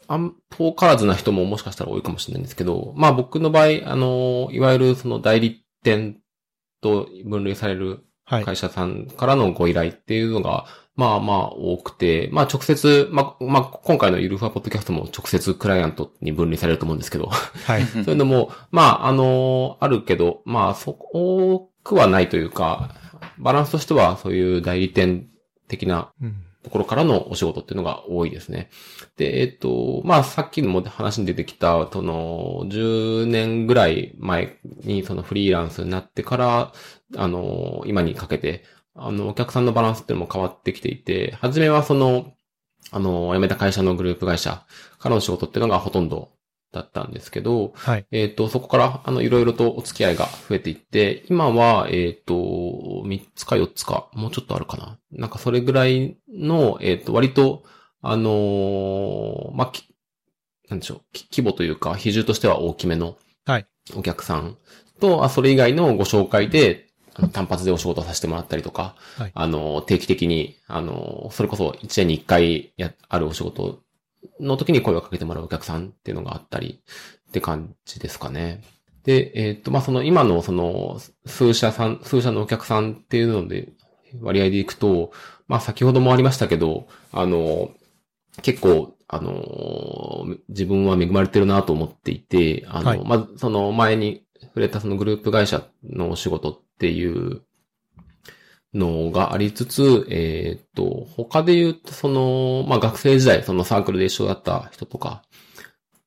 [0.07, 6.17] あん、遠からずな人ももしかしたら多いかもしれないんですけど、まあ僕の場合、あの、いわゆるその代理店
[6.81, 8.43] と分類されるはい。
[8.45, 10.65] 会社さんからのご依頼っていうのが、
[10.95, 17.85] まあまあ多くて、まあ直接、まあ、まあ今回のゆるふわポッドキャストも直接クライアントに分類されると思うんですけど、はい。
[17.91, 22.95] そういうのも、まあ、あのあるけど、まあ、そ多くはないというか、
[23.37, 25.27] バランスとしてはそういう代理店
[25.67, 26.35] 的なうん。
[26.63, 28.69] ところからのお仕事っていうのが多いですね。
[29.17, 36.73] で、えっと、まあ、さっきのも話に出てきた、その、10年ぐらい前にそのフリーランスになってから、
[37.17, 38.63] あの、今にかけて、
[38.95, 42.33] あの、お客さんのバランスっていうのも変わってきていて、初めはその、
[42.91, 44.65] あの、辞めた会社のグループ会社
[44.99, 46.31] からの仕事っていうのがほとんど
[46.73, 48.05] だったんですけど、はい。
[48.11, 54.97] えっ、と、そこから、あの、いろいろとお付き合いが増えていって、今は、えっ、と、3つか4つか、もうちょっとあるかな。
[55.11, 57.63] なんかそれぐらいの、えっ、と、割と、
[58.01, 59.87] あのーまあ、き
[60.69, 63.67] なんでしょう、き規模というか、比重としては大きめの、はい。
[63.95, 64.57] お客さん
[64.99, 73.82] と、あ、それ以外のご紹介で、あの単発でお仕事をさせてもらったりとか、はいあの、定期的に、あの、それこそ1年に1回や、あるお仕事
[74.39, 76.81] の時に声をかけてもらうお客さんっていうのがあったり
[77.29, 78.63] って感じですかね。
[79.03, 83.69] で、えっ、と、まあ、その今のその数社さん、数社のお客さんっていうので
[84.21, 85.11] 割合でいくと、
[85.47, 87.71] まあ、先ほどもありましたけど、あの、
[88.41, 97.41] 結構、あの、自分は恵まれてるなと思っていて、あの、はいまずその前に触れたそのグループ会社のお仕事っていう
[98.73, 105.23] のがありつつ、えっ、と、他で言うと、その、まあ、学生時代、そのサークルで一緒だった人とか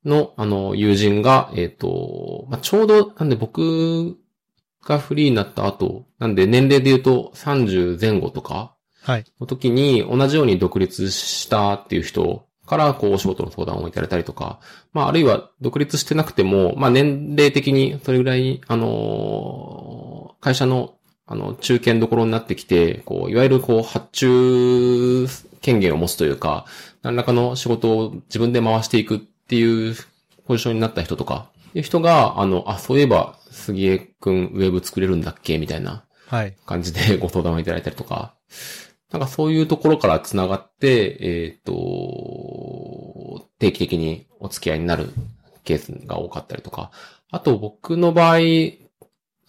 [0.03, 4.17] の、あの、友人が、えっ、と、まあ、ちょうど、なんで僕
[4.83, 9.25] がフリーになった後、なんで年齢で言うと30前後とかはい。
[9.39, 14.59] の時に同じように独立したっていう人から、こう、お仕事の相談をいただいたりとか、
[14.91, 20.96] まあ、あるいは独立してなくても、まあ、年齢的にそれぐらい、あの会社の
[21.27, 25.27] あの、中堅どころになってきて、こう、いわゆるこう、発注
[25.61, 26.65] 権限を持つというか、
[27.01, 29.95] 何らかの仕事を自分で回していくっていう
[30.45, 36.55] ポジションになった人とか、いう人が、あの、あ、そういえば、杉江くんウェブ作れるんだっけみたいなはい。
[36.65, 38.35] 感じで ご相談をいただいたりとか、
[39.11, 45.09] なんかそういうところから繋がって、えっ、と、定期的にお付き合いになる
[45.63, 46.91] ケースが多かったりとか、
[47.31, 48.37] あと僕の場合、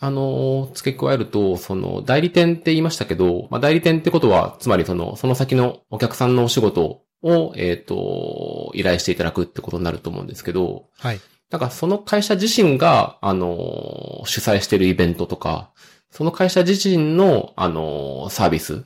[0.00, 11.20] あの、付け加えると、その、代理店って言いましたけど、まあ、代理店ってことは、つまりその、その先のお客さんのお仕事を、えっ、と、依頼していただくってことになると思うんですけど、はい。
[11.50, 15.70] なんかその会社自身が、あの、主催しているイベントとか、
[16.10, 18.84] その会社自身の、あの、サービス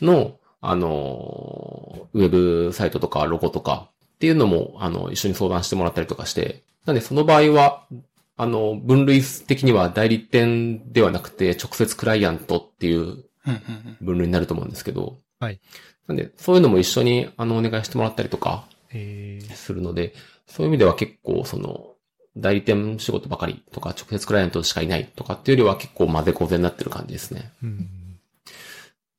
[0.00, 7.86] の、あの、ウェブサイトとかロゴとかっていうのも、あの、一緒に相談してもらったりとかして、なんでその場合は、
[8.40, 13.26] あの、分類的には代理店ではなくて、直接クライアントっていう
[14.00, 15.60] 分類になると思うんですけど、はい。
[16.06, 20.14] なんで、そういうのも一緒に、あの、お願いしてもらったりとか、えーするので、
[20.46, 21.96] そういう意味では結構その、
[22.34, 27.52] 代理店仕事ばかりとか、直接クライアントしかいないとかっていうよりは結構混ぜこぜになってる感じですね。
[27.62, 27.88] うん。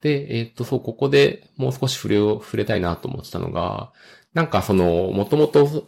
[0.01, 3.91] で、えーっと、そう、ここでもう少し触れを、触れたいなと思ってたのが、
[4.33, 5.87] なんかその、もともと、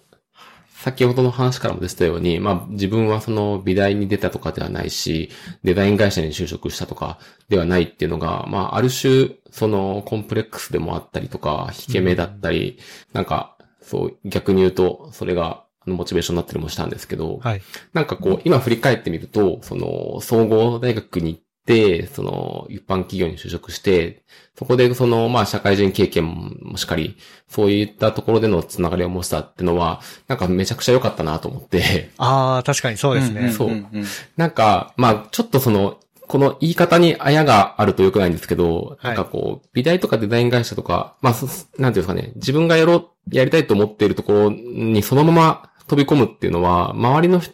[0.83, 5.29] 先ほどの話からも出てたように、まあ自分はその美大に出たとかではないし、
[5.63, 12.79] デザイン会社に就職したとかではないっていうのが、まあある種、そのコンプレックスでもあったりとか、引け目だったり、
[13.13, 17.61] なんか、そう、逆に言うと、それが、モチベーションになったりもしたんですけど、はい。
[17.93, 21.45] なんかこう、今振り返ってみると、その、総合大学に行って、
[22.13, 24.23] その、一般企業に就職して、
[24.57, 26.25] そこでその、まあ、社会人経験
[26.61, 27.17] もしっかり、
[27.47, 33.51] そういったところでのつながりを持ちたってのは、なんかめちゃくちゃ良かったなと思って、ああ、確かにそうですね。
[33.51, 33.71] そう。
[34.35, 47.53] なんか、まあ、ちょっとその、この言い方にあやがあると良くないんですけど、はいなんかこう、美大とかデザイン会社とか、まあ、そなんていうんですかね、自分がやろう、やりたいと思っているところにそのまま飛び込むっていうのは、周りの人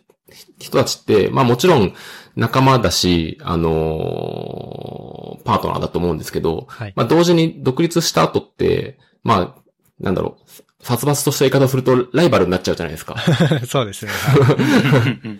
[0.60, 1.94] 人たちって、まあもちろん
[2.35, 6.93] 仲間だし、あのーパートナーだと思うんですけど、はい。
[6.95, 9.61] まあ同時に独立した後って、まあ、
[9.99, 13.15] なんだろう、殺伐とした言い方をするとライバルになっちゃうじゃないですか。
[13.68, 14.11] そうですね。
[14.11, 15.39] は い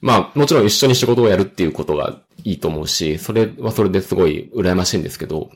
[0.00, 5.50] まあ、もちろん一緒に仕事をやるっていうことがいいと思うし、それはそれですごい羨ましいんですけど、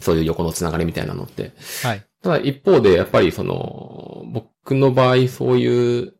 [0.00, 1.52] そういう横のつながりみたいなのって。
[1.82, 2.04] はい。
[2.22, 6.14] ただ一方で、やっぱりその、僕の場合そういう、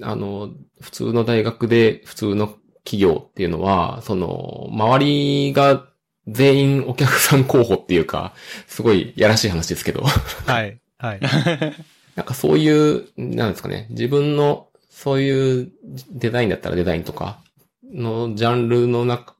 [0.00, 0.50] あの、
[0.80, 2.54] 普通の大学で普通の
[2.88, 5.86] 企業っていうのは、その、周りが
[6.26, 8.32] 全員お客さん候補っていうか、
[8.66, 10.02] すごいやらしい話ですけど、
[10.46, 10.80] はい。
[10.96, 11.20] はい。
[12.16, 15.70] なんかそういう、なんですかね、自分の、そういう
[16.10, 17.38] デザインだったらデザインとか
[17.84, 19.36] のジャンルの中、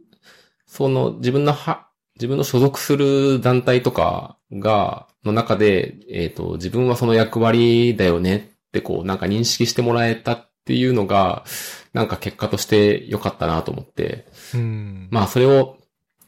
[0.66, 8.36] その自分のは、自分の所属する団体とかが、の中で、えっ、と、自分はその役割だよね
[8.68, 11.44] ってこう、なんか認識してもらえたっていうのが、
[11.94, 15.08] なんか結果として良かったなと思って、うん。
[15.10, 15.78] まあそれを、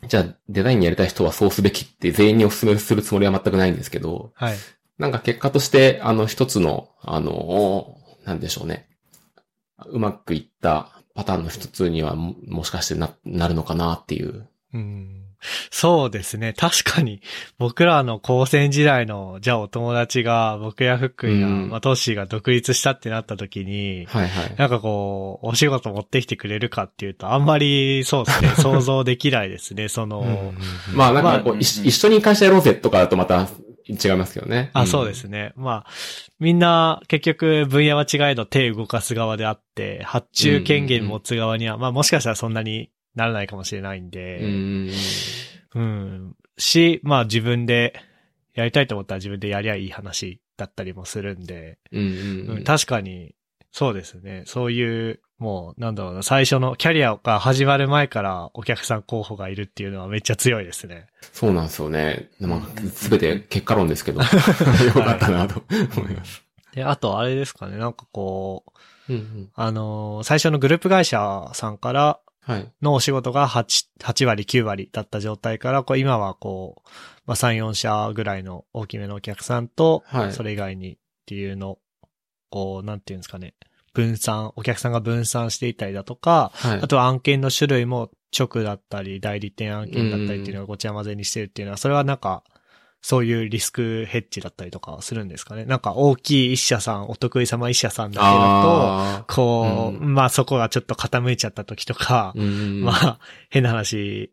[0.08, 4.56] じゃあデザインやりたい人はそうすべきって全員にお勧めするつもりは全くないんですけど、はい。
[4.96, 8.88] なんか結果として、あの、一つの、あの、なんでしょうね。
[9.88, 14.48] うまくいったパターンの一つにはも、もしかしてな、なるのかなっていう。
[14.72, 15.19] うん。
[15.70, 16.52] そうですね。
[16.52, 17.20] 確かに、
[17.58, 24.54] 僕らの高専時代の、じゃあお友達が、僕や福井や、うんまあ、トッシーが独立したってなった時に、はいはい。
[24.56, 29.88] なんかこう、お仕事持ってきてくれるかっていうと、あんまり、そうですね、 想像できないですね。
[29.88, 30.52] その、
[30.92, 33.48] まあなんかこう、まあ一一緒に会社やろうぜとかだとまた
[33.88, 34.70] 違いますけどね。
[34.72, 35.52] あ、そうですね。
[35.56, 35.90] まあ、
[36.38, 44.90] みんな結局分野は違いど手動かす側であって、発注権限持つ側には、まあもしかしたらそんなにならないかもしれないんうで、ん。
[45.74, 46.36] うん。
[46.58, 47.94] し、まあ自分で
[48.54, 52.04] やりたいと思ったら自分でやりゃいい話だったりもするんで、うんう
[52.54, 53.34] んうん、確かに、
[53.72, 54.42] そうですね。
[54.46, 61.06] そういう、もう、なんだろうな、最初のキャリアが始まる前からお客さん候補がいるっていうのはめっちゃ強いですね。
[61.32, 62.28] そうなんですよね。
[62.40, 65.62] まあ、すべて結果論ですけど、 よかったなと
[65.96, 66.42] 思います。
[66.74, 68.64] で、あとあれですかね、なんかこ
[69.08, 69.50] う、うんうん。
[69.54, 72.29] あのー最初のグループ会社さんからはい。
[72.82, 76.88] のお仕事が8、8割、9割だった状態から、こう今はこう、
[77.26, 80.32] まあ3、4社ぐらいの大きめのお客さんと、はい。
[80.32, 81.78] それ以外にっていうの、
[82.50, 83.54] こう、なんていうんですかね、
[83.92, 86.80] 分散、お客さんが分散していたりだとか、はい。
[86.80, 92.44] あとは案件の種類も直だったり、代理店案件だったりっていうのがごちゃ混ぜにしてるっていうのは、それはなんか、
[93.02, 95.64] そういうリスクヘッジだったりとかするんですかね。
[95.64, 103.18] なんか大きい一社さん、お得意様一社さんだけだと、こう、うまあそこがちょっと傾いちゃった時とか、まあ、
[103.48, 104.32] 変な話、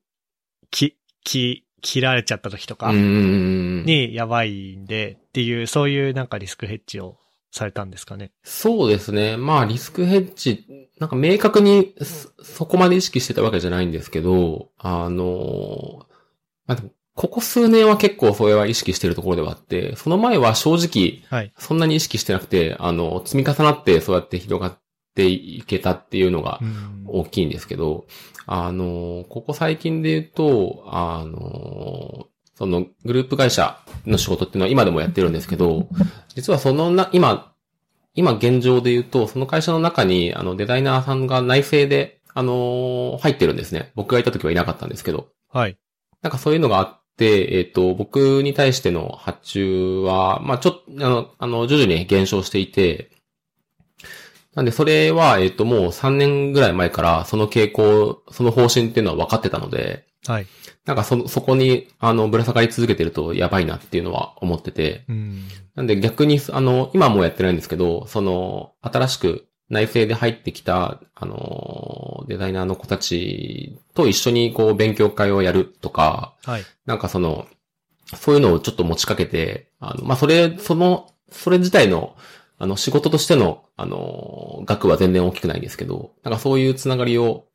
[0.70, 7.18] き、き、切られちゃった時とかにやばいんでっていう、そういうなんかリスクヘッジを
[7.52, 8.32] されたんですかね。
[8.44, 9.38] そうですね。
[9.38, 10.66] まあ、リスクヘッジ、
[11.00, 16.06] なんか明確にそそこまで意識してたわけじゃないんですけど、あの、
[16.66, 16.84] まあ、
[17.18, 21.52] ここ数年は結構それは意識してるところではあって、その前は正直、はい。
[21.58, 24.80] そんなに意識してなくて、あの、積み重なってそうやって広がっ
[25.18, 28.06] っていけたっていうのがうん大きいんですけど、
[28.46, 35.88] あの、ここ最近で言うと、あの、そのグループ会社の仕事っていうのは今でもやってるんですけど、
[36.36, 37.54] 実はそのな、今、
[38.14, 43.92] 今現状で言うと、その会社の中に、あの、デザイナーさんが内製で、あの入ってるんですね。
[43.96, 45.30] 僕がいた時はいなかったんですけど。
[45.52, 45.78] はい。
[46.22, 53.10] なんかそういうのがあって、えっ、と、僕に対しての発注は、まあちょっと、あの、あの、徐々に減少していて、
[54.56, 60.48] なんでそれは、えっ、と、もう3年ぐらい前から、その傾向、その方針っていうのは分かってたので、はい。
[60.86, 65.44] なんかそ、そこに、あの、ぶら下がり続けてるとやばいなっていうのは思ってて、うん。
[65.76, 76.66] なんで逆に、あの、今はもうやってないんですけど、その、新しく内製で入ってきた、あの、デザイナーの子たちと一緒にこう勉強会をやるとか、はい。
[76.86, 77.48] なんかその、
[78.16, 82.16] そういうのをちょっと持ちかけて、あの、まあ、それ、その、それ自体の、
[82.58, 87.46] あの、仕事としての、あの、額は全然大きくないんですけど、なんかそういうつながりを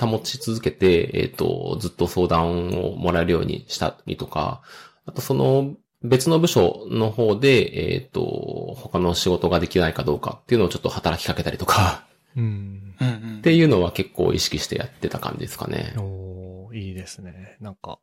[0.00, 4.62] 保ち続けて、えっ、と、ずっと相談をもらえるようにしたりとか、
[5.06, 12.04] あとその、別の部署の方で、えっ、と、他の仕事ができないかどうかっていうのをちょっと働きかけたりとか、
[12.36, 12.94] うん。
[13.38, 15.94] っていうのは結構意識してやってた感じですかね。
[15.98, 17.56] おーいいですね。
[17.60, 17.98] なんか、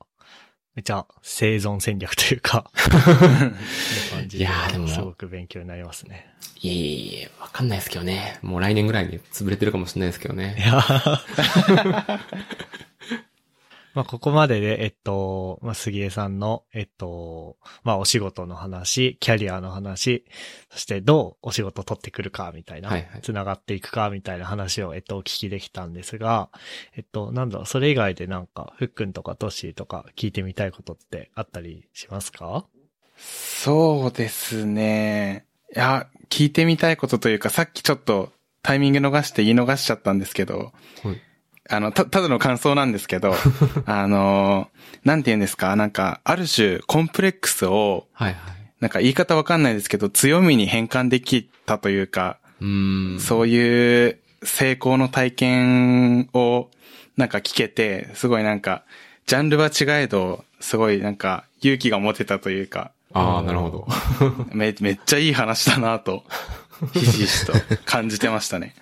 [0.75, 6.33] めちゃ生存戦略というか、 いい感じいやーでもすごく勉強になりますね。
[6.61, 8.39] いえいえいえ、わかんないですけどね。
[8.41, 10.55] もう来年ぐらいに潰れてるかもしれないですけどいね。
[10.57, 10.83] や
[13.93, 20.25] まあ、ここまでで、えっと、まあ、杉江さんの、えっと、まあ、お仕事の話、キャリアの話、
[20.71, 23.21] そしてどうお仕事を取ってくるか、みたいな、はいはい。
[23.21, 26.49] つながっていくか、みたいな話を、えっと、お聞きできたんですが、
[26.95, 32.65] えっと、なんだろう、それ以外でなんか、ふっくんとかトッシーとか聞いてみたいことってあったりしますか？
[33.15, 35.45] そうですね。
[35.75, 38.31] いや、聞いてみたいことというか、さっきちょっと
[38.63, 41.21] タイミング逃して言い逃しちゃったんですけど、はい
[41.69, 43.35] あの、た、ただの感想なんですけど、
[43.85, 44.69] あの、
[45.03, 48.35] なんて言うんですか、なんか、ある種、コンプレックスを、はいはい。
[48.79, 53.19] なんか言い方わかんないですけど、強みに変換できたというか、うーん。
[53.19, 56.69] そういう成功の体験を
[57.15, 58.83] なんか聞けて、すごいなんか、
[59.25, 63.87] ジャンルは違えど、すごいなんか勇気が持てたというか、ああ、なるほど。
[64.53, 66.23] め、めっちゃいい話だなと、
[66.93, 67.53] ひしひしと
[67.85, 68.75] 感じてましたね。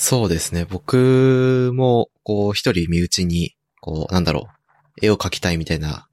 [0.00, 0.64] そうですね。
[0.64, 4.46] 僕も、こう、一人身内に、こう、なんだろ
[5.02, 6.06] う、絵を描きたいみたいな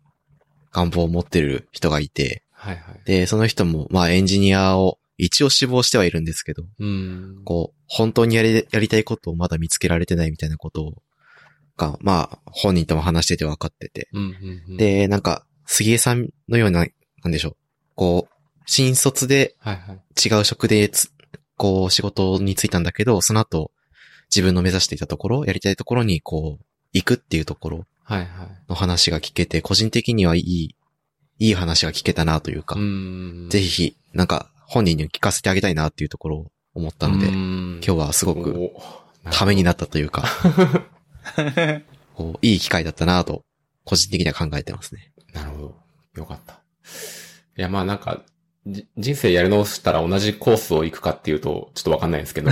[0.72, 3.02] 願望を持ってる人がいて、はいはい。
[3.06, 7.44] で、その人も、まあ、エンジニアを一応志望してはいるんですけど、うーん。
[7.46, 10.94] こう、本当にやり、やりたいことをまだ見つけられてないみたいなことを、
[11.78, 14.10] が、まあ、本人とも話してて分かってて。
[14.14, 16.88] うんうんうん、で、なんか、杉江さんのような、
[17.22, 17.56] なんでしょう。
[17.94, 18.34] こう、
[18.66, 20.00] 新卒ではいはい。
[20.28, 21.12] 違う職でつ、
[21.56, 23.70] こう、仕事に就いたんだけど、その後、
[24.30, 28.28] 自分の目指していたところ、やりたいところに、こう、行くっていうところはいはい。
[28.70, 30.76] の話が聞けて、個人的にはいい、
[31.40, 33.50] いい話が聞けたなというか、う。
[33.50, 38.72] ぜひ、なんか、本人に聞かせてあげたいなっていうところを思ったので、今日はすごく
[39.32, 40.28] ためになったというか、
[42.16, 43.44] こう、いい機会だったなと、
[43.84, 45.12] 個人的には考えてますね。
[45.34, 45.76] なるほど。
[46.16, 46.62] よかった。
[47.58, 48.35] いや、まあなんか、じ
[48.66, 52.52] 人生やり直したら同じコースを行くかっていうと、ちょっとわかんないですけど。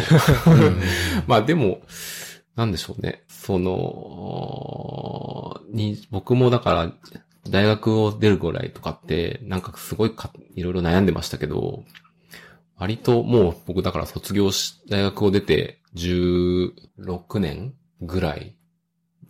[1.27, 1.81] まあでも、
[2.55, 3.23] なんでしょうね。
[3.27, 6.93] その、に、僕もだから、
[7.49, 11.83] 大学を出るぐらいとかって、なんかすごいか、いろいろ悩んでましたけど、
[12.77, 18.55] 割ともう僕だから卒業し、大学を出て16年ぐらい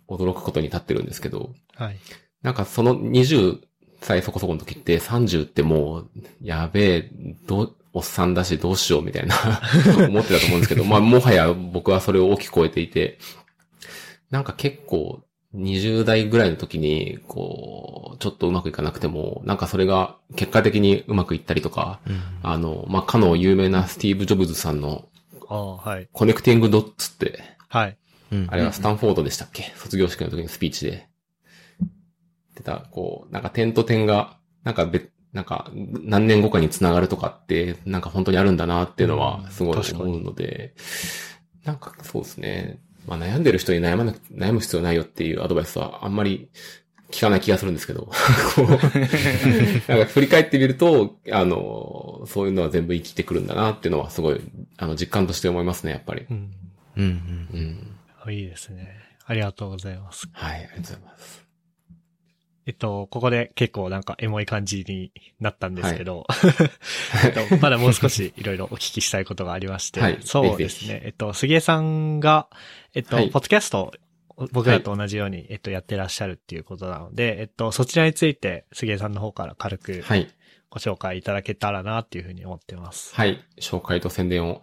[0.08, 1.98] 驚くことに立ってるんですけど、はい。
[2.42, 3.60] なんかその20
[4.04, 6.10] 歳そこそこの時って30ってもう、
[6.42, 7.10] やべえ、
[7.46, 9.36] どう、おっさんだしどうしようみたいな
[10.08, 13.18] 思ってたと思うんですけど、まあもはや僕はそれを大きく超えていて、
[14.30, 15.22] なんか結構
[15.54, 22.00] 20代ぐらいの時に、こう、ちょっとうまくいかなくても、なんかそれが結果的にうまくいったりとか、
[22.42, 25.08] あの、まあ、かの有名なスティーブ・ジョブズさんの
[25.48, 26.08] ああ、はい。
[26.12, 27.96] コネクティング・ドッツって、はい。
[28.32, 31.06] うんあれはスタンフォードでしたっけ、卒業式の時のスピーチで。
[32.54, 40.74] 出た、こう、なんか点と点が、なんか別、なんか何年後かに繋がるとかって、なんか本当にあるんだなっていうのはすごい思うので、
[41.64, 42.78] なんかそうですね。
[43.06, 46.50] まあ悩んでる人に悩まなく、悩む必要ないよっていうアドバイスはあんまり
[47.10, 48.10] 聞かない気がするんですけど、
[48.54, 54.40] こうなんか振り返ってみると、あの、そういうのは全部生きてくるんだなっていうのはすごい、
[54.76, 56.26] あの、実感として思いますね、やっぱり。
[56.30, 56.52] うん。
[56.96, 57.94] うんうん
[58.26, 58.32] うん。
[58.32, 58.88] いいですね。
[59.26, 60.28] ありがとうございます。
[60.32, 61.43] はい、ありがとうございます。
[62.66, 66.26] えっと、ここで結構なんかエモい感じになったんですけど、
[67.24, 71.02] えっと、まだもう少しいろいろお聞きしたいことがありまして、はいそうですね。
[71.04, 72.48] えっと、杉江さんが、
[72.94, 73.92] えっと、はいポッドキャスト
[74.36, 80.28] を僕らと同じように、えっと、やってらっしゃるっていうことなので、えっと、そちらについて杉江さんの方から軽くはい。
[80.74, 83.14] ご紹介いただけたらなっていうふうに思ってます。
[83.14, 83.44] はい。
[83.60, 84.60] 紹介と宣伝を。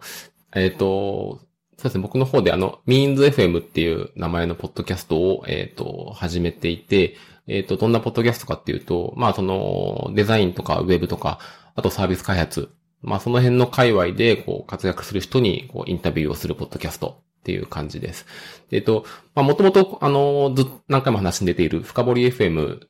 [0.54, 1.40] えっ、と、
[1.78, 2.02] そうですね。
[2.02, 7.16] 僕の方であの、MeansFM っていう名前のポッドキャストを、えっ、と、始めていて、
[7.48, 11.38] えっ、と、どんなポッドキャストかっていうと、まあ、その、デザインとかウェブとか、
[11.74, 12.70] あとサービス開発。
[13.02, 18.26] まあ、その辺の界隈で、こう、活躍する人に、こう、インタビューをするポッドキャストっていう感じです。
[18.70, 19.04] えっ、と、
[19.34, 22.86] まあ、もともと、あの、ず、何回も話に出ている、深掘り FM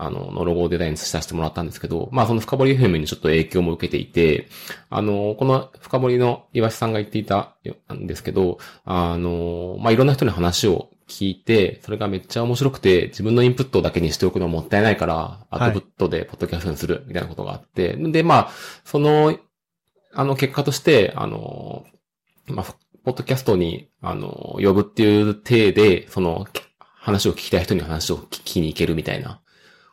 [0.00, 4.48] あの、のロゴをデザインさせてもらったんですけど、まあその深掘り FM にちょっと影響も受けていて、
[4.90, 7.56] あの、この深掘りの岩下さんが言っていた
[7.92, 18.50] んですけど、あの、まあいろんな人に話を聞いて、それがめっちゃ面白くて、自分のインプットだけにしておくのはもったいないから、アウトプットでポッドキャストにするみたいなことがあって、で、まあ、
[18.84, 19.36] その、
[20.14, 21.84] あの結果として、あの、
[22.46, 22.74] まあ、
[23.04, 26.46] ポッドキャストに、あの、呼ぶっていう体で、その、
[27.08, 29.40] 話を聞きたい人に話を聞きに行けるみたいな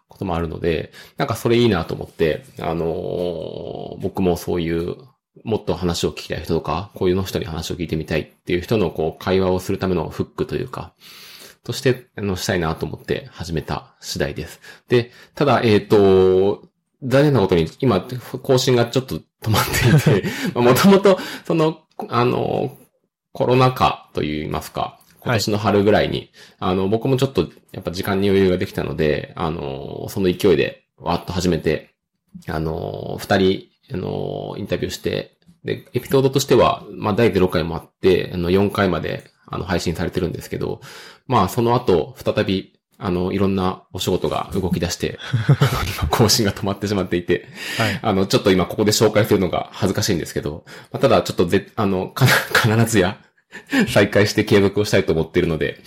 [0.09, 4.95] こともあるので、なんかそれいいなと思って、あのー僕もそういう、
[5.45, 10.93] もっと話を聞きたい人とか、こういうの人に話を聞いてみたいっていう人のこう会話をするためのフックというか、
[11.63, 14.59] として、あの、したいなと思って始めた次第です。
[14.87, 16.63] で、ただ、えっ、と、
[17.03, 18.01] 残念なことに、今、
[18.41, 19.63] 更新がちょっと止まっ
[20.01, 20.27] ていて、
[20.59, 22.77] もともと、その、あの、
[23.31, 31.95] コロナ禍といいますか、今年の春ぐらいに、あの、僕もちょっと、やっぱ時間に余裕ができたので、あの、その勢いで、わーっと始めて、
[32.47, 35.34] あの、二人、あの、インタビューして、
[35.65, 40.79] で、エピソードとしては、まあ、第0回もあって、あの、4回まで、あの、配信されてるんですけど、
[41.27, 45.17] まあ、その後、再び、あの、いろんなお仕事が動き出して、
[45.99, 47.47] 今、更新が止まってしまっていて、
[47.77, 47.99] はい。
[48.01, 52.13] あの、ちょっと今ここで紹介するのが恥ずかしいんですけど、まあ、ただちょっとぜ、あの、
[52.53, 53.19] 必ずや
[53.87, 55.81] 再開して継続をしたいと思っているので、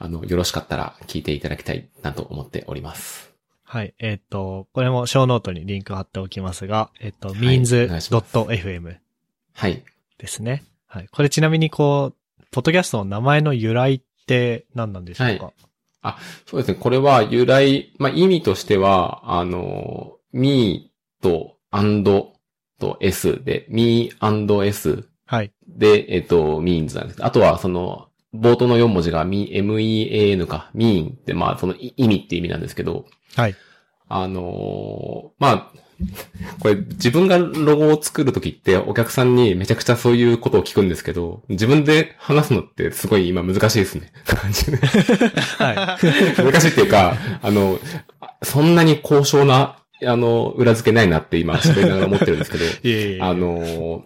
[0.00, 3.30] あの、よろしかったら聞いていただきたいなと思っております。
[3.64, 3.94] はい。
[4.00, 8.96] えっ、と、これもショーノートにリンク貼っておきますが、えっ、と、いお願い means.fm
[9.60, 9.84] はい。
[10.16, 10.64] ですね。
[10.86, 11.08] はい。
[11.12, 15.52] これちなみにこう、ポッドキャストの名前の由来って何なんでしょうか、
[16.46, 16.78] そうですね。
[16.80, 22.10] これは由来、まあ、意味としては、あの、me と and
[22.78, 25.52] と s で、me and s はい。
[25.68, 27.22] で、えっと、means なんです。
[27.22, 33.04] あとは、その、冒頭の4文字が me, mean か、mean って、まあ、そのい意味って意味なんですけど、
[33.36, 33.54] はい。
[34.08, 35.72] あのーまあ、
[36.60, 44.12] これ自分がロゴを作るときってお客さんにめちゃくちゃそういうことを聞くんですけど、自分で話すのってすごい今難しいですね。
[44.24, 45.98] 感じでは
[46.42, 47.78] 難しいっていうか、あの、
[48.42, 52.68] そんなに高尚な、あの、裏付けないなって今喋りながら思ってるんですけど、 い。
[52.68, 53.18] いえいえ。
[53.20, 54.04] あの、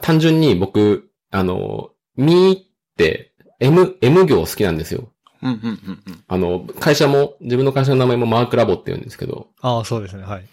[0.00, 5.08] 単純に僕、あの、みって、M、M 行好きなんですよ。
[5.42, 6.24] うんうんうんうん。
[6.26, 10.22] あの、会社も、自分の会社の名前もマークラボって言うんですけど、ああ、そうですね。
[10.22, 10.44] はい。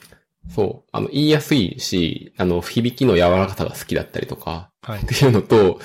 [0.47, 5.05] そう、あの、言いやすいし、あの、響きの柔らかさが好きだったりとか、はいっ。
[5.05, 5.79] ていうのと、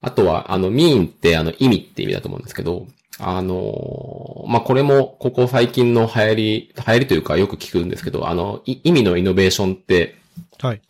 [0.00, 2.86] あとは、あの、mean ってあの、意味って意味だと思うんですけど、
[3.18, 10.16] あの、まあ、これも、ここ最近の流行り、流行りというかよく聞くんですけど、あの、い意味のイノベーションって、
[10.60, 10.80] はい。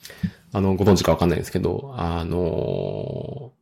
[0.53, 3.53] あの、ご存知かわかんないんですけど、あの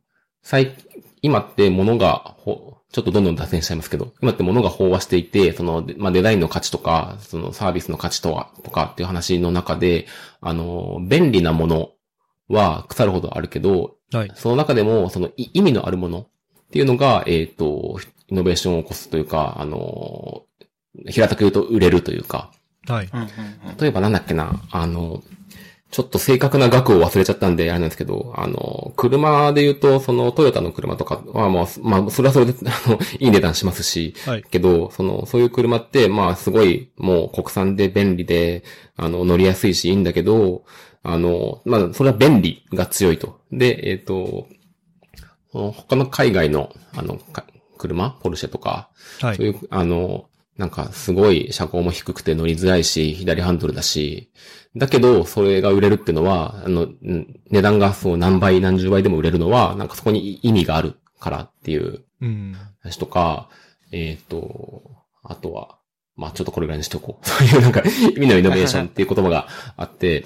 [0.43, 0.75] 最、
[1.21, 10.05] 今って物がほ、ちょっとどんどん脱線しちゃいますけど、今って物が飽和していて、その、でまあ、デザインの価値とか、そのサービスの価値とは、とかっていう話の中で、
[10.41, 11.89] あの、便利なもの
[12.49, 14.31] は腐るほどあるけど、はい。
[14.35, 16.25] その中でも、そのい意味のあるものっ
[16.71, 17.97] ていうのが、えっ、と、
[18.27, 20.43] イノベーションを起こすというか、あの、
[21.07, 22.51] 平たく言うと売れるというか、
[22.87, 23.09] はい。
[23.79, 25.23] 例えばなんだっけな、あの、
[25.93, 34.43] ちょっと正確な額を忘れちゃったんで、あれなんですけど、あの、車で言うと、そのトヨタの車とかは、まあ、まあ、それはそれで、 あの、いい値段しますし、はい。
[34.43, 38.63] けど、その、そういう車って、まあ、すごい、もう国産で便利で、
[38.97, 40.63] あの、乗りやすいし、いいんだけど、
[41.03, 43.41] あの、まあ、それは便利が強いと。
[43.51, 44.47] で、えっ、と、
[45.51, 47.45] その他の海外の、あの、か
[47.77, 48.89] 車ポルシェとか、
[49.21, 49.35] はい。
[49.35, 50.25] そういう、あの、
[50.57, 54.31] なんかすごい車高も低くて乗りづらいし、左ハンドルだし、
[54.75, 62.55] だけど、それが売れるっていうのは、あの、ん値段がそう何倍何十倍でも売れるのは、なんかそこに意味があるからっていううん。
[62.81, 63.49] 話とか、
[63.91, 64.83] えっ、と、
[65.23, 65.77] あとは、
[66.15, 67.25] まあちょっとこれぐらいにしておこう。
[67.27, 67.81] そういうなんか
[68.15, 69.47] 意味のイノベーションっていう言葉が
[69.77, 70.25] あって、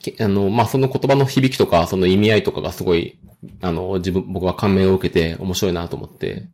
[0.00, 3.18] けあの、まあその言葉の響きとか、その意味合いとかがすごい、
[3.60, 6.48] あの、自分、僕は感銘を受けて面白いなと思って、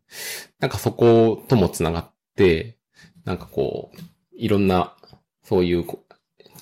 [0.59, 2.77] なんかそこともつながって、
[3.25, 3.99] なんかこう、
[4.37, 4.95] いろんな、
[5.43, 5.85] そういう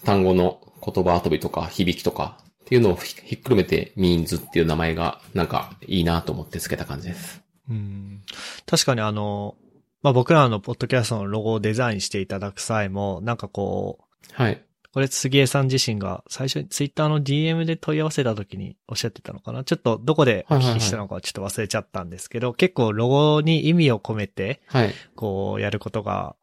[0.04, 7.42] 単語の言葉遊びとか響きとかっていうのをひっくるめてミーンズっていう名前がなんかいいなと思って付けた感じです。
[7.68, 8.22] うん。
[8.66, 9.56] 確かにあの、
[10.02, 14.62] まあ、僕らのポッドキャストのロゴをデザインしていただく際も、なんかこう、はい。
[14.92, 19.62] これ杉江さん自身が最初にツイッターの DM で問い合わせた時におっしゃってたのかな？
[19.64, 24.94] ちょっとどこでお聞きしたのかちょっと忘れちゃったんですけど、はいはいはい、結構ロゴに意味を込めて、はい。
[25.14, 26.36] こうやることが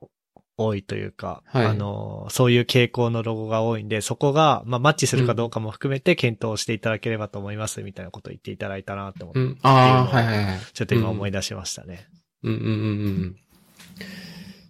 [0.57, 10.59] 多いというか、はい、あの、そういう傾向のロゴが多いんで、そこが、まあ、マッチするかどうかも含めて検討していただければと思います、みたいなことを言っていただいたなと思って、うん、ああ、はいはいはい。
[10.71, 12.07] ちょっと今思い出しましたね。
[12.43, 12.73] うん、うん、うんうんう
[13.09, 13.35] ん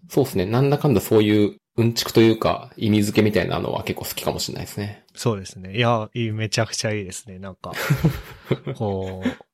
[0.09, 0.45] そうですね。
[0.45, 5.03] なんだかんだそういううんちくというか、意味付けみたいなのは結構好きかもしれないですね。
[5.13, 5.75] そうですね。
[5.75, 7.37] いや、めちゃくちゃいいですね。
[7.37, 7.73] なんか、
[8.75, 9.45] こう、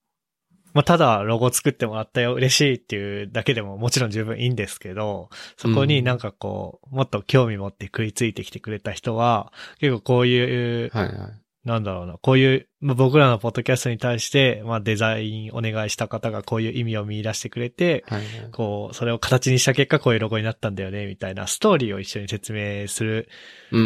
[0.73, 11.17] まあ、ただロゴ作ってもらったよ、嬉しいっていうだけでももちろん十分いいんですけど、そこになんかこう、もっと興味持って食いついてきてくれた人は、結構こういう、はいはい、
[11.63, 23.29] なんだろうな、こういう、まあ、僕らのポッドキャストに対して、まあ、デザインお願いした方がこういう意味を見出してくれて、はいはい、こう、それを形にした結果こういうロゴになったんだよね、みたいなストーリーを一緒に説明する。
[23.71, 23.79] う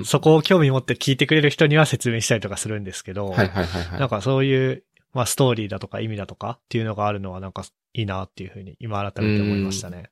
[0.00, 0.04] ん。
[0.04, 4.82] そこを興味持って聞いてくれる人には説明したりとかするんですけど、はいはいはい、はい、なんかそういう、
[5.12, 10.10] まあ、ストーリーだとか意味だとかっていうのがあるのはなんかいいなっていうふうに今改めて思いましたね。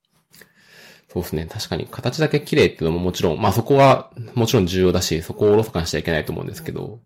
[1.12, 1.44] そうですね。
[1.44, 7.00] 確かに形だけ綺麗っていうのももちろん、まあそこはもちろん重要だし、そこをおろそかにしちゃいけないと思うんですけど、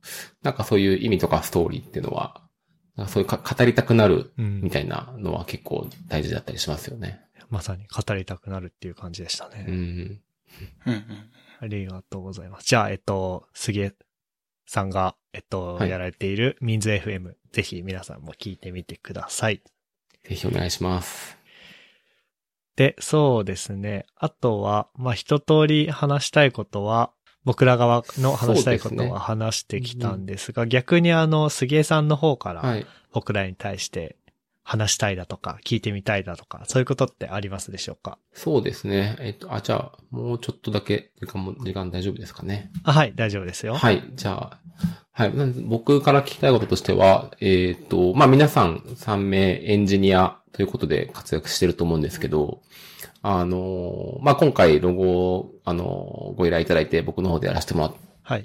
[0.45, 2.41] なんかそういう意味とかストーリーっていうのは、
[3.09, 7.21] そういう語りたくなるみたいなのは結構大事だったりしますよね。
[7.35, 9.65] うん、まさに語りたくなるっていう感じでしたね。
[9.67, 10.21] うん。
[11.59, 12.67] ありがとうございます。
[12.67, 13.93] じゃあ、えっと、杉江
[14.67, 19.63] さんが、えっと、はい、やられているミンズ FM、ぜひ皆さんも聞いてみてください。
[20.23, 21.37] ぜひお願いします。
[22.77, 24.07] で、そうですね。
[24.17, 27.11] あとは、まあ、一通り話したいことは、
[27.45, 32.63] 僕ら側の話したいことは話してきたんですが、すねうん、逆にあの、杉江さんの方から、
[33.13, 34.17] 僕らに対して
[34.63, 38.19] 話したいだとか、聞いてみたいだとか、そういうことってありますでしょうか？
[38.33, 39.17] そうですね。
[39.21, 42.73] えっと、あ、じゃあ、もうちょっとだけ、時間も、時間大丈夫ですかね？
[42.83, 43.75] あはい、大丈夫ですよ。
[43.75, 44.59] はい、じゃあ、
[45.13, 45.31] はい。
[45.31, 52.63] 僕から聞きたいこととしては、えっ、と、まあ、皆さん3名エンジニアということで活躍してると思うんですけど、
[53.21, 57.95] あの、まあ、今回ロゴを、あの、ご依頼いただいて僕の方でやらせても
[58.27, 58.43] らっ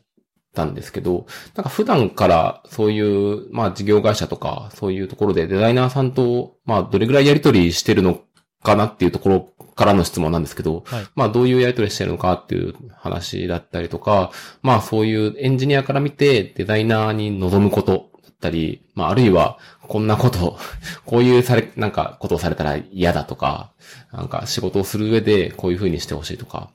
[0.54, 1.26] たんですけど、はい、
[1.56, 8.20] なんか普段からそういう、まあ、事業会社とか、そういうところでデザイナーさんと、まあ、どれぐらいやりとりしてるの
[8.62, 14.32] かなっていうところからの質問なんですけど、はい、まあどういうやりとりしてるのかっていう話だったりとか、
[14.62, 18.11] まあそういうエンジニアから見てデザイナーに望むことだ
[18.42, 20.58] ったり、まああるいはこんなこと、
[21.06, 23.72] こういうされ、なんかことをされたら嫌だとか、
[24.12, 26.72] なんか仕事をする上でこういう風にしてほしいとか、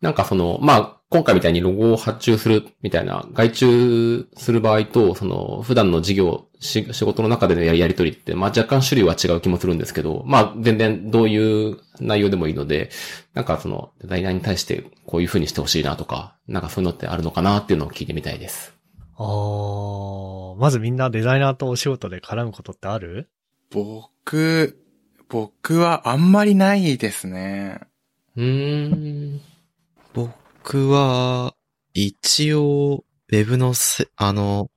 [0.00, 12.90] なんかその、まあ、今回みたいにロゴを発注するみたいな、外注する場合と、その、普段の事業、仕事の中でのやりやりとりって、まあ若干種類は違う気もするんですけど、まあ全然どういう内容でもいいので、
[13.34, 18.74] なんかその、デザイナーに対してこういう風にしてほしいなとか、なんかそういうのってあるのかなっていうのを聞いてみたいです。
[19.18, 19.26] ああ、
[20.58, 23.28] まずみんなデザイナーとお仕事で絡むことってある？
[23.70, 24.78] 僕、
[25.28, 27.80] 僕はあんまりないですね。
[28.36, 29.40] うーん。
[30.14, 31.54] 僕は、
[31.94, 34.70] 一応、ウェブのせ、あの、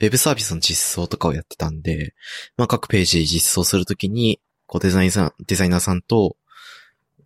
[0.00, 2.14] ウェブサービスの実装とかをやってたんで、
[2.56, 6.36] まあ、各ページ実装するときに、こうデザインさん、デザイナーさんと、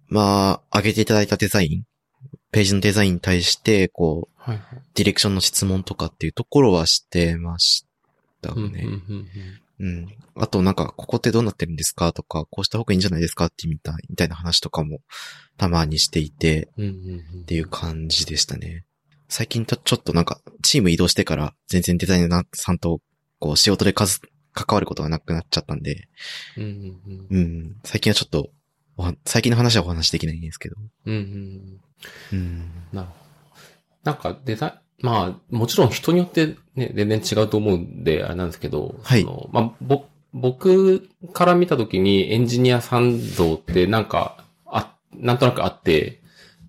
[0.07, 1.85] まあ、上げていただいたデザイン、
[2.53, 7.87] ページのデザインに対して、こう、はいはい、ディレクションの質問とかっていうところはしてまし
[8.43, 8.87] たね。
[9.81, 10.09] うん。
[10.37, 12.13] あとなんか、ここってどうなってるんですか？
[12.13, 13.47] とか、こうした方がいいんじゃないですか？
[13.47, 15.01] ってみたい、みたいな話とかも
[15.57, 18.85] たまにしていて、っていう感じでしたね。
[19.29, 23.01] 最近とちょっとなんか、チーム移動してから全然デザイナーさんと、
[23.39, 24.21] こう、仕事で数、
[24.53, 26.07] 関わることがなくなっちゃったんで、
[26.57, 27.01] うん、
[27.31, 28.51] うん、最近はちょっと、
[29.25, 30.77] 最近の話はお話できないんですけど。
[31.07, 31.81] うんうん
[32.33, 33.24] うん、なるほど。
[34.05, 39.27] なんかデザまあ、もちろん人によってね、全然違うと思うんで、あれなんですけど、はい。
[39.53, 46.21] まあ、ぼ、僕から見たときにエンジニアさん像ってなんか、あ、なんとなくあって、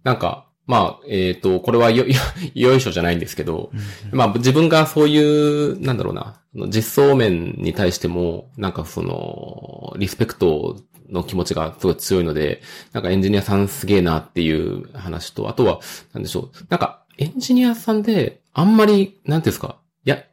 [0.04, 2.16] なんか、まあ、えっ、ー、と、これはよ、よ、
[2.56, 3.72] よいしょじゃないんですけど、
[4.12, 10.78] うん、まあ自分がそういう、なんだろうな、実装面に対しても、なんかその、リスペクト
[11.10, 12.62] の気持ちがすごい強いので、
[12.94, 15.80] なんかエンジニアさんすげえなっていう話と、あとは、
[16.14, 20.24] なんでしょう、なんかエンジニアさんで、あんまり、なんていうんですか、や、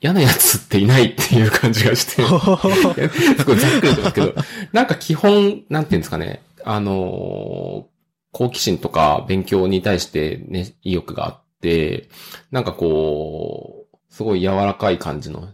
[0.00, 2.22] 嫌なやつっていないっていう感じがして、す
[3.44, 4.34] ごいざっくりとですけど、
[4.72, 7.86] なんか基本、なんていうんですかね、あの
[8.32, 12.08] 好奇心とか勉強に対してね、意欲があって、
[12.50, 15.48] なんかこう、すごい柔らかい感じの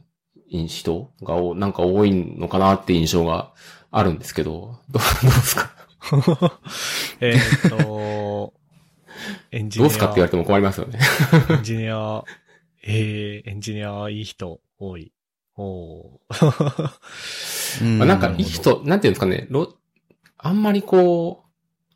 [0.51, 3.53] 人がなんか多いのかなって印象が
[3.91, 5.71] あるんですけど、どうですか？
[7.21, 7.37] え
[7.67, 8.55] っと、
[9.51, 9.89] エンジニア。
[9.89, 10.99] どうすかって言われても困りますよね。
[11.51, 12.25] エンジニア、
[12.83, 15.13] えー、エンジニアいい人多い。
[15.57, 16.21] お
[17.99, 19.49] まあ、なんかいい人、なんていうんですかね、
[20.39, 21.49] あんまりこう、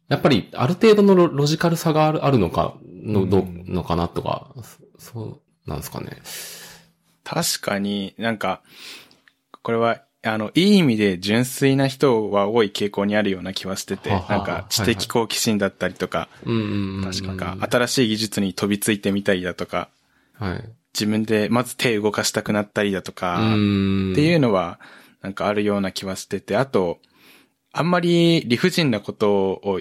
[0.08, 4.52] やっぱりある程度のロジカルさがあるあるのか、の、ど、のかなとか、
[4.98, 6.18] そうなんですかね。
[7.24, 8.62] 確かになんか、
[9.62, 19.88] これは、あの、いい意味で純粋な人は多い傾向にあるような気はしてて、ははなんか知的好奇心だったりとか、確か新しい技術に飛びついてみたりだとか、
[20.34, 24.78] はい、自分でまず手動かしたくなったりだとか、っていうのは、
[25.22, 27.00] なんかあるような気はしてて、あと、
[27.72, 29.80] あんまり理不尽なことを、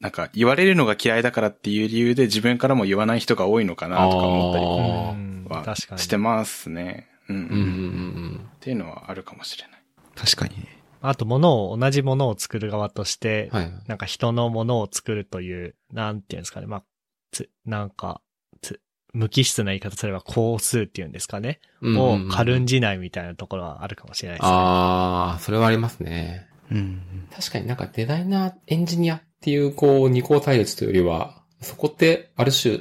[0.00, 7.08] なんか言われるのが嫌いだからっていう理由で自分からも言わない人が多いのかなとか思ったりはしてますね。
[7.28, 8.50] うんうんうんうん。
[8.56, 9.82] っていうのはあるかもしれない。
[10.14, 10.66] 確かに。
[11.00, 16.66] あと、物を、同じものを作る側として、はい、なんか人のものを作るという、なんていうんですかね。
[16.66, 16.84] まあ、
[17.30, 18.20] つ、なんか、
[18.62, 18.80] つ、
[19.12, 21.60] 無機質な言い方すれば、工数っていうんですかね。
[21.82, 24.52] を軽んじないみたいなところはあるかもしれないですね。
[24.52, 26.48] ああ、それはありますね。
[26.70, 27.28] うん。
[27.32, 32.80] 確かになんかデザイナー、エンジニアっていう、こう、二項対立というよりは、そこって、ある種、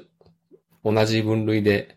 [0.84, 1.97] 同じ分類で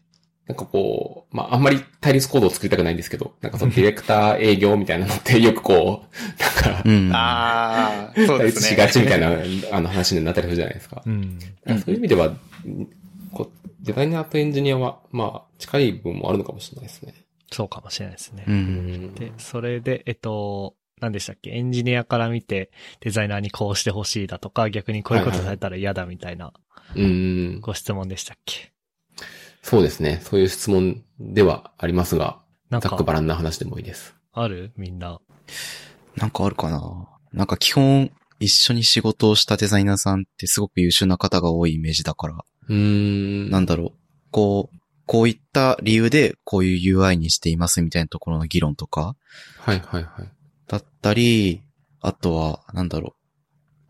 [0.51, 8.77] なんかこう、まあ、あんまり対立コードを作りたくないんですけど、なんかそのディレクター営業みたいなのって よくこう、なんか、うん、ああ、そうですね。
[8.77, 11.05] 対立しがちみたいな、あの話になったりするじゃないですか。
[11.07, 12.35] うん、そういう意味では、
[13.33, 17.15] こうデザイナーとエンジニアは、まあ、近い部分もあるのかもしれないですね。
[17.53, 18.45] そうかもしれないですね。
[18.49, 21.51] うん、で、それで、えっと、何でしたっけ？
[21.51, 22.71] エンジニアから見て
[23.01, 26.53] デザイナーにこうしてほしいだとか、逆にこういうことされたら嫌だみたいな、
[27.61, 28.70] ご質問でしたっけ、
[29.63, 30.21] そうですね。
[30.25, 34.15] そういう質問ではありますが、ざっくばらんな話でもいいです。
[34.33, 34.73] ある？
[34.77, 35.21] みんな。
[36.17, 37.09] なんかあるかな？
[37.33, 42.39] なんか基本、一緒に仕事をしたデザイナーさんってすごく優秀な方が多いイメージだから。
[42.69, 43.51] うん。
[43.51, 43.99] なんだろう。
[44.31, 44.77] こう、
[45.07, 49.17] こういった理由でこういう UI にしていますみたいなところの議論とか。
[49.59, 50.31] はいはいはい。
[50.69, 51.63] だったり、
[52.01, 53.15] あとは、なんだろ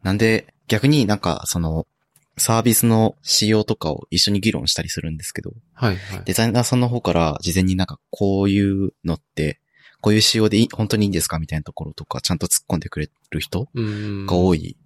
[0.03, 0.07] う。
[0.07, 1.87] なんで、逆になんか、その、
[2.37, 6.25] サービスの仕様とかを一緒に議論したりするんですけど、はい、はい。
[6.25, 9.61] デザイナーさんの方から事前になんかこういうのって、
[10.01, 14.77] こういう仕様でいい本当にいいんですかみたいなところとか、ちゃんと突っ込んでくれる人が多い、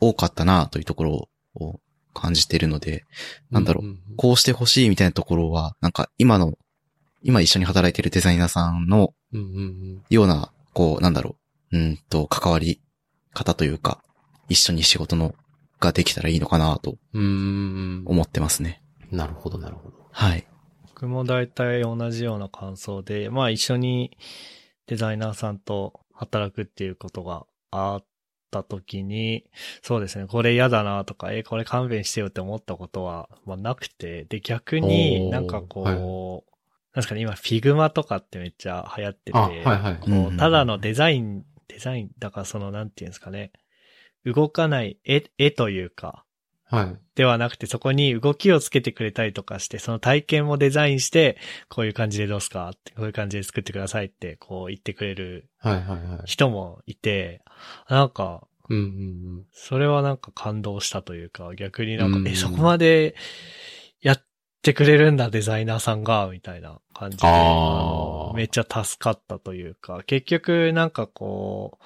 [0.00, 1.80] 多かったなというところを
[2.12, 3.04] 感じているので、
[3.50, 6.54] なんだろう、こうしてほしいみたいなところは、なんか今の、
[7.22, 9.14] 今一緒に働いているデザイナーさんの
[10.10, 11.36] ような、こう、なんだろ
[11.72, 12.80] う、うんと、関わり
[13.32, 14.02] 方というか、
[14.48, 15.34] 一緒に仕事の
[15.80, 18.82] ができたらいいのかなと、思ってますね。
[19.10, 19.96] なるほど、なるほど。
[20.12, 20.46] はい。
[20.88, 24.16] 僕も大体同じような感想で、まあ一緒に
[24.86, 28.04] デザイナーさんと働くっていうことがあっ
[28.50, 29.46] た時に、
[29.82, 36.42] そうですね、これ嫌だなとか、え、これ勘弁してよって思ったことは、まあなくて、で、逆になんかこう、はい、なん
[36.96, 43.52] ですかね、今、 Figma とかってめっちゃ流行ってて、はいはい、こうただのデザイン、デザイン、だからその、なんていうんですかね、
[44.24, 46.24] 動かない絵、絵というか、
[46.70, 46.96] はい。
[47.16, 51.36] ではなくて、そこに動きをつけてくれたりとかして、その体験もデザインして、
[51.68, 55.50] こういう感じでどうすかって、こういう感じで作ってくださいって、こう言ってくれる
[56.26, 57.42] 人もいて、
[57.88, 58.86] なんか、うんうんう
[59.40, 63.16] ん、それはなんか感動したというか、逆になんか、うんうん、え、そこまで
[64.00, 64.24] やっ
[64.62, 67.26] てくれるんだ、デザイナーさんが、みたいな感じで、
[68.36, 71.80] めっちゃ助かったというか、結局なんかこ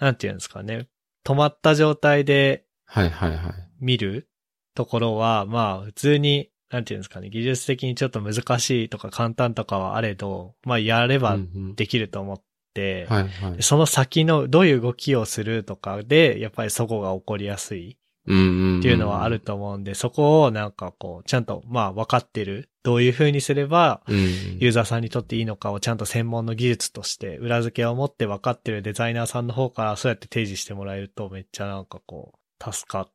[0.00, 0.88] う、なんていうんですかね、
[1.28, 3.40] 止まった状態で、はいはいはい。
[3.80, 4.30] 見る
[4.74, 11.36] ところは、まあ普通に、なんていうんですかね、技術的にちょっと難しいとか簡単とかはあれど、まあやれば
[11.76, 12.42] できると思っ
[12.72, 17.98] て、はいはい、その先のどういう動きをするとかで、やっぱりそこが起こりやすい。
[18.28, 22.68] っていうのはあると思うんで、そこをなんかこう、ちゃんとまあ分かってる。
[22.84, 33.10] どういう風にすれば、ユーザーさんにとっていいのかをちゃんと専門の技術として裏付けを持って分かってるデザイナーさんの方からそうやって提示してもらえるとめっちゃなんかこう、助かっ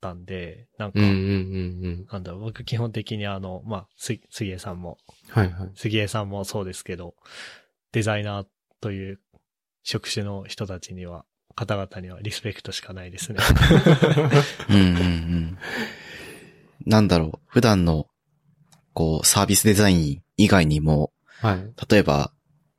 [0.00, 4.98] たんで、なんか、なんだろう、僕基本的にあの、まあ、す、杉江さんも、
[5.30, 5.70] はいはい。
[5.74, 7.14] 杉江さんもそうですけど、
[7.90, 8.46] デザイナー
[8.80, 9.20] という
[9.82, 11.24] 職種の人たちには
[11.58, 13.40] 方々にはリスペクトしかないですね。
[14.70, 15.58] うんうんうん。
[16.86, 18.06] なんだろう、普段の、
[18.92, 21.10] こう、サービスデザイン以外にも、
[21.40, 21.72] はい。
[21.90, 22.32] 例えば、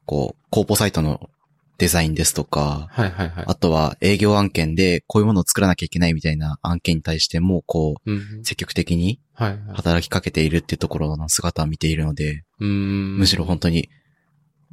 [0.05, 1.29] こう、コーポサイトの
[1.77, 3.43] デザインですとか、はいはいはい。
[3.47, 9.59] あとは営業案件でこういうものを作らなきゃいけないみたいな案件に対しても、こう、うん積極的にはいはい。
[9.75, 13.89] 働きかけているっていうところの姿を見ているので、うーんむしろ本当に、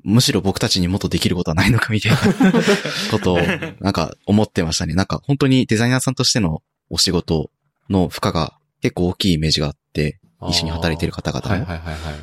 [0.06, 2.18] むしろ僕たちにもっとできることはないのかみたいな
[3.10, 3.38] ことを、
[3.80, 4.94] なんか思ってましたね。
[4.94, 7.50] なんか本当にデザイナーさんとしてのお仕事
[7.90, 11.50] の負荷が結構大きいイメージがあって、一緒に働いている方々も。
[11.50, 12.14] はいはいはいはい。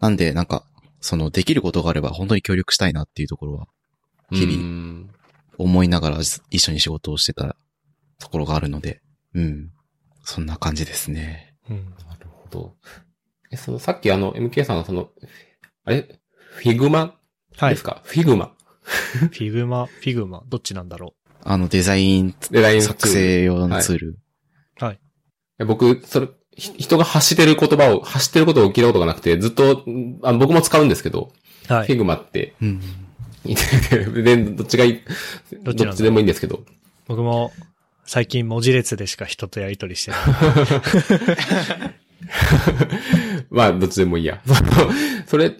[0.00, 0.64] なんで、なんか、
[1.00, 3.66] その、できることがあれば本当に協力したいなっていうところは、
[4.30, 5.10] 日々々。
[5.58, 6.18] 思いながら
[6.50, 7.56] 一緒に仕事をしてた
[8.18, 9.00] ところがあるので、
[9.34, 9.70] うん。
[10.22, 11.54] そんな感じですね。
[11.68, 11.84] うん。
[12.06, 12.76] なるほど。
[13.50, 15.10] え、その、さっきあの、MK さんがその、
[15.84, 16.20] あれ？
[16.54, 17.18] フィグマ
[17.60, 18.52] ですか、フィグマ。
[19.30, 24.18] ィグマ、フィグマ、どっちなんだろあの、デザインデザインツール作成用のツール。
[24.80, 24.84] う。
[24.84, 24.94] はい。
[24.94, 24.98] い
[25.58, 29.84] や僕、それ、ひ人が発してる言葉を、発してることを聞いたことがなくて、ずっと、
[30.22, 31.32] あ僕も使うんですけど、
[31.66, 31.96] フィはい。
[31.96, 32.80] グマってうん。
[33.44, 35.00] で、どっちがいい、
[35.62, 36.64] どっちでもいいんですけど。
[37.06, 37.52] 僕も
[38.06, 40.20] 最近文字列でしか人とやりとりしてない。
[43.50, 44.40] まあ、どっちでもいいや。
[45.26, 45.54] それ、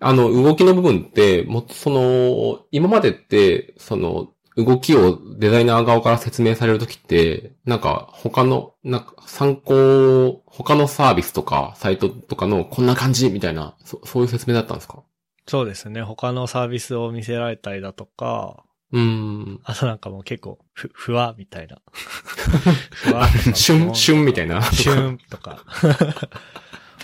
[0.00, 15.02] あの、動きの部分って、もっとその、今までって、その、動きをデザイナー側から説明されるときって、なんか他の、なんか参考、他のサービスとかサイトとかのこんな感じみたいな、そそういう説明だったんですか？
[15.46, 16.02] そうですね。
[16.02, 19.60] 他のサービスを見せられたりだとか、うーん。
[19.64, 21.78] あとなんかもう結構、ふ、ふわみたいな。
[21.92, 24.60] ふわ旬、 旬みたいな。
[24.72, 25.64] 旬とか。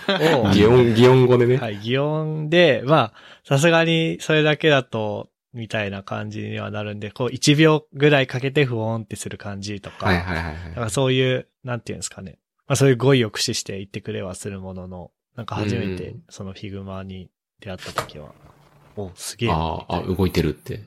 [0.09, 1.57] を擬音、擬音語でね。
[1.57, 3.13] はい、擬音で、まあ、
[3.43, 10.75] さすがにそれだけだと、みたいな感じにはなるんで、こう1秒ぐらいかけてフォンってする感じとか、はいはいはいだかはい。
[10.85, 12.37] らそういう、なんていうんですかね。
[12.67, 17.29] まあそういう語彙を駆使して言ってくれはするものの、なんか初めてうんその Figma に
[17.61, 18.33] 出会った時は、
[18.97, 19.49] お、すげえ。
[19.51, 20.81] ああ、あ、動いてるって。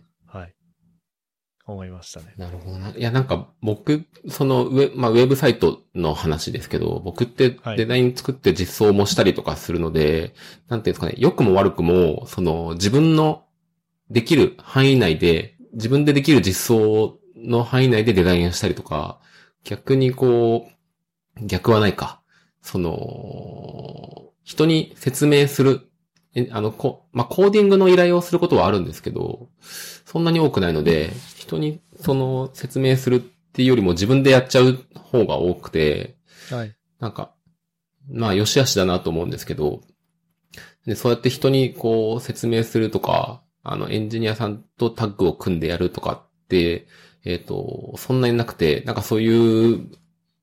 [1.70, 1.76] はい。
[1.76, 2.34] 思いましたね。
[2.36, 2.90] なるほどな。
[2.90, 10.34] いや、なんか僕、そのウェ、まあ、ウェブサイトの話ですけど、僕ってはいデザイン作って実装もしたりとかするので、
[10.68, 13.44] なんていうんですかね、良くも悪くも、その自分の
[14.10, 19.20] できる範囲内で、自分でできる実装の範囲内でデザインしたりとか、
[19.64, 22.20] 逆にこう、逆はないか。
[22.62, 25.88] その、人に説明する、
[26.34, 31.10] えあの、こ、まあ、コーディングの依頼をすることはあるんですけど、そんなに多くないので、
[31.50, 36.16] 人にその説明するっていうよりも自分でやっちゃう方が多くて、
[36.50, 36.76] はい。
[37.00, 37.32] なんか、
[38.08, 39.80] まあ、良し悪しだなと思うんですけど、
[40.86, 46.86] で、そうやって人にこう説明するとか、あの、エンジニアさんとタッグを組んでやるとかって、
[47.24, 49.90] えっ、と、そんなになくて、なんかそういう、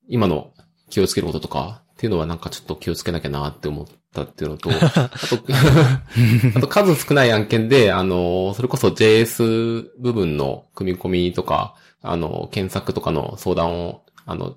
[0.08, 0.54] 今の
[0.90, 3.88] 気をつけることとかっていうのはなんかちょっと気をつけなきゃなって思っ
[4.18, 5.40] たっていうのと、あと、
[6.58, 14.56] あと数少ない案件で、あの、それこそ JS 部分の組み込みとか、あの、検索とかの相談を、あの、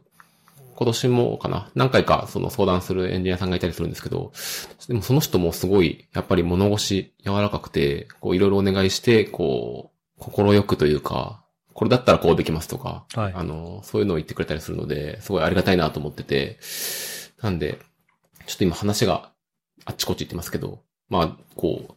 [0.76, 1.70] 今年もかな？
[1.74, 4.32] 何回かその相談するエンジニアさんがいたりするんですけど、
[4.88, 13.32] でもその人もすごい、やっぱり物腰柔らかくて、こういろいろお願いして、こう、心よくというか、これだったらこうできますとか、はい。
[13.34, 16.58] あの、そういうのを言ってくれたりするので、すごいありがたいなと思ってて、
[17.42, 17.78] なんで、
[18.46, 19.30] ちょっと今話が
[19.84, 21.94] あっちこっち行ってますけど、まあ、こう、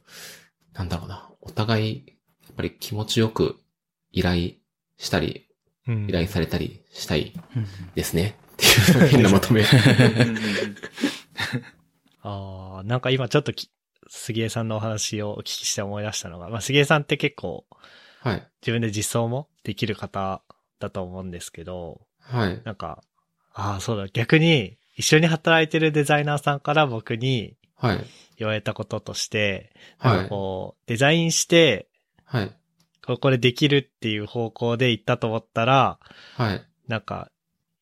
[0.78, 2.06] なんだろうな、お互い、
[2.44, 3.58] やっぱり気持ちよく
[4.12, 4.54] 依頼
[4.98, 5.48] したり、
[5.88, 7.34] うん依頼されたりしたい
[7.94, 8.38] ですね。
[8.54, 9.64] っていう変なまとめ。
[12.22, 13.70] ああ、なんか今ちょっとき、
[14.08, 17.66] 杉江さんのお話をお聞きして思い出したのが、まあ、杉江さんって結構
[18.24, 18.48] はい。
[18.62, 20.42] 自分で実装もできる方
[20.80, 22.62] だと思うんですけど、はい。
[22.64, 23.04] なんか、
[23.54, 28.06] ああ、そうだ、逆に一緒に働いてるデザイナーさんから僕にはい。
[28.38, 30.30] 言われたこととして、なんかはい。
[30.30, 31.90] こう、デザインして、
[32.24, 32.52] はい。
[33.06, 36.00] ここれできるっていう方向で行ったと思ったら、
[36.36, 36.66] はい。
[36.88, 37.30] なんか、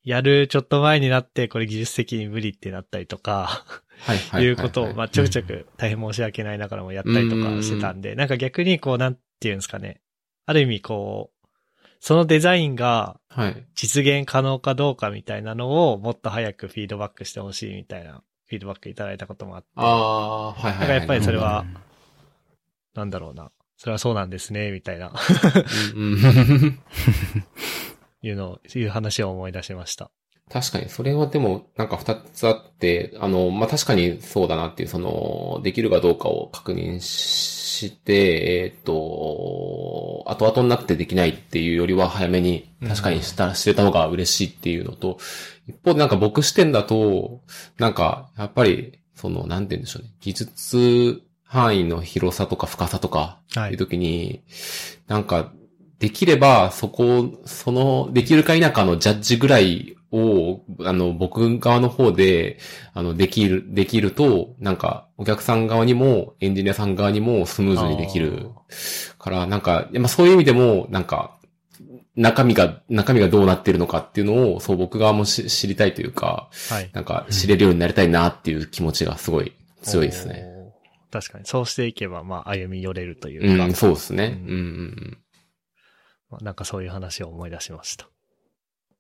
[0.03, 3.63] やるちょっと前になって、これ技術的に無理ってなったりとか、
[3.99, 4.17] はい。
[4.17, 4.43] はい。
[4.43, 10.01] いうことを、まあ、ちょくちょく大変申し訳ないながらもやったりとかしてたんで、なんか逆にこう、なんていうんですかね。
[10.47, 11.47] ある意味こう、
[11.99, 13.67] そのデザインがはい。
[13.75, 20.79] 実現可能かどうかみたいなのをもっと早くフィードバックしてほしいみたいなフィードバックいただいたこともあって、ああ、はいはいはい。
[20.79, 21.77] なんかやっぱりそれはうん
[22.93, 23.51] なんだろうな。
[23.77, 25.13] それはそうなんですね、みたいな。
[28.21, 30.11] いうのを、いう話を思い出しました。
[30.51, 45.17] 確かに、それはでも、なんか二つあって、あの、まあ、確かにそうだなっていう、その、できるかどうかを確認して、えっ、と、後々になってできないっていうよりは早めに、確かにした、してた方が嬉しいっていうのと、
[45.67, 47.41] 一方でなんか僕視点だと、
[47.77, 53.39] なんか、やっぱり、その、なんて言うんでしょうね、技術範囲の広さとか深さとか、
[53.71, 54.43] いう時に、
[55.07, 55.51] なんか、
[55.99, 62.57] できれば、そこ、その、できるか否かのジャッジぐらいを、あの、僕側の方で、
[62.93, 68.49] あの、できる、できると、なんか、お客さん側にも、エンジニアさん側にもスムーズにできる。
[69.17, 71.37] から、なんか、まあそういう意味でも、なんか、
[72.15, 80.45] 中身が、中身がどうなってるのかっていうのを、そう僕側も知りたいというか、はい、なんか知れるようになりたいなっていう気持ちがすごい強いですね。
[81.09, 81.45] 確かに。
[81.45, 83.65] そうしていけば、まあ、歩み寄れるというか。
[83.65, 84.41] うん、そうですね。
[84.45, 85.17] うん、うん、
[86.29, 88.07] まあ、なんかそういう話を思い出しました。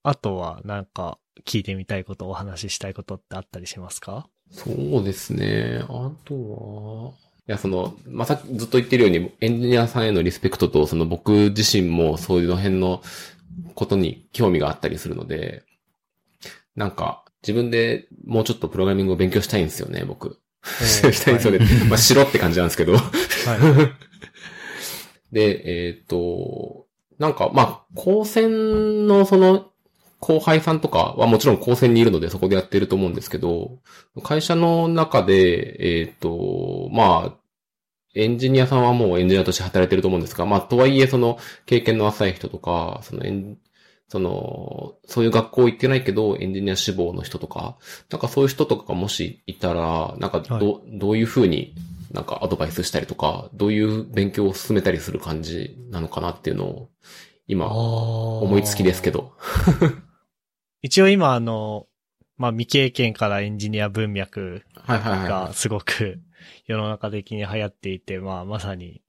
[0.03, 4.27] あとは、なんか、聞いてみたいこと、お話ししたいことってあったりしますか？
[4.51, 5.83] そうですね。
[5.87, 6.35] あと
[7.05, 7.11] は、
[7.47, 13.01] いや、その、まあ、さずっと言ってるように、エンジニアさんへのリスペクトと、その僕自身もそういうの辺の
[13.75, 15.63] ことに興味があったりするので、
[16.75, 20.39] なんか、自分でもうちょっとプログラミングを勉強したいんですよね、僕。
[20.63, 21.59] したいんですよね。
[21.59, 22.93] はい、まあ、しろって感じなんですけど。
[22.93, 23.01] はい。
[25.33, 26.85] で、えっ、ー、と、
[27.17, 29.70] なんか、まあ、高専のその、
[30.21, 33.79] 後輩さんとかはもちろん高専にいるのでそこでやってると思うんですけど、
[34.23, 37.37] 会社の中で、えっ、ー、と、まあ、
[38.13, 43.57] エンジニアさんはもうエンジニアとして働いてると思うんですが、まあ、とはいえその経験の浅い人とか、そのエン、
[44.09, 47.77] その、そういう学校行ってないけど、エンジニア志望の人とか、
[48.11, 51.73] なんかそういう人とかがもしいたら、なんかど、はい、どういうふうに
[52.11, 56.89] なんかアドバイスしたりとか、どういう勉強を進めたりする感じなのかなっていうのを、
[57.47, 59.33] 今、思いつきですけど。
[60.81, 61.87] 一応今あの、
[62.37, 66.19] まあ未経験からエンジニア文脈がすごく
[66.65, 69.01] 世の中的に流行っていて、まあまさに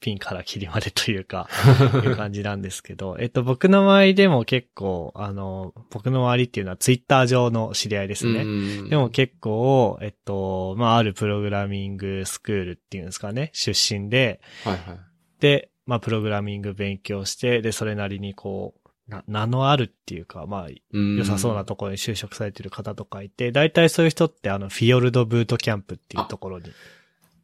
[0.00, 1.48] ピンからキリまでというか、
[2.02, 8.44] いう感じなんですけど、えっと、僕の周りでも結構、あの、僕の周りっていうのはツイッター上の知り合いですね。
[8.88, 14.98] でも結構、えっと、まあ、あるプログラミングスクールっていうんですかね、出身で、はいはい、
[15.40, 18.79] で、まあ、プログラミング勉強して、で、それなりにこう、な、
[19.26, 26.72] 名のあるっていうか、まあ、良さそうなところに就職されてる方とかいて、大体そういう人ってあの、フィヨルドブートキャンプっていうところに。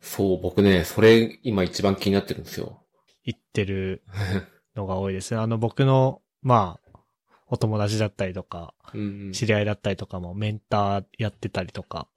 [0.01, 2.82] そう、僕ね、それ今一番気になってるんですよ。
[3.24, 4.02] 行ってる
[4.76, 5.40] のが多いですね。
[5.40, 6.98] あの、僕の、まあ、
[7.48, 8.74] お友達だったりとか、
[9.32, 12.09] 知り合いだったりとかもメンターやってたりとか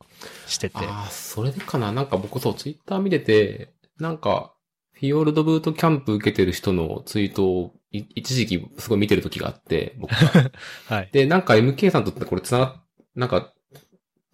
[0.48, 0.78] してて。
[0.78, 4.54] ああ、それでかななんか僕そう、ツイッター見てて、なんか、
[4.94, 10.52] フィヨルドブートキャンプ受けてる人のツイートを一時期すごい見てる時があって、僕は。
[10.88, 11.10] はい。
[11.12, 12.82] で、なんか MK さんとってこれ繋が、
[13.16, 13.54] なんか、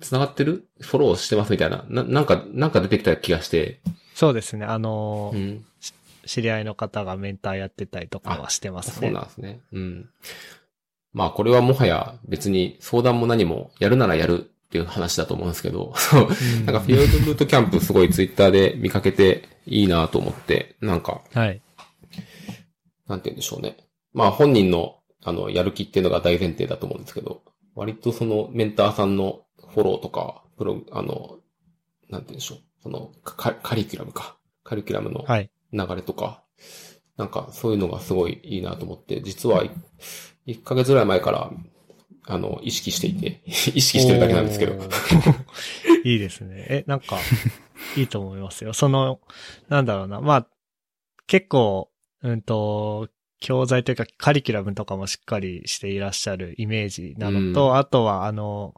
[0.01, 0.67] 繋がってる？
[0.81, 1.85] フォローしてますみたいな。
[1.87, 3.79] な、なんか、なんか出てきた気がして。
[4.13, 4.65] そうですね。
[4.65, 5.65] あのー、うん、
[6.25, 9.07] 知り合いの方がメンターやってたりとかはしてますね。
[9.07, 9.59] そうなんですね。
[9.71, 10.09] うん。
[11.13, 16.27] まあこれはもはや別に相談も何もやるならやるっていう話だと思うんですけど、 そう、
[16.65, 21.61] なんかフィールドブートキャンプすごいツイッターで見かけていいなと思って、なんか、はい。
[23.07, 23.77] なんて言うんでしょうね。
[24.13, 27.43] まあ本人の、あの、やる気っていうのが大前提だと思うんですけど、
[27.75, 31.39] 割とそのメンターさんのフォローとか、プロ、あの、
[32.09, 32.59] なんて言うんでしょう。
[32.81, 34.37] そのカ、カリキュラムか。
[34.63, 35.25] カリキュラムの
[35.73, 36.61] 流れとか、はい、
[37.17, 39.63] なんかそういうのがすごいいいなと思って、実は
[40.47, 41.51] 1ヶ月ぐらい前から、
[42.27, 43.51] あの、意識していて、 意
[43.81, 44.73] 識してるだけなんですけど。
[46.03, 46.65] いいですね。
[46.69, 47.19] え、なんか、
[47.97, 48.73] いいと思いますよ。
[48.73, 49.19] その、
[49.69, 50.21] なんだろうな。
[50.21, 50.47] まあ、
[51.27, 51.89] 結構、
[52.25, 58.73] うんと、教材というかカリキュラムとかもしっかりしていらっしゃるイメージなのと、うん、あとはあの、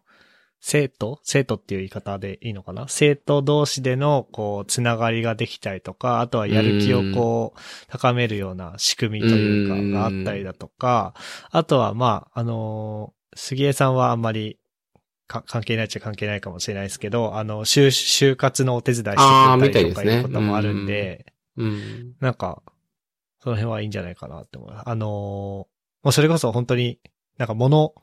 [0.60, 1.20] 生徒？
[1.24, 2.88] 生徒っていう言い方でいいのかな？
[2.90, 11.14] 生徒同士での、こう、つながりができたりとか、あとはやる気をこう、高めるような仕組みというか、があったりだとか、
[11.52, 14.58] あとはまあ、あの、杉江さんはあんまり
[15.28, 22.64] 関係ないっちゃ関係ないかもしれないですけど、あの、就、就活のお手伝いしてくれたりとかいうこともあるんで、うん、なんか、
[23.48, 24.72] その辺はいいんじゃないかなって思う。
[24.74, 25.68] あのー、も
[26.04, 27.00] うそれこそ本当に
[27.38, 27.94] なんか物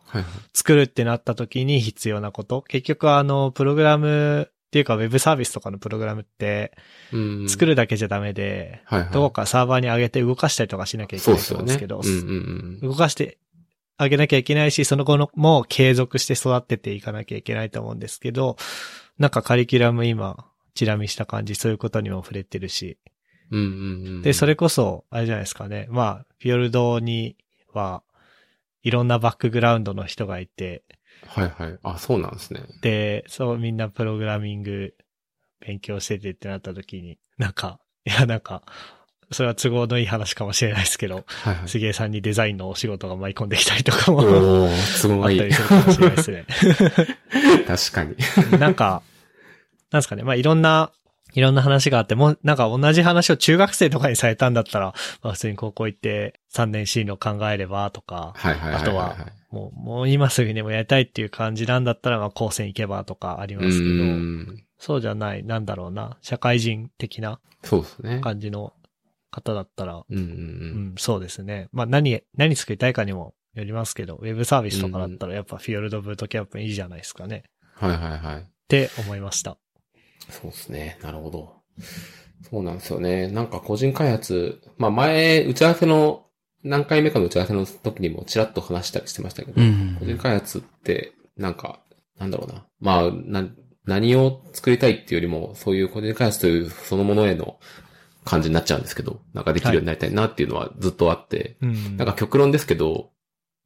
[0.55, 2.63] 作るってなった時に必要なこと。
[2.63, 6.73] 結局あの、プログラムっていうかウェブサービスとかのプログラムって、
[7.47, 8.81] 作るだけじゃダメで、
[9.13, 12.01] どこかサーバーに上げて動かしたりとかしなきゃいけないと思うんですけど、
[12.81, 13.37] 動かして
[13.99, 18.57] あげなきゃいけないし、その後のも継続して育てていかなきゃいけないと思うんですけど、
[19.19, 22.97] なんかカリキュラム今、チラ見した感じ、そういうことにも触れてるし、
[23.55, 25.87] うんうんうん、で、それこそ、あれじゃないですかね。
[25.91, 27.37] まあ、フィヨルドに
[27.73, 28.03] は、
[28.83, 30.83] いろんなバックグラウンドの人がいて。
[31.27, 31.79] はいはい。
[31.83, 32.63] あ、そうなんですね。
[32.83, 34.95] で、そう、みんなプログラミング
[35.61, 38.63] 勉強しててってなった時に、なんか、いや、なんか、
[39.31, 44.21] それは都合のいい話かもしれないですけど、はいはい、杉江さんにデザインのお仕事が舞い込んできたりとかも。
[44.21, 46.47] あったりするかもしれないですね。
[47.67, 48.17] 確かに。
[48.59, 49.03] なんか、
[49.91, 50.93] なんですかね、まあいろんな
[51.35, 58.35] いろんな話があって、もうなんか同じ話を中学生とかにされたんだったら、まあ普通に高校行って3年進路考えればとか。
[58.37, 59.17] あとは
[59.51, 67.41] もう、もう今すぐにもやりたいっていう感じなんだったら、まあ高専行けばとかありますけど、そうじゃない、なんだろうな、社会人的な。
[68.21, 68.75] 感じの
[69.31, 70.33] 方だったら、うんうんうんう
[70.93, 71.69] ん、そうですね。
[71.73, 77.45] まあ何、何作りたいかにもよりますけど、ウェブサービスとかだったらやっぱフィヨルドブートキャンプいいじゃないですかね。
[77.75, 78.41] はいはいはい。
[78.41, 79.57] って思いました。
[80.31, 80.99] そうですね。
[81.03, 81.55] なるほど。
[82.51, 83.29] そうなんですよね。
[83.29, 86.27] なんか個人開発、まあ前、打ち合わせの、
[86.63, 91.81] 何回目かの打ち合わせの時にもちらっと話したりしてましたけど、うん個人開発って、なんか、
[92.19, 92.65] なんだろうな。
[92.81, 93.49] まあ、な、
[93.87, 97.59] 何を作りたいっていうよりも、そういう個人開発というそのものへの
[98.25, 101.97] 感じになっちゃうんですけど、なんかできるようになりたいなっていうのはずっとあって、うん。
[101.97, 103.11] なんか極論ですけど、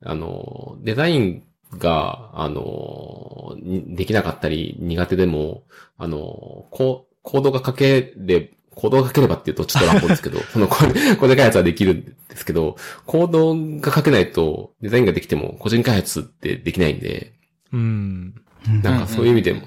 [0.05, 1.43] あの、デザイン
[1.77, 5.65] が、あの、にできなかったり苦手でも、
[5.99, 12.77] あの、こう、コードが書けれ、コードが書ければっていうとちょっと乱暴ですけど、 そのコードコード開発はできるんですけど、
[13.07, 17.32] コードが書けないとデザインができても個人開発ってできないんで、
[17.73, 18.35] うん。
[18.82, 19.62] なんかそういう意味でも、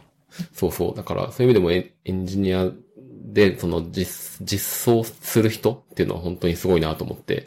[0.53, 0.95] そうそう。
[0.95, 2.71] だからそういう意味でもエンエンジニア
[3.31, 7.45] で、その実、実装する人っていうのは本当にすごいなと思って、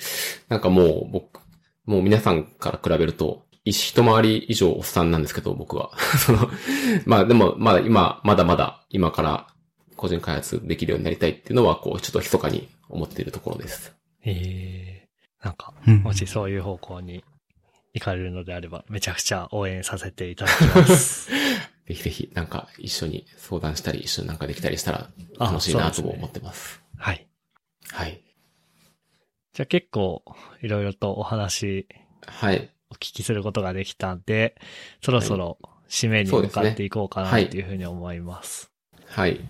[0.49, 1.41] なんかもう僕、
[1.87, 5.91] もう皆さんから比べると、一回り以上おっさんなんですけど、僕は。
[6.19, 6.51] その、
[7.07, 9.47] まあでも、まだ今、まだまだ今から
[9.97, 13.95] 個人開発できるようになりたいっていうのは、こう、ちょっと密かに思っているところです。
[14.25, 15.05] ええ
[15.43, 17.23] なんか、もしそういう方向に
[17.93, 21.31] 行かれるのであれば、めちゃくちゃ応援させていただきます。
[21.87, 26.83] ぜひぜひ、なんか一緒に相談したり、一緒になんかできたりしたら楽しいなとも思ってます。
[26.97, 27.27] はい。
[27.91, 28.23] はい。
[29.53, 30.25] じゃあ結構、
[30.63, 31.87] いろいろとお話、
[32.27, 32.74] はい。
[32.95, 34.57] お聞きすることができたんで、
[35.03, 35.59] そろそろ
[35.89, 38.71] 締めに向かっていこうかなそうですねっていうふうに思います。
[39.07, 39.41] はい。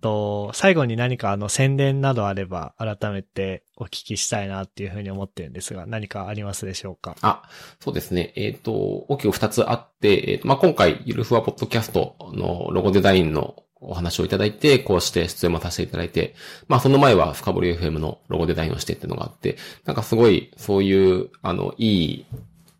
[0.00, 7.16] と、最後に何かあの宣伝などあれば改めてお聞きしたいなっていうふうに思ってるんですが、何かありますでしょうか？
[7.22, 7.42] あ、
[7.80, 8.32] そうですね。
[8.36, 16.34] えっ、と、大きく二つあって、えっ、と、まあ、今回、ゆるふわポッドキャストのロゴデザインのお話をいただいて、こうして出演もさせていただいて、
[16.68, 22.26] まあ、その前は深掘り FM のロゴデザインをしてっていうのがあって、なんかすごい、そういう、あの、いい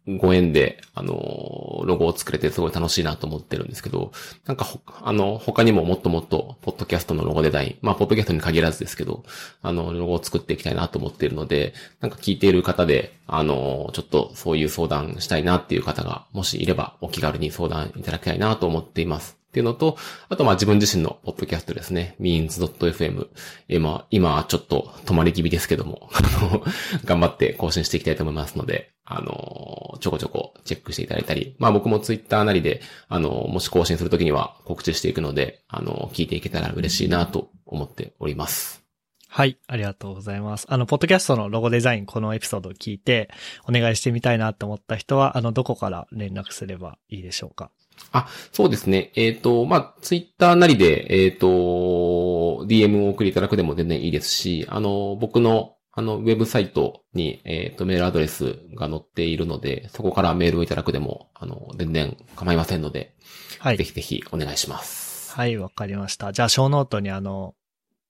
[0.09, 4.13] ご縁で、あの、ロゴを作れてすごい楽しいなと思ってるんですけど、
[4.47, 4.67] なんか、
[5.03, 9.25] あの、他にももっともっと、ポッドキャストのロゴデザイン、まあ、ポッドキャストに限らずですけど、
[9.63, 19.37] あの、ロゴを作っていきたいなと思っているので、なんか聞いている方で、あの、ちょっとそういう相談したいなっていう方が、もしいれば、お気軽に相談いただきたいなと思っています。
[19.57, 19.97] っていうのと、
[20.29, 23.27] あとまあ自分自身のポッドキャストですね、means.fm。
[23.69, 26.63] 今、今ちょっと止まり気味ですけども、 あの、
[27.07, 38.83] 頑張って更新していきたいと思いますので、あの、ちょこちょこチェックしていただいたり、まあ僕もツイッターなりで、あの、もし更新するときには告知していくので、あの、聞いていけたら嬉しいなと思っております。
[39.29, 40.67] はい、ありがとうございます。
[40.69, 43.31] あの、ポッドキャストのロゴデザイン、このエピソードを聞いて、
[43.69, 47.71] お願いしてみたいなと思った人は、あの、どこから連絡すればいいでしょうか？
[48.13, 49.13] あ、そうですね。
[49.15, 63.15] えっ、と、まあ、ツイッターなりで、えっ、と、DM をお送りいただくでも全然いいですし、あの、僕の、あの、ウェブサイトに、えっ、と、メールアドレスが載っているので、そこからメールをいただくでも、あの、全然構いませんので、
[63.59, 63.85] はいぜ。
[63.85, 65.33] ひぜひお願いします。
[65.35, 66.33] はい、わかりました。
[66.33, 67.55] じゃあ、ショーノートにあの、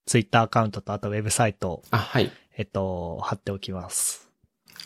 [0.06, 2.30] ツイッターアカウントとあとウェブサイト、あ、はい。
[2.56, 4.28] えっと、貼っておきます。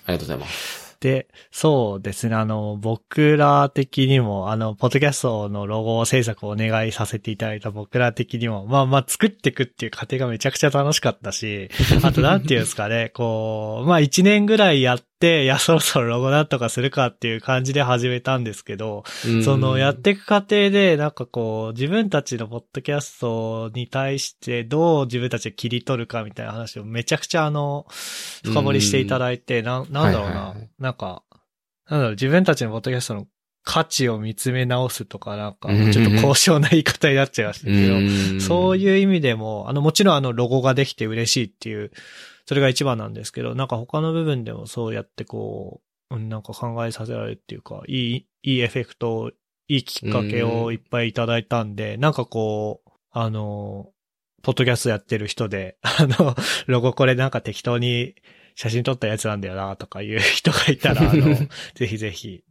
[0.06, 0.89] ありがとうございます。
[1.00, 11.70] で、そうですね、あの、僕ら的にも、あの、ポッドキャストのロゴ制作をお願いさせていただいた僕ら的にも、まあまあ作っていくっていう過程がめちゃくちゃ楽しかったし、
[12.04, 15.09] あとなんていうんですかね、こう、まあ一年ぐらいやって、
[15.42, 19.04] いや、そろそろロゴなんとかするかっていう感じで始めたんですけど、
[19.44, 27.86] そのやっていく過程で、なんかこう、自分たちのポッドキャストに対してどう自分たちで切り取るかみたいな話をめちゃくちゃあの、
[28.44, 30.32] 深掘りしていただいて、なん、なんだろうな。
[30.32, 31.22] はいはいはい、なんか、
[31.90, 33.26] なんだろう、自分たちのポッドキャストの
[33.62, 38.40] 価値を見つめ直すとか、なんか、うんちょっと高尚な言い方になっちゃいましたけど、うん。
[38.40, 41.90] そういう意味でも、あの、もちろんあの、ロゴができて嬉しいっていう、
[42.50, 49.30] それが一番なんですけど、なんか他の部分でもそうやってこう、うんなんか考えさせられるっていうか、いい、いいエフェクト、
[49.68, 53.92] いいきっかけをいっぱいいただいたんで、なんかこう、あの、
[54.42, 56.34] ポッドキャストやってる人で、 あの、
[56.66, 58.16] ロゴこれなんか適当に
[58.56, 61.36] 写真撮ったやつなんだよな、とかいう人がいたら、あの、
[61.76, 62.42] ぜひぜひ、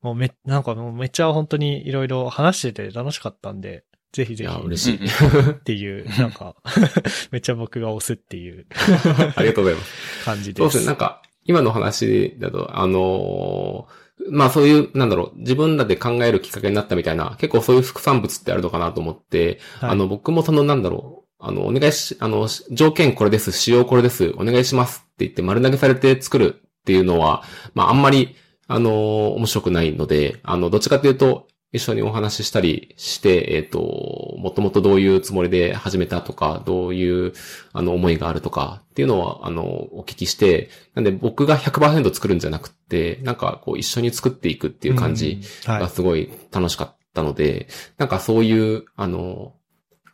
[0.00, 4.50] もうめ、なんかもうめっちゃ本当にいろいろ話してて楽しかったんで、ぜひぜひ。
[4.50, 5.06] いや、嬉しい。
[5.50, 6.54] っていう、 なんか、
[7.32, 8.66] めっちゃ僕が押すっていう
[9.36, 10.24] ありがとうございます。
[10.24, 10.58] 感じです。
[10.58, 10.86] そうですね。
[10.86, 27.42] なんか、今の話だと、あのーまあそういう、なんだろう、自分らで考えるきっかけになったみたいな、結構そういう副産物ってあるのかなと思って、はいあの、僕もその、なんだろう、あの、お願いし、あの、条件これです、仕様これです、お願いしますって言って丸投げされて作るっていうのは、
[27.74, 28.36] まあ、あんまり、
[28.68, 37.32] あの、面白くないので、あの、どっちかというと、一緒にお話ししたりして、えっ、ー、と、もともとどういうつもりで始めたとか、どういう、
[37.72, 47.66] あの、思いがあるとかっていうのは、あの、お聞きして、なんで僕が100%作るんじゃなくて、なんかこう一緒に作っていくっていう感じがすごい楽しかったので、うんはい、
[47.96, 49.54] なんかそういう、あの、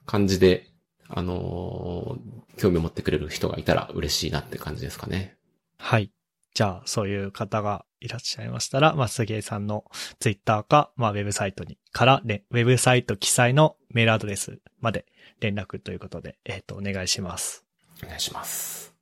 [0.07, 0.69] 感じで、
[1.09, 2.19] あの、
[2.57, 5.37] 興味を持ってくれる人がいたら嬉しいなって感じですかね。
[5.77, 6.13] はい。
[6.55, 9.85] じゃあ、そういう方がいらっしゃいましたら、まあ、杉江さんの
[10.21, 15.07] ツイッターか、まあ、ウェブサイトに、から、ね、ウェブサイト記載のメールアドレスまで
[15.41, 17.65] 連絡ということで、えっ、ー、と、お願いします。
[18.03, 18.95] お願いします。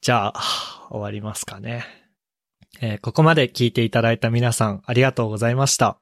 [0.00, 1.84] じゃあ、終わりますかね。
[2.80, 5.98] えー、ここまで聞いていただいた皆さん、ありがとうございました。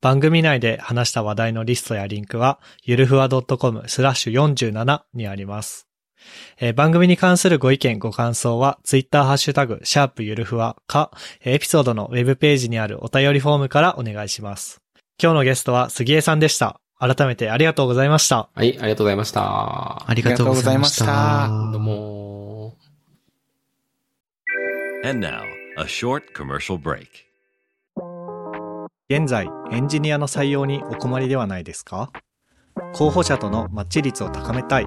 [0.00, 5.88] 番組内で話した話題のリストやリンクは、ゆるふわ .com スラッシュ47にあります。
[6.58, 11.10] えー、番組に関するご意見、ご感想は、ツイッターハッシュタグ、シャープゆるふわか、
[11.44, 14.80] エピソードのウェブページにあるお便りフォームからお願いします。
[15.22, 16.80] 今日のゲストは杉江さんでした。
[16.98, 18.48] 改めてありがとうございました。
[18.54, 20.08] はい、ありがとうございました。
[20.08, 21.48] ありがとうございました。
[21.72, 22.76] どうも。
[25.04, 25.42] And now,
[25.76, 27.08] a short commercial break.
[29.10, 32.10] 現在、エンジニアの採用にお困りではないですか？
[32.94, 34.86] 候補者とのマッチ率を高めたい。